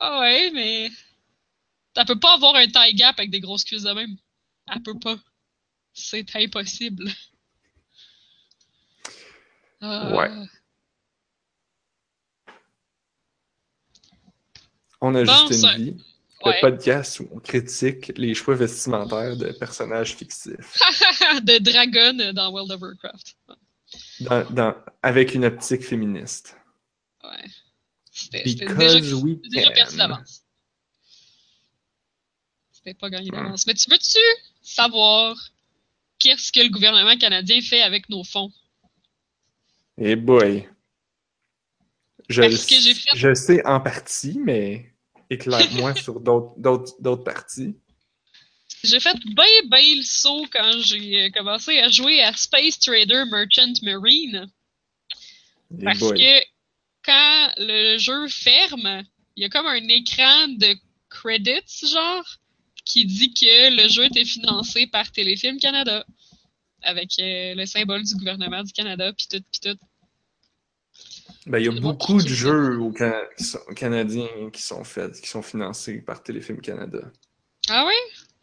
[0.00, 0.90] Ah ouais, mais.
[1.96, 4.16] Elle peut pas avoir un taille gap avec des grosses cuisses de même.
[4.68, 5.18] Elle peut pas.
[5.92, 7.10] C'est impossible.
[9.80, 10.14] Ah.
[10.14, 10.30] Ouais.
[15.00, 16.04] On a juste une vie
[16.44, 20.78] le podcast où on critique les choix vestimentaires de personnages fictifs.
[21.42, 23.36] de Dragon dans World of Warcraft.
[24.50, 26.56] Dans, avec une optique féministe.
[27.22, 27.48] Ouais.
[28.30, 30.42] C'était déjà, déjà perdu d'avance.
[32.72, 33.66] C'était pas gagné d'avance.
[33.66, 34.18] Mais tu veux-tu
[34.60, 35.36] savoir
[36.18, 38.52] qu'est-ce que le gouvernement canadien fait avec nos fonds?
[39.96, 40.68] Eh boy!
[42.28, 44.92] Je, le, je sais en partie, mais
[45.30, 47.74] éclaire-moi sur d'autres parties.
[48.84, 53.24] J'ai fait bien, bien le saut quand j'ai euh, commencé à jouer à Space Trader
[53.30, 54.48] Merchant Marine.
[55.82, 56.57] Parce que
[57.08, 59.02] quand le jeu ferme,
[59.34, 60.76] il y a comme un écran de
[61.08, 62.26] credits, genre,
[62.84, 66.04] qui dit que le jeu était financé par Téléfilm Canada.
[66.82, 69.78] Avec euh, le symbole du gouvernement du Canada, pis tout, pis tout.
[71.46, 75.18] Ben, il y a beaucoup de jeux au Can- qui sont- canadiens qui sont faits,
[75.20, 77.00] qui sont financés par Téléfilm Canada.
[77.70, 77.94] Ah oui?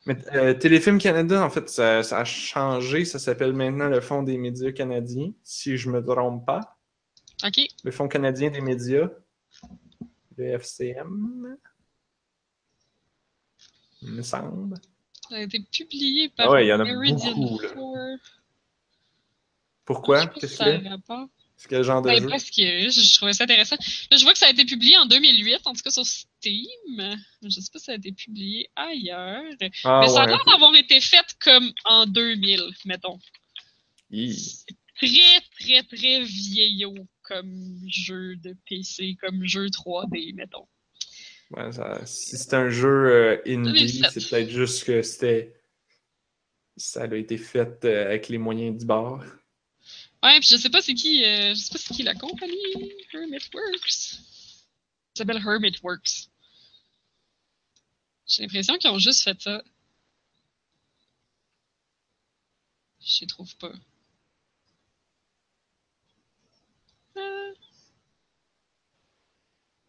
[0.08, 3.06] Mais euh, Téléfilm Canada, en fait, ça, ça a changé.
[3.06, 6.75] Ça s'appelle maintenant le Fonds des médias canadiens, si je me trompe pas.
[7.44, 7.62] Ok.
[7.84, 9.10] Le Fonds canadien des médias.
[10.38, 11.58] Le FCM.
[14.02, 14.78] Il me semble.
[15.30, 17.70] Ça a été publié par ouais, il y en a Meridian beaucoup, là.
[17.74, 17.98] Four.
[19.86, 20.20] Pourquoi?
[20.20, 21.32] Je sais pas si Qu'est-ce ça que a c'est?
[21.58, 22.28] C'est quel genre de Ben, jeu?
[22.30, 23.78] parce que je, je trouvais ça intéressant.
[24.12, 27.18] Là, je vois que ça a été publié en 2008, en tout cas sur Steam.
[27.42, 29.42] Je sais pas si ça a été publié ailleurs.
[29.86, 33.20] Ah mais ça a ouais, l'air d'avoir été fait comme en 2000, mettons.
[34.12, 34.66] Hi.
[34.98, 40.68] Très, très, très vieillot comme jeu de PC, comme jeu 3D, mettons.
[41.52, 44.12] Ouais, ça- si c'est un jeu euh, indie, 2007.
[44.12, 45.54] c'est peut-être juste que c'était.
[46.78, 49.24] Ça a été fait euh, avec les moyens du bord.
[50.24, 52.56] Ouais, puis je sais pas c'est qui, euh, je sais pas c'est qui la compagnie
[53.14, 53.90] Hermitworks.
[53.90, 54.18] Ça
[55.20, 56.30] s'appelle Hermitworks.
[58.28, 59.64] J'ai l'impression qu'ils ont juste fait ça.
[63.00, 63.72] Je trouve pas.
[63.72, 63.80] Ah.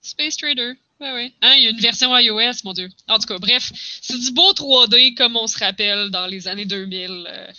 [0.03, 0.73] Space Trader.
[1.01, 1.33] Ouais, ouais.
[1.43, 2.89] Hein, il y a une version iOS, mon Dieu.
[3.09, 6.65] En tout cas, bref, c'est du beau 3D comme on se rappelle dans les années
[6.65, 7.27] 2000.
[7.29, 7.53] euh,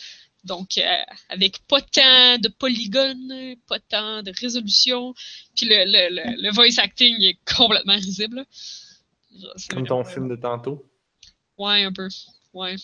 [0.44, 0.84] donc, euh,
[1.30, 5.14] avec pas tant de polygones, pas tant de résolution.
[5.56, 8.45] Puis le, le, le, le voice acting est complètement risible.
[9.39, 10.89] Genre, c'est Comme ton film de tantôt.
[11.57, 12.07] Ouais, un peu.
[12.53, 12.76] Ouais.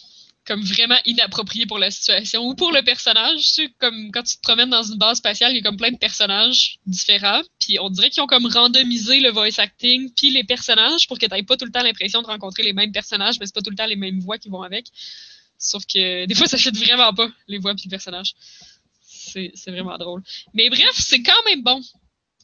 [0.45, 3.39] Comme vraiment inapproprié pour la situation ou pour le personnage.
[3.39, 5.91] Sais, comme quand tu te promènes dans une base spatiale, il y a comme plein
[5.91, 7.41] de personnages différents.
[7.59, 11.25] Puis on dirait qu'ils ont comme randomisé le voice acting puis les personnages pour que
[11.25, 13.69] tu pas tout le temps l'impression de rencontrer les mêmes personnages, mais c'est pas tout
[13.69, 14.87] le temps les mêmes voix qui vont avec.
[15.57, 18.33] Sauf que des fois, ça fait vraiment pas, les voix puis le personnage.
[19.01, 20.21] C'est c'est vraiment drôle.
[20.53, 21.81] Mais bref, c'est quand même bon.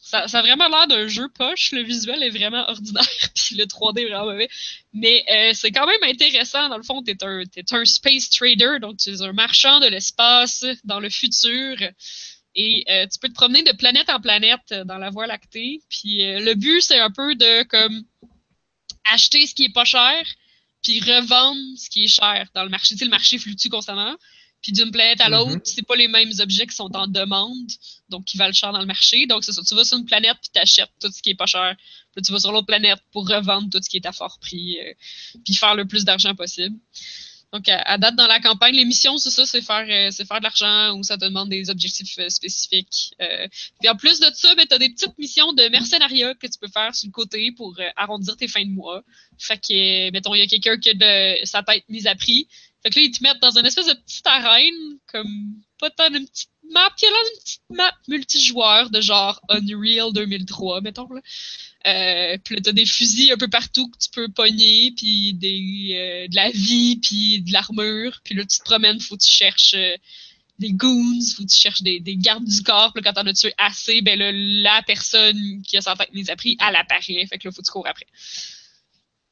[0.02, 1.72] Ça, a vraiment l'air d'un jeu poche.
[1.72, 3.04] Le visuel est vraiment ordinaire,
[3.36, 4.50] puis le 3D est vraiment mauvais.
[4.94, 6.70] Mais euh, c'est quand même intéressant.
[6.70, 9.88] Dans le fond, t'es un, t'es un space trader, donc tu es un marchand de
[9.88, 11.78] l'espace dans le futur.
[12.56, 15.82] Et euh, tu peux te promener de planète en planète euh, dans la Voie lactée.
[15.90, 18.04] Puis le but, c'est un peu de comme
[19.12, 20.24] acheter ce qui est pas cher,
[20.84, 22.96] puis revendre ce qui est cher dans le marché.
[22.96, 24.16] Tu sais, le marché fluctue constamment.
[24.62, 25.62] Puis d'une planète à l'autre, Mhm.
[25.64, 27.70] c'est pas les mêmes objets qui sont en demande,
[28.10, 29.26] donc qui valent cher dans le marché.
[29.26, 31.46] Donc c'est ça, tu vas sur une planète puis t'achètes tout ce qui est pas
[31.46, 31.76] cher.
[32.14, 34.78] Puis tu vas sur l'autre planète pour revendre tout ce qui est à fort prix,
[34.80, 34.94] euh,
[35.46, 36.76] puis faire le plus d'argent possible.
[37.52, 40.24] Donc, à, à date, dans la campagne, les missions, c'est ça, c'est faire, euh, c'est
[40.28, 43.12] faire de l'argent ou ça te demande des objectifs euh, spécifiques.
[43.80, 46.60] Puis en plus de ça, ben, tu as des petites missions de mercenariat que tu
[46.62, 49.04] peux faire sur le côté pour arrondir tes fins de mois.
[49.40, 52.48] Fait que, mettons, il y a quelqu'un qui a de sa tête mise à prix.
[52.84, 56.08] Fait que là, ils te mettent dans une espèce de petite arène, comme pas tant
[56.14, 61.10] une petite map, qui est là une petite map multijoueur de genre Unreal 2003, mettons.
[61.12, 61.22] Là.
[61.88, 65.90] Euh, puis là, t'as des fusils un peu partout que tu peux pogner, puis des,
[65.94, 68.22] euh, de la vie, puis de l'armure.
[68.24, 69.96] Puis là, tu te promènes, faut que tu cherches euh,
[70.60, 72.94] des goons, faut que tu cherches des, des gardes du corps.
[72.94, 76.14] Puis là, quand t'en as tué assez, ben là, la personne qui a sa tête
[76.14, 77.26] mise à prix, elle apparaît.
[77.28, 78.08] Fait que là, faut que tu cours après.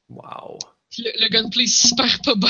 [0.09, 0.59] Wow.
[0.89, 2.47] Puis le, le gunplay est super pas bon.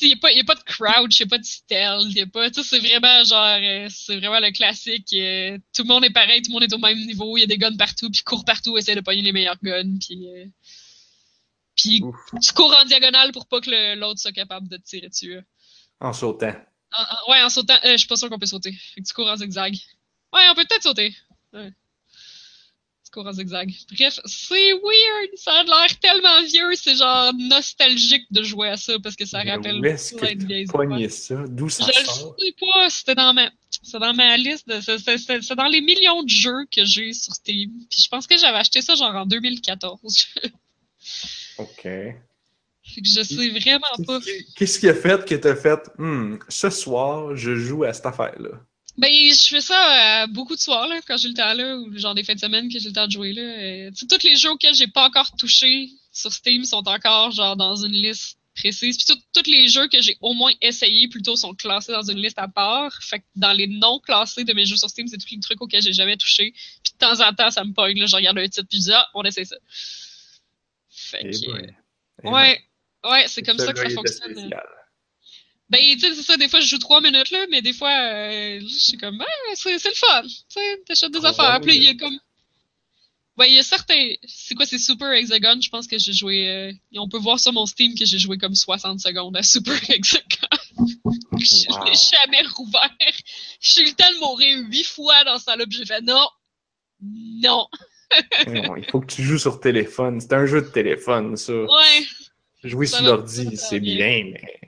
[0.00, 2.26] Il n'y a, a pas de crouch, il n'y a pas de stealth, y a
[2.26, 2.48] pas.
[2.52, 3.58] C'est vraiment genre.
[3.62, 5.12] euh, c'est vraiment le classique.
[5.14, 7.44] euh, tout le monde est pareil, tout le monde est au même niveau, il y
[7.44, 10.28] a des guns partout, puis cours partout, essaie de pogner les meilleurs guns, puis.
[10.28, 10.46] euh,
[11.74, 12.02] puis
[12.42, 15.38] tu cours en diagonale pour pas que l'autre soit capable de te tirer dessus.
[16.00, 16.54] En sautant.
[16.96, 17.76] En- en- ouais, en sautant.
[17.84, 18.72] je suis pas sûr qu'on peut sauter.
[18.94, 19.74] Fait que tu cours en zigzag.
[20.32, 21.14] Ouais, on peut peut-être sauter.
[21.52, 21.70] Ouais.
[23.06, 23.72] Tu cours en zigzag.
[23.96, 25.30] Bref, c'est weird.
[25.36, 26.74] Ça a l'air tellement vieux.
[26.74, 30.34] C'est genre nostalgique de jouer à ça parce que ça Mais rappelle Où est-ce plein
[30.34, 31.44] de que tu ça?
[31.46, 32.36] D'où ça Je le sort?
[32.36, 33.48] sais pas, c'était dans ma.
[33.70, 34.66] C'est dans ma liste.
[34.68, 37.70] de- c'est- dans les millions de jeux que j'ai sur Steam.
[37.88, 40.26] Puis je pense que j'avais acheté ça genre en 2014.
[41.58, 41.82] OK.
[41.82, 42.14] fait
[43.02, 44.20] que je sais vraiment pas.
[44.20, 47.92] Qu'est-ce qui- Qu'est-ce qui a fait que t'as fait Hmm, ce soir, je joue à
[47.92, 48.60] cette affaire-là?
[48.98, 51.96] Ben, je fais ça euh, beaucoup de soirs, là, quand j'ai le temps, là, ou
[51.98, 53.42] genre des fins de semaine que j'ai le temps de jouer, là.
[53.42, 57.76] Euh, tous les jeux auxquels j'ai pas encore touché sur Steam sont encore, genre, dans
[57.76, 58.96] une liste précise.
[58.96, 62.38] Puis tous les jeux que j'ai au moins essayé, plutôt, sont classés dans une liste
[62.38, 62.90] à part.
[63.02, 65.60] Fait que dans les non classés de mes jeux sur Steam, c'est tous les trucs
[65.60, 66.52] auxquels j'ai jamais touché.
[66.82, 68.84] Puis de temps en temps, ça me pogne, là, je regarde un titre, puis je
[68.84, 69.56] dis, ah, on essaie ça.
[70.88, 71.76] Fait Eh que, ben.
[72.24, 72.60] Eh ouais,
[73.04, 74.32] ouais, c'est comme ça que ça fonctionne.
[74.32, 74.66] spécial.
[75.68, 77.90] Ben, tu sais, c'est ça, des fois, je joue trois minutes, là, mais des fois,
[77.90, 80.22] euh, je suis comme, ah, c'est, le fun.
[80.22, 81.60] Tu sais, t'achètes des Trois affaires.
[81.60, 82.18] Puis il y a comme.
[83.36, 84.14] Ouais, il y a certains.
[84.26, 85.58] C'est quoi, c'est Super Hexagon?
[85.60, 86.48] Je pense que j'ai joué.
[86.48, 89.74] euh, on peut voir sur mon Steam que j'ai joué comme 60 secondes à Super
[89.90, 90.24] Hexagon.
[91.38, 91.84] je Wow.
[91.84, 92.90] l'ai jamais rouvert.
[93.60, 96.26] J'ai eu le temps de mourir huit fois dans ça là puis j'ai fait non,
[97.02, 97.66] Non.
[98.46, 100.20] Non, il faut que tu joues sur téléphone.
[100.20, 101.52] C'est un jeu de téléphone, ça.
[101.52, 102.06] Ouais.
[102.64, 104.60] Jouer Ça sur l'ordi, c'est bien, mais.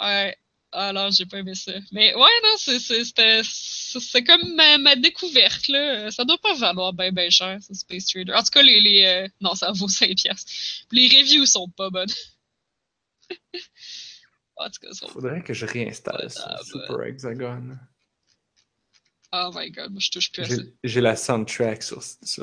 [0.00, 0.36] Ouais.
[0.72, 1.72] Alors, j'ai pas aimé ça.
[1.92, 6.10] Mais ouais, non, c'est, comme ma, ma découverte, là.
[6.10, 8.34] Ça doit pas valoir ben ben cher, ça, Space Trader.
[8.34, 10.52] En tout cas, les, les euh, non, ça vaut 5 piastres.
[10.92, 12.12] Les reviews sont pas bonnes.
[14.56, 15.08] en tout cas, sont...
[15.08, 17.78] Faudrait que je réinstalle ça, Super Hexagon.
[19.32, 20.56] Oh my god, moi, je touche plus à ça.
[20.56, 22.42] J'ai j'ai la soundtrack sur ça.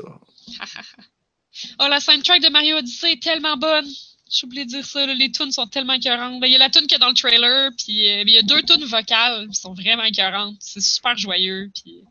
[1.78, 3.88] oh, la soundtrack de Mario Odyssey est tellement bonne.
[4.30, 6.40] J'ai oublié de dire ça, là, les tunes sont tellement écœurantes.
[6.40, 8.38] Ben, Il y a la tune qui est dans le trailer, puis euh, il y
[8.38, 10.56] a deux tunes vocales qui sont vraiment écœurantes.
[10.60, 12.02] C'est super joyeux, puis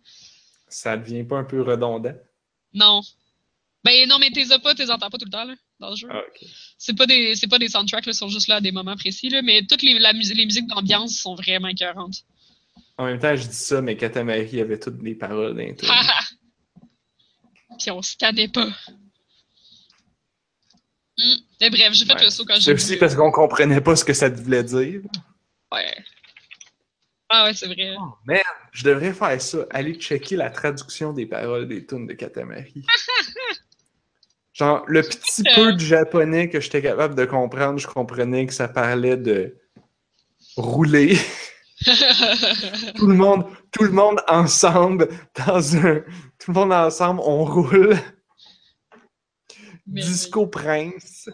[0.68, 2.14] Ça devient pas un peu redondant?
[2.74, 3.02] non.
[3.84, 5.96] Ben non, mais t'es as pas, t'es entends pas tout le temps, là, dans le
[5.98, 6.08] jeu.
[6.10, 6.22] Ah.
[6.78, 8.96] C'est pas des, c'est pas des soundtracks, là, ils sont juste là à des moments
[8.96, 12.24] précis, là, mais toutes les, la les musiques d'ambiance sont vraiment écœurantes.
[12.98, 15.90] En même temps, je dis ça, mais Katamari avait toutes les paroles d'un tour.
[17.78, 18.70] Puis on se tannait pas.
[21.18, 21.36] Hmm.
[21.62, 22.24] Mais bref, j'ai fait Ouais.
[22.26, 23.00] le saut quand C'est j'ai aussi vu.
[23.00, 25.02] parce qu'on comprenait pas ce que ça voulait dire.
[25.72, 25.94] Ouais.
[27.30, 27.96] Ah ouais, c'est vrai.
[28.00, 28.42] Oh, man,
[28.72, 29.60] je devrais faire ça.
[29.72, 32.84] Aller checker la traduction des paroles des tunes de Katamari.
[34.54, 38.68] Genre, le petit peu de japonais que j'étais capable de comprendre, je comprenais que ça
[38.68, 39.58] parlait de
[40.58, 41.18] rouler.
[42.96, 45.10] tout le monde, tout le monde ensemble
[45.46, 46.02] dans un,
[46.40, 47.98] tout le monde ensemble, on roule.
[49.86, 51.30] Disco Prince.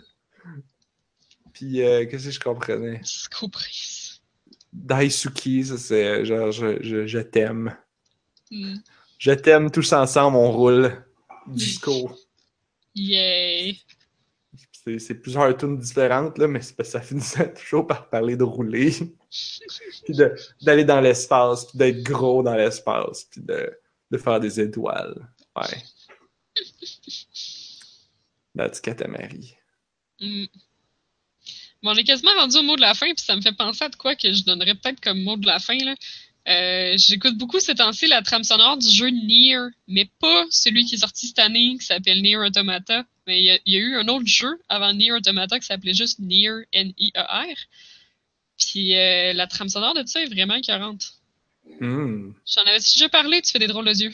[1.53, 2.99] Puis euh, qu'est-ce que je comprenais?
[2.99, 4.21] Disco Prince.
[4.71, 7.75] Daisuki, ça c'est genre je, je, je t'aime.
[8.51, 8.75] Hmm.
[9.17, 11.05] Je t'aime tous ensemble, on roule.
[11.47, 12.11] Disco.
[12.95, 13.77] Yay.
[14.97, 18.91] C'est plusieurs tunes différentes, là, mais ça finissait toujours par parler de rouler.
[20.05, 23.71] puis de- d'aller dans l'espace, puis d'être gros dans l'espace, puis de,
[24.09, 25.27] de faire des étoiles.
[25.55, 25.77] Ouais.
[28.59, 29.55] That's Katamari.
[30.19, 30.45] Hmm.
[31.81, 33.85] Bon, on est quasiment rendu au mot de la fin, puis ça me fait penser
[33.85, 35.77] à de quoi que je donnerais peut-être comme mot de la fin.
[35.77, 35.95] Là.
[36.49, 40.95] Euh, J'écoute beaucoup ces temps-ci la trame sonore du jeu Nier, mais pas celui qui
[40.95, 43.05] est sorti cette année, qui s'appelle Nier Automata.
[43.27, 45.65] Mais il y, a- il y a eu un autre jeu avant Nier Automata qui
[45.65, 47.55] s'appelait juste Nier N-I-E-R.
[48.57, 51.13] Puis euh, la trame sonore de ça est vraiment écœurante.
[51.79, 52.31] Hmm.
[52.45, 54.13] J'en avais déjà parlé, tu fais des drôles de yeux.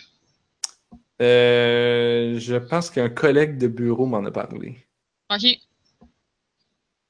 [1.22, 4.86] Euh, je pense qu'un collègue de bureau m'en a parlé.
[5.30, 5.44] Ok.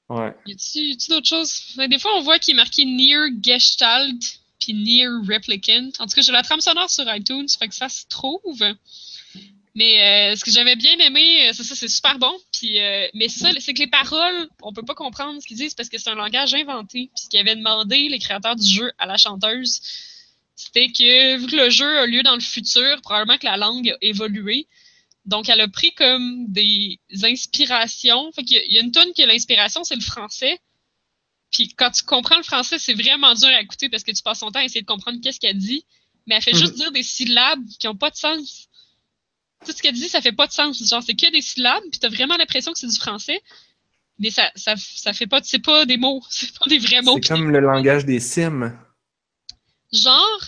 [0.08, 0.36] Ouais.
[0.46, 1.76] y a-tu d'autres choses?
[1.78, 5.90] Des fois, on voit qu'il est marqué Near Gestalt puis Near Replicant.
[6.00, 8.64] En tout cas, j'ai la trame sonore sur iTunes, fait que ça se trouve.
[9.76, 12.34] Mais euh, ce que j'avais bien aimé, euh, c'est ça, c'est super bon.
[12.54, 15.74] Puis, euh, mais ça, c'est que les paroles, on peut pas comprendre ce qu'ils disent
[15.74, 17.10] parce que c'est un langage inventé.
[17.14, 19.82] Puis ce qu'ils avaient demandé les créateurs du jeu à la chanteuse,
[20.56, 23.90] c'était que vu que le jeu a lieu dans le futur, probablement que la langue
[23.90, 24.68] a évolué.
[25.26, 28.32] Donc, elle a pris comme des inspirations.
[28.32, 30.60] Fait qu'il y a- il y a une tonne que l'inspiration, c'est le français.
[31.52, 34.40] Puis quand tu comprends le français, c'est vraiment dur à écouter parce que tu passes
[34.40, 35.86] ton temps à essayer de comprendre qu'est-ce qu'elle dit.
[36.28, 38.68] Mais elle fait juste dire des syllabes qui ont pas de sens.
[39.66, 40.84] Tout ce qu'elle dit, ça fait pas de sens.
[40.88, 43.42] Genre, c'est que des syllabes, puis t'as vraiment l'impression que c'est du français.
[44.20, 46.24] Mais ça, ça, ça fait pas, c'est pas des mots.
[46.30, 47.16] C'est pas des vrais mots.
[47.22, 48.72] C'est comme le langage des Sims.
[49.94, 50.42] Genre,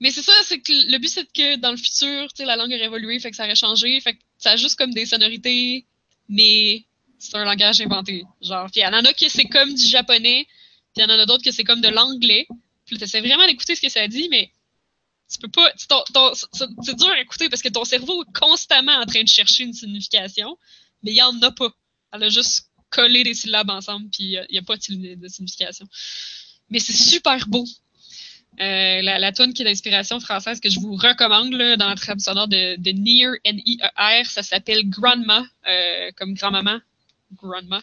[0.00, 2.72] mais c'est ça, c'est que le but c'est que dans le futur, tu la langue
[2.72, 5.86] aurait évolué, fait que ça aurait changé, fait que ça a juste comme des sonorités,
[6.28, 6.84] mais
[7.18, 8.24] c'est un langage inventé.
[8.40, 10.46] Genre, puis il y en a que c'est comme du japonais,
[10.94, 12.46] puis il y en a d'autres que c'est comme de l'anglais.
[12.86, 14.50] Puis t'essaies vraiment d'écouter ce que ça dit, mais
[15.30, 15.86] tu peux pas, tu-
[16.82, 19.74] c'est dur à écouter parce que ton cerveau est constamment en train de chercher une
[19.74, 20.56] signification,
[21.02, 21.68] mais il y en a pas.
[22.12, 24.82] Elle a juste collé des syllabes ensemble, puis il n'y a pas de
[25.28, 25.86] signification.
[26.70, 27.64] Mais c'est super beau.
[28.60, 32.48] Euh, la, la qui est d'inspiration française que je vous recommande dans la trame sonore
[32.48, 36.80] de, Near N-I-E-R, ça s'appelle Grandma, euh, comme grand-maman.
[37.40, 37.80] Grandma.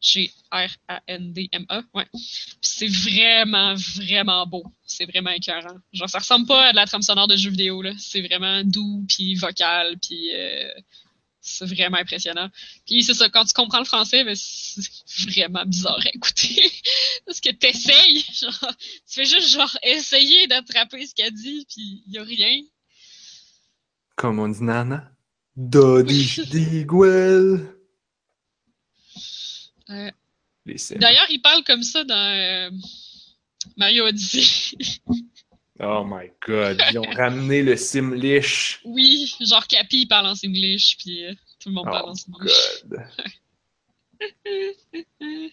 [0.00, 1.82] G-R-A-N-D-M-A.
[1.94, 2.06] Ouais.
[2.60, 4.64] C'est vraiment, vraiment beau.
[4.84, 5.78] C'est vraiment écœurant.
[5.92, 7.82] Genre, ça ressemble pas à de la trame sonore de jeux vidéo.
[7.98, 10.68] C'est vraiment doux, puis vocal, puis euh,
[11.42, 12.48] c'est vraiment impressionnant.
[12.86, 14.82] Puis c'est ça, quand tu comprends le français, ben, c'est
[15.28, 16.72] vraiment bizarre à écouter.
[17.26, 18.74] Parce que t'essayes, genre,
[19.08, 22.62] tu fais juste genre essayer d'attraper ce qu'elle dit, puis y a rien.
[24.16, 25.10] Comme on dit Nana.
[29.90, 30.10] Euh.
[30.96, 32.70] D'ailleurs, il parle comme ça dans euh,
[33.76, 34.76] Mario Odyssey.
[35.84, 38.80] Oh my god, ils ont ramené le Simlish.
[38.84, 42.84] oui, genre Capi parle en English, puis euh, tout le monde parle Oh en English.
[42.86, 43.04] god.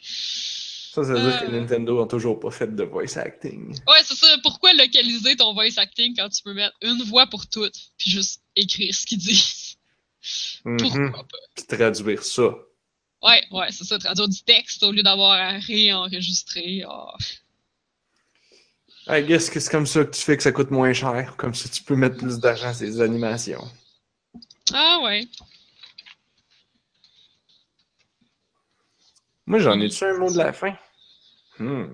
[0.01, 1.59] Ça, ça veut dire que Euh.
[1.59, 3.69] Nintendo a toujours pas fait de voice acting.
[3.87, 4.27] Ouais, c'est ça.
[4.43, 8.41] Pourquoi localiser ton voice acting quand tu peux mettre une voix pour toutes, puis juste
[8.55, 9.77] écrire ce qu'ils disent?
[10.65, 10.77] Mhm.
[10.77, 11.37] Pourquoi pas?
[11.55, 12.49] Puis traduire ça.
[13.21, 13.97] Ouais, ouais, c'est ça.
[13.99, 16.83] Traduire du texte au lieu d'avoir à réenregistrer.
[16.87, 17.15] Ah.
[19.11, 21.35] I guess que c'est comme ça que tu fais que ça coûte moins cher.
[21.35, 23.67] Comme ça, tu peux mettre plus d'argent sur les animations.
[24.71, 25.27] Ah ouais.
[29.47, 30.77] Moi, j'en ai-tu un mot de la fin?
[31.57, 31.85] Hmm.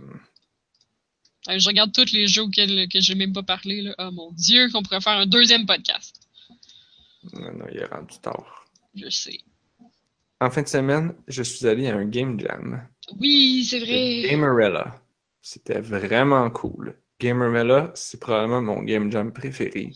[1.48, 3.82] Euh, Je regarde tous les jeux auxquels que j'ai même pas parlé.
[3.82, 3.96] Là.
[3.98, 6.20] Oh mon dieu, qu'on pourrait faire un deuxième podcast.
[7.34, 8.66] Non, non, il est rendu tard.
[8.94, 9.40] Je sais.
[10.42, 12.88] En fin de semaine, je suis allé à un game jam.
[13.20, 14.24] Oui, c'est vrai.
[14.30, 15.02] Gamerella.
[15.42, 16.98] C'était vraiment cool.
[17.20, 19.92] Gamerella, c'est probablement mon game jam préféré.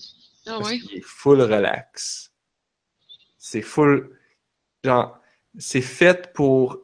[0.46, 0.80] Ah Parce ouais?
[0.96, 2.32] est full relax.
[3.38, 4.18] C'est full.
[4.84, 5.20] Genre,
[5.58, 6.80] c'est fait pour.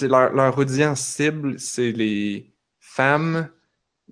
[0.00, 3.50] Leur, leur audience cible, c'est les femmes,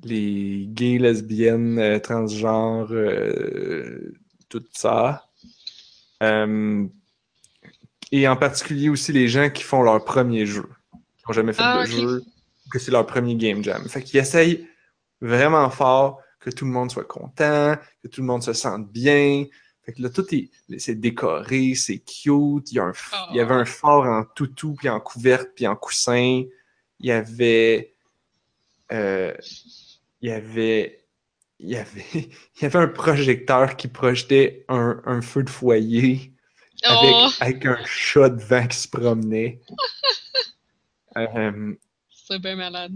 [0.02, 4.12] les gays, lesbiennes, euh, transgenres, euh,
[4.48, 5.28] tout ça.
[6.22, 6.84] Euh,
[8.10, 11.62] et en particulier aussi les gens qui font leur premier jeu, qui n'ont jamais fait
[11.64, 12.24] Ah, de jeu,
[12.72, 13.88] que c'est leur premier game jam.
[13.88, 14.66] Fait qu'ils essayent
[15.20, 19.44] vraiment fort que tout le monde soit content, que tout le monde se sente bien.
[19.84, 22.70] Fait que là, tout est, c'est décoré, c'est cute.
[22.70, 23.28] Il y, a un, Ah.
[23.30, 26.42] il y avait un fort en toutou, puis en couverte, puis en coussin.
[27.00, 27.94] Il y avait,
[28.92, 29.34] euh,
[30.20, 31.04] il y avait,
[31.58, 36.32] il y avait, il y avait un projecteur qui projetait un, un feu de foyer
[36.84, 39.60] avec, Oh, avec un chat devant qui se promenait.
[41.16, 41.74] Euh,
[42.28, 42.92] c'est bien malade.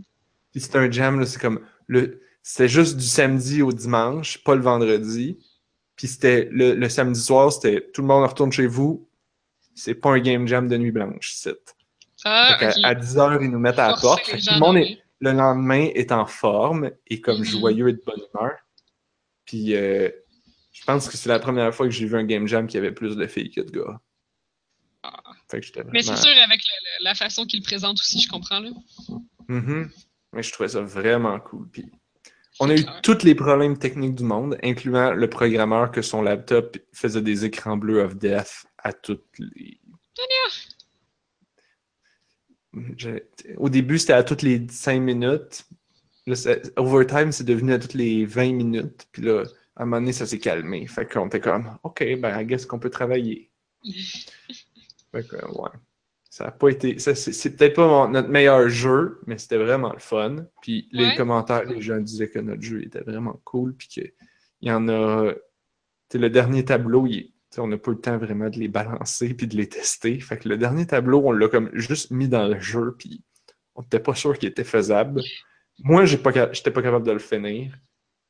[0.53, 1.67] puis c'est un jam, là, c'est comme
[2.43, 5.39] C'était juste du samedi au dimanche, pas le vendredi.
[5.97, 9.09] Puis c'était le, le samedi soir, c'était tout le monde retourne chez vous.
[9.75, 11.75] C'est pas un game jam de nuit blanche, c'est.
[12.25, 14.25] Ah, à 10h, ils nous mettent à la porte.
[14.25, 17.45] Fait tout le monde est, le lendemain est en forme et comme Mhm.
[17.45, 18.53] joyeux et de bonne humeur.
[19.45, 20.09] Puis euh,
[20.73, 22.93] je pense que c'est la première fois que j'ai vu un game jam qui avait
[22.93, 24.01] plus de filles que de gars.
[25.03, 25.21] Ah.
[25.51, 26.61] Fait que Mais c'est sûr, avec
[27.03, 28.61] la façon qu'il présente aussi, je comprends.
[28.61, 28.71] Là.
[29.49, 29.91] Mhm.
[30.33, 31.69] Mais je trouvais ça vraiment cool.
[31.69, 31.91] Puis
[32.61, 36.77] on a eu tous les problèmes techniques du monde, incluant le programmeur que son laptop
[36.93, 39.79] faisait des écrans bleus of death à toutes les.
[42.97, 43.23] Je-
[43.59, 45.65] Au début, c'était à toutes les 5 minutes.
[46.27, 46.35] Là,
[46.77, 49.07] overtime, c'est devenu à toutes les 20 minutes.
[49.13, 49.43] Puis là,
[49.77, 50.87] à un moment donné, ça s'est calmé.
[50.87, 53.51] Fait qu'on était comme, OK, ben, I guess qu'on peut travailler.
[55.13, 55.71] Fait que, ouais.
[56.35, 56.99] Ça a pas été.
[56.99, 60.47] C'est peut-être pas mon- notre meilleur jeu, mais c'était vraiment le fun.
[60.63, 61.15] Puis les Ouais.
[61.15, 63.75] commentaires, les gens disaient que notre jeu était vraiment cool.
[63.77, 64.13] Puis qu'il
[64.63, 65.31] y en a.
[65.35, 65.39] tu
[66.13, 69.35] sais, le dernier tableau, il on n'a pas eu le temps vraiment de les balancer
[69.35, 70.19] puis de les tester.
[70.21, 72.97] Fait que le dernier tableau, on l'a comme juste mis dans le jeu.
[72.99, 73.23] Puis
[73.75, 75.21] on n'était pas sûr qu'il était faisable.
[75.81, 77.77] Moi, ca- j'étais pas capable de le finir.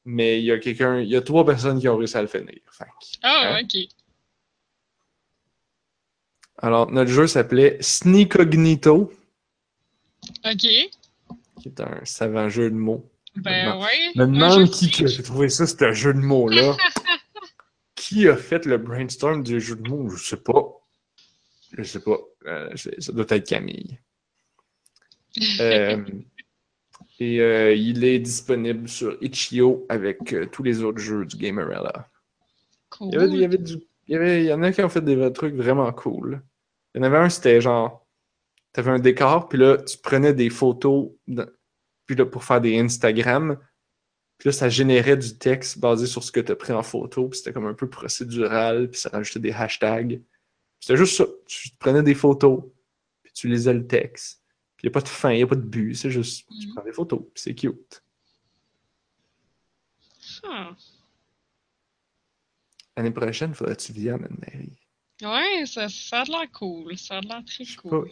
[0.05, 2.27] Mais il y a quelqu'un, il y a trois personnes qui ont réussi à le
[2.27, 2.59] finir.
[2.73, 3.63] Fait que- Ah, Hein?
[3.63, 3.89] ok.
[6.63, 9.13] Alors, notre jeu s'appelait Sneakognito.
[10.45, 10.59] Ok.
[10.61, 10.89] qui
[11.67, 13.05] est un savant jeu de mots.
[13.37, 13.81] Ben.
[14.15, 16.77] Je me Un demande jeu qui de a trouvé ça, ce jeu de mots-là.
[17.97, 20.09] qui a fait le brainstorm du jeu de mots?
[20.11, 20.63] Je sais pas.
[21.77, 22.19] Je sais pas.
[22.47, 23.99] Euh, ça doit être Camille.
[25.61, 26.05] Euh,
[27.19, 32.07] et euh, il est disponible sur Itch.io avec euh, tous les autres jeux du Gamerella.
[32.91, 33.09] Cool.
[33.09, 34.83] Il y, avait, il, y avait du- il y avait- il y en a qui
[34.83, 36.43] ont fait des trucs vraiment cool.
[36.95, 38.07] Il y en avait un, c'était genre,
[38.73, 41.11] t'avais un décor, puis là, tu prenais des photos,
[42.07, 43.59] puis là, pour faire des Instagram,
[44.39, 47.29] puis là, ça générait du texte basé sur ce que tu as pris en photo,
[47.29, 50.21] puis c'était comme un peu procédural, puis ça rajoutait des hashtags.
[50.81, 51.25] C'était juste ça.
[51.47, 52.65] Tu prenais des photos,
[53.23, 54.43] puis tu lisais le texte.
[54.77, 56.47] Puis il n'y a pas de fin, il n'y a pas de but, c'est juste,
[56.61, 56.75] tu Mhm.
[56.75, 58.03] prends des photos, puis c'est cute.
[60.45, 60.75] Ah.
[62.97, 64.79] L'année prochaine, faudrait que tu viennes, Anne-Marie.
[65.23, 66.97] Ouais, ça, ça a l'air cool.
[66.99, 68.11] Ça a l'air très cool.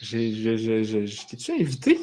[0.00, 1.98] J'ai, je t'ai-tu invité?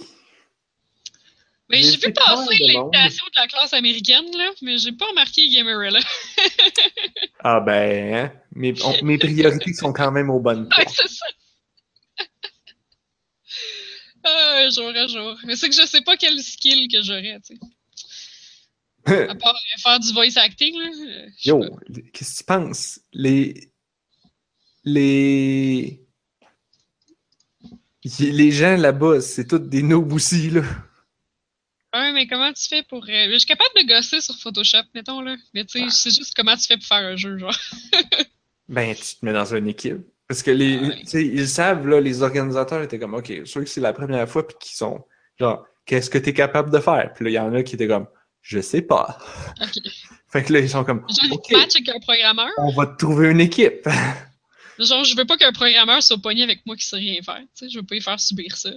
[1.70, 6.00] Mais J'ai vu passer l'invitation de la classe américaine, là, mais j'ai pas remarqué Gamerella.
[7.40, 8.34] Ah ben, hein?
[8.56, 10.96] mes, on- mes priorités sont quand même aux bonnes Ouais, places.
[10.96, 11.26] c'est ça.
[14.24, 15.38] Ah, un jour, un jour.
[15.46, 17.60] Mais c'est que je sais pas quel skill que j'aurais, tu sais.
[19.30, 20.90] À part faire du voice acting, là.
[21.46, 21.64] Yo,
[22.12, 23.00] qu'est-ce que tu penses?
[23.14, 23.72] Les.
[24.90, 26.00] Les.
[28.20, 30.62] Les gens là-bas, c'est tous des noobs aussi, là.
[31.94, 33.04] Ouais, mais comment tu fais pour.
[33.04, 35.36] euh, Je suis capable de gosser sur Photoshop, mettons, là.
[35.54, 35.92] Mais tu sais, Ah.
[35.92, 37.56] c'est juste comment tu fais pour faire un jeu, genre.
[38.70, 39.98] Ben, tu te mets dans une équipe.
[40.28, 41.00] Parce que les, Ouais.
[41.02, 44.28] tu sais, ils savent, là, les organisateurs étaient comme, OK, sûr que c'est la première
[44.30, 45.06] fois, puis qu'ils sont
[45.40, 47.12] genre, qu'est-ce que tu es capable de faire?
[47.14, 48.08] Puis là, il y en a qui étaient comme,
[48.42, 49.18] je sais pas.
[49.62, 49.72] Ok.
[50.32, 52.50] Fait que là, ils sont comme, Genre, OK, match avec un programmeur?
[52.58, 53.88] on va te trouver une équipe.
[54.80, 57.42] Genre, je veux pas qu'un programmeur soit pogné avec moi qui sait rien faire.
[57.56, 58.70] Tu sais, je veux pas y faire subir ça.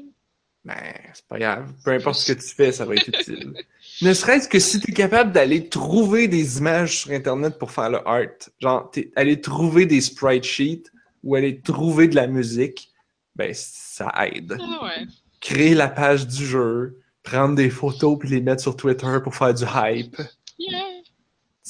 [0.65, 0.75] Ben,
[1.15, 1.73] c'est pas grave.
[1.85, 3.55] Peu importe ce que tu fais, ça va être utile.
[4.03, 7.91] ne serait-ce que si tu es capable d'aller trouver des images sur Internet pour faire
[7.91, 8.51] le art.
[8.61, 10.91] Genre, aller trouver des sprite sheets
[11.23, 12.91] ou aller trouver de la musique,
[13.37, 14.57] ben, ça aide.
[14.61, 15.07] Ah ouais.
[15.41, 19.55] Créer la page du jeu, prendre des photos puis les mettre sur Twitter pour faire
[19.55, 20.17] du hype.
[20.59, 20.90] Yeah.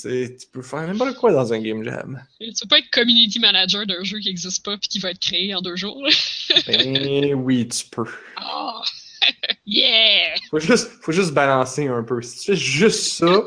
[0.03, 2.23] Tu peux faire n'importe quoi dans un game jam.
[2.39, 5.21] Tu peux pas être community manager d'un jeu qui existe pas puis qui va être
[5.21, 6.03] créé en deux jours.
[6.67, 8.05] Ben oui, tu peux.
[8.37, 8.83] Ah!
[9.67, 10.35] yeah!
[10.51, 12.21] Faut juste, faut juste balancer un peu.
[12.23, 13.45] Si tu fais juste ça,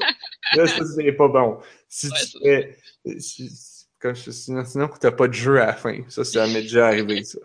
[0.54, 1.60] là, ça, c'est pas bon.
[1.90, 2.80] Si Ouais, tu fais.
[3.20, 5.98] si- si- comme je, sinon, sinon, t'as pas de jeu à la fin.
[6.10, 7.40] Ça, ça m'est déjà arrivé, ça.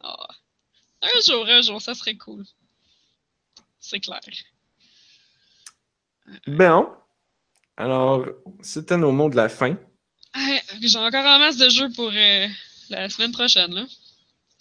[0.00, 0.28] Ah.
[1.02, 2.44] Un jour, un jour, ça serait cool.
[3.78, 4.20] C'est clair.
[6.46, 6.88] Bon.
[7.76, 8.24] Alors,
[8.62, 9.76] c'était nos mots de la fin.
[10.32, 12.46] Ah, J'ai encore en masse de jeux pour euh,
[12.90, 13.72] la semaine prochaine.
[13.74, 13.84] Là.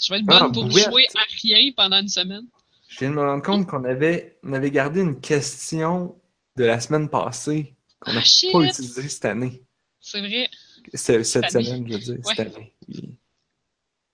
[0.01, 0.85] Je vais être Ah, bonne pour bouette.
[0.89, 2.45] jouer à rien pendant une semaine.
[2.89, 6.19] Je viens de me rendre compte qu'on avait, on avait gardé une question
[6.57, 8.51] de la semaine passée qu'on Ah, n'a shit!
[8.51, 9.63] pas utilisée cette année.
[9.99, 10.49] C'est vrai.
[10.93, 12.73] Cette semaine, je veux dire, cette année.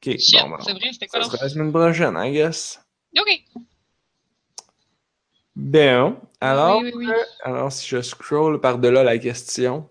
[0.01, 2.79] Ok, Shit, bon, c'est vrai, c'était ça quoi sera la semaine prochaine, I guess.
[3.17, 3.43] Ok.
[5.61, 7.13] Bon, alors, Oui, oui, oui.
[7.43, 9.89] alors si je scroll par-delà la question,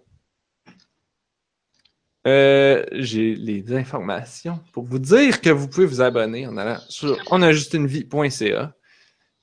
[2.27, 7.19] euh, j'ai les informations pour vous dire que vous pouvez vous abonner en allant sur
[7.31, 8.75] onajustunevie.ca.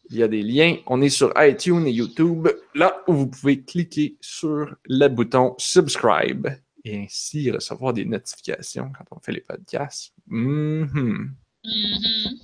[0.09, 0.77] Il y a des liens.
[0.87, 6.47] On est sur iTunes et YouTube, là où vous pouvez cliquer sur le bouton subscribe
[6.83, 10.11] et ainsi recevoir des notifications quand on fait les podcasts.
[10.27, 11.35] Mhm.
[11.63, 12.37] Mhm.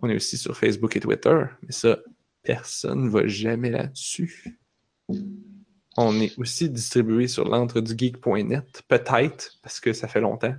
[0.00, 1.98] On est aussi sur Facebook et Twitter, mais ça,
[2.48, 4.58] personne ne va jamais là-dessus.
[5.98, 10.54] On est aussi distribué sur l'entredugeek.net, peut-être, parce que ça fait longtemps.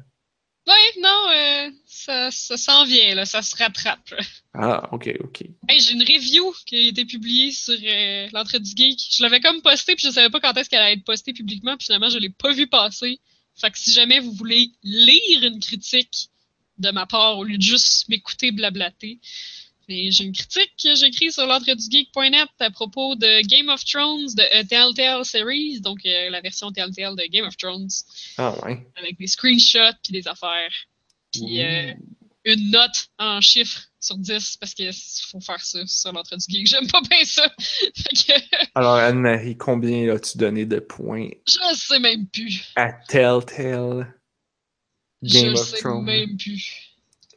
[0.68, 4.14] Ouais, non, euh, ça, ça s'en vient, là, ça se rattrape.
[4.54, 5.42] Ah, ok, ok.
[5.68, 9.00] Hey, j'ai une review qui a été publiée sur euh, l'entrée du geek.
[9.18, 11.76] Je l'avais comme postée, puis je savais pas quand est-ce qu'elle allait être postée publiquement,
[11.76, 13.20] puis finalement, je l'ai pas vue passer.
[13.56, 16.30] Fait que si jamais vous voulez lire une critique
[16.78, 19.20] de ma part au lieu de juste m'écouter blablater,
[19.90, 23.68] mais j'ai une critique que j'ai écrite sur l'entrée du geek.net à propos de Game
[23.70, 27.90] of Thrones, de euh, Telltale Series, donc euh, la version Telltale de Game of Thrones,
[28.38, 28.88] Ah, ouais.
[28.96, 30.72] avec des screenshots puis des affaires.
[31.34, 31.92] Puis euh,
[32.46, 34.92] une note en chiffres sur 10 parce qu'il
[35.30, 36.68] faut faire ça sur l'entrée du geek.
[36.68, 37.50] J'aime pas bien ça.
[37.58, 38.34] que
[38.76, 42.64] Alors, Anne-Marie, combien as-tu donné de points je sais même plus.
[42.76, 44.14] à Telltale
[45.24, 46.06] Game je of sais Thrones?
[46.06, 46.74] même plus.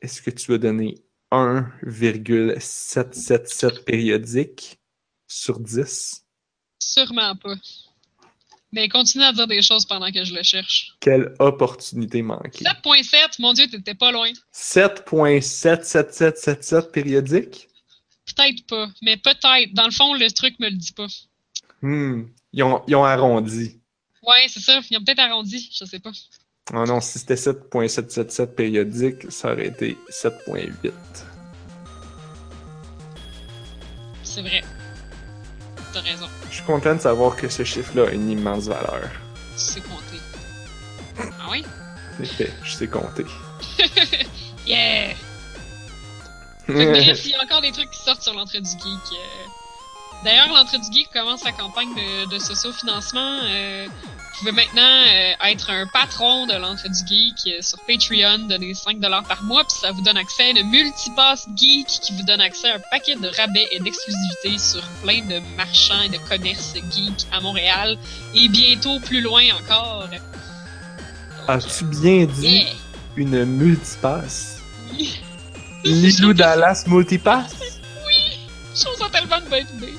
[0.00, 0.94] Est-ce que tu as donné
[1.32, 4.78] 1,777 périodiques
[5.26, 6.24] sur 10?
[6.78, 7.56] Sûrement pas.
[8.72, 10.96] Mais continue à dire des choses pendant que je le cherche.
[11.00, 12.64] Quelle opportunité manquée?
[12.64, 14.32] 7.7, mon dieu, t'étais pas loin.
[14.54, 17.68] 7.77777 périodiques?
[18.26, 19.74] Peut-être pas, mais peut-être.
[19.74, 21.08] Dans le fond, le truc me le dit pas.
[21.82, 22.24] Hmm.
[22.52, 23.80] Ils ont, ils ont arrondi.
[24.22, 24.80] Ouais, c'est ça.
[24.90, 26.12] Ils ont peut-être arrondi, je sais pas.
[26.70, 30.92] Oh non, si c'était 7.777 périodique, ça aurait été 7.8.
[34.22, 34.62] C'est vrai.
[35.92, 36.26] T'as raison.
[36.48, 39.10] Je suis content de savoir que ce chiffre-là a une immense valeur.
[39.56, 40.20] Tu sais compter.
[41.18, 41.64] Ah oui?
[42.20, 43.24] Effet, je sais compter.
[44.64, 45.14] Yeah!
[46.68, 48.80] Bref, il y a encore des trucs qui sortent sur l'entrée du geek.
[48.84, 49.48] euh.
[50.24, 53.40] D'ailleurs, l'entrée du geek commence la campagne de, de socio-financement.
[53.42, 58.46] Euh, vous pouvez maintenant euh, être un patron de l'entrée du geek euh, sur Patreon,
[58.46, 62.22] donner 5$ par mois, puis ça vous donne accès à une multipass geek qui vous
[62.22, 66.18] donne accès à un paquet de rabais et d'exclusivités sur plein de marchands et de
[66.18, 67.98] commerces geek à Montréal
[68.34, 70.08] et bientôt plus loin encore.
[71.48, 72.66] As-tu bien dit yeah!
[73.16, 74.60] une multipass?
[74.92, 75.20] Oui.
[75.84, 77.54] Lilou Dallas Multipass?
[78.06, 78.38] Oui!
[78.72, 79.98] Je trouve ça tellement de bonne idée.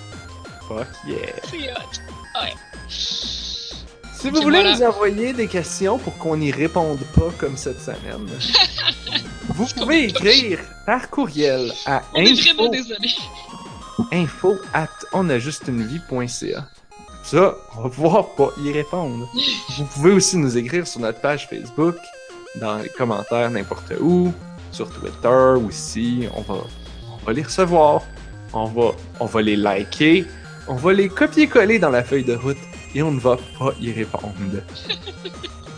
[0.74, 1.18] Fuck yeah!
[1.50, 2.42] C'est hot.
[2.42, 2.54] Ouais.
[2.88, 4.76] Si vous voulez voilà.
[4.76, 8.28] nous envoyer des questions pour qu'on n'y réponde pas comme cette semaine,
[9.50, 12.72] vous pouvez écrire par courriel à On info,
[14.12, 16.68] info at onajustunevie.ca.
[17.24, 19.30] Ça, on va pouvoir pas y répondre.
[19.78, 21.96] Vous pouvez aussi nous écrire sur notre page Facebook,
[22.60, 24.34] dans les commentaires n'importe où,
[24.72, 26.28] sur Twitter aussi.
[26.34, 26.62] On va,
[27.12, 28.02] on va les recevoir.
[28.54, 30.26] On va, on va les liker.
[30.68, 32.58] On va les copier-coller dans la feuille de route
[32.96, 34.34] et on ne va pas y répondre.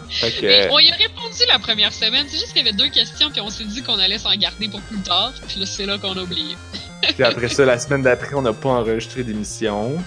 [0.10, 2.26] Fait que, Mais on y a répondu la première semaine.
[2.30, 4.70] C'est juste qu'il y avait deux questions, puis on s'est dit qu'on allait s'en garder
[4.70, 5.34] pour plus tard.
[5.48, 6.56] Puis là, c'est là qu'on a oublié.
[7.02, 9.98] puis après ça, la semaine d'après, on n'a pas enregistré d'émission.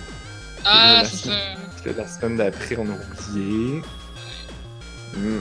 [0.65, 1.39] Ah, c'est ça.
[1.83, 3.83] Puis là, la semaine d'après, on a oublié.
[5.15, 5.41] Hmm.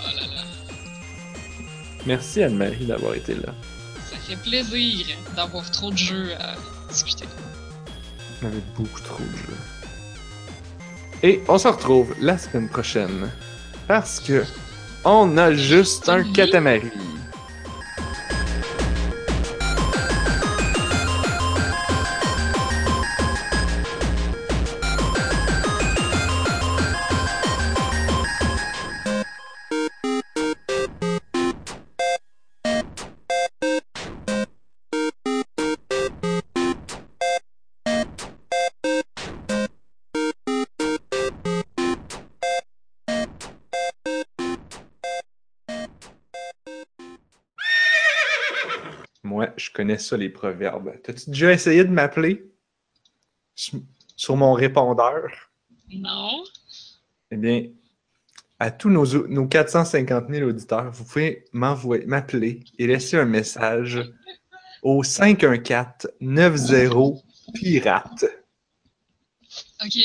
[0.00, 0.42] Oh là là.
[2.06, 3.52] Merci Anne-Marie d'avoir été là.
[4.10, 5.06] Ça fait plaisir
[5.36, 6.54] d'avoir trop de jeux à
[6.90, 7.26] discuter.
[8.42, 9.56] On avait beaucoup trop de jeux.
[11.22, 13.30] Et on se retrouve la semaine prochaine.
[13.88, 14.44] Parce que
[15.04, 16.32] on a juste un Oui.
[16.32, 16.80] catamaran.
[49.78, 50.92] Connais ça, les proverbes.
[51.04, 52.50] T'as-tu déjà essayé de m'appeler
[53.54, 55.28] sur mon répondeur?
[55.88, 56.42] Non.
[57.30, 57.68] Eh bien,
[58.58, 64.00] à tous nos, nos 450 000 auditeurs, vous pouvez m'envoyer, m'appeler et laisser un message
[64.82, 67.22] au 514-90
[67.54, 68.24] pirate.
[69.84, 69.96] Ok.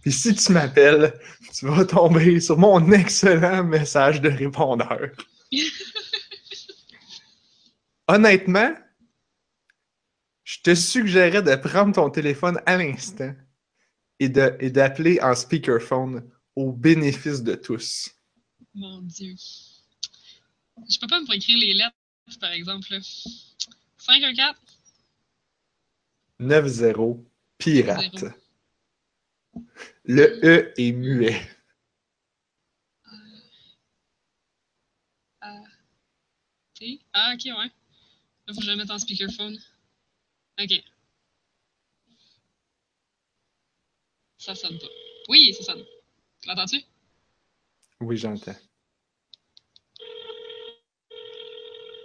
[0.00, 1.14] Puis si tu m'appelles,
[1.56, 5.10] tu vas tomber sur mon excellent message de répondeur.
[8.06, 8.74] Honnêtement,
[10.44, 13.34] je te suggérais de prendre ton téléphone à l'instant
[14.20, 18.10] et d'appeler en speakerphone au bénéfice de tous.
[18.74, 19.34] Mon Dieu.
[20.90, 21.96] Je peux pas me écrire les lettres,
[22.40, 22.88] par exemple.
[22.90, 23.00] là.
[23.98, 24.56] 514.
[26.40, 27.24] 9-0
[27.58, 28.24] pirate.
[30.04, 31.40] Le E est muet.
[36.74, 37.00] T.
[37.12, 37.70] Ah, ok, ouais.
[38.46, 39.58] Là, faut que je le mette en speakerphone.
[40.60, 40.82] Ok.
[44.38, 44.86] Ça sonne pas.
[45.28, 45.84] Oui, ça sonne.
[46.46, 46.82] L'entends-tu?
[48.00, 48.54] Oui, j'entends.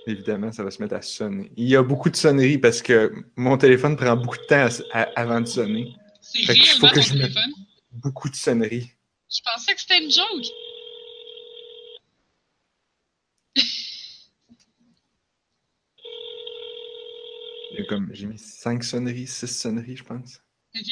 [0.07, 1.51] Évidemment, ça va se mettre à sonner.
[1.57, 5.01] Il y a beaucoup de sonneries parce que mon téléphone prend beaucoup de temps à-
[5.01, 5.93] à- avant de sonner.
[6.21, 7.53] C'est qu'il faut réellement que ton je mette- téléphone?
[7.91, 8.91] Beaucoup de sonneries.
[9.29, 10.45] Je pensais que c'était une joke.
[17.71, 20.39] Il y a comme, j'ai mis 5 sonneries, 6 sonneries, je pense.
[20.75, 20.91] Ok.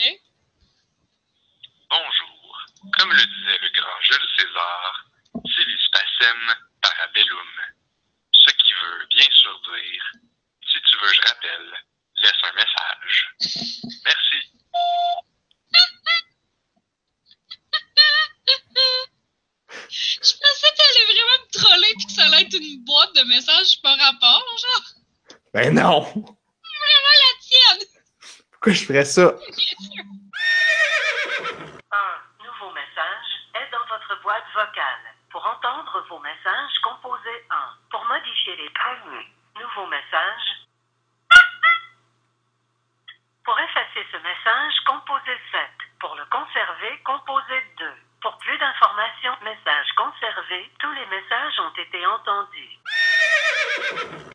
[1.91, 2.65] Bonjour.
[2.97, 5.05] Comme le disait le grand Jules César,
[5.45, 7.53] Silis pacem parabellum.
[8.31, 10.11] Ce qui veut bien sûr dire,
[10.65, 11.69] si tu veux, je rappelle,
[12.23, 13.35] laisse un message.
[14.03, 14.37] Merci.
[19.89, 23.23] Je pensais que t'allais vraiment me troller pis que ça allait être une boîte de
[23.29, 24.85] messages par rapport, genre.
[25.53, 26.37] Ben non!
[28.57, 29.21] Pourquoi je ferais ça?
[31.91, 35.13] Un nouveau message est dans votre boîte vocale.
[35.29, 37.55] Pour entendre vos messages, composez 1.
[37.91, 39.27] Pour modifier les premiers
[39.61, 40.65] nouveaux messages,
[43.45, 45.61] pour effacer ce message, composez 7.
[45.99, 47.85] Pour le conserver, composez 2.
[48.23, 52.79] Pour plus d'informations, message conservé, tous les messages ont été entendus.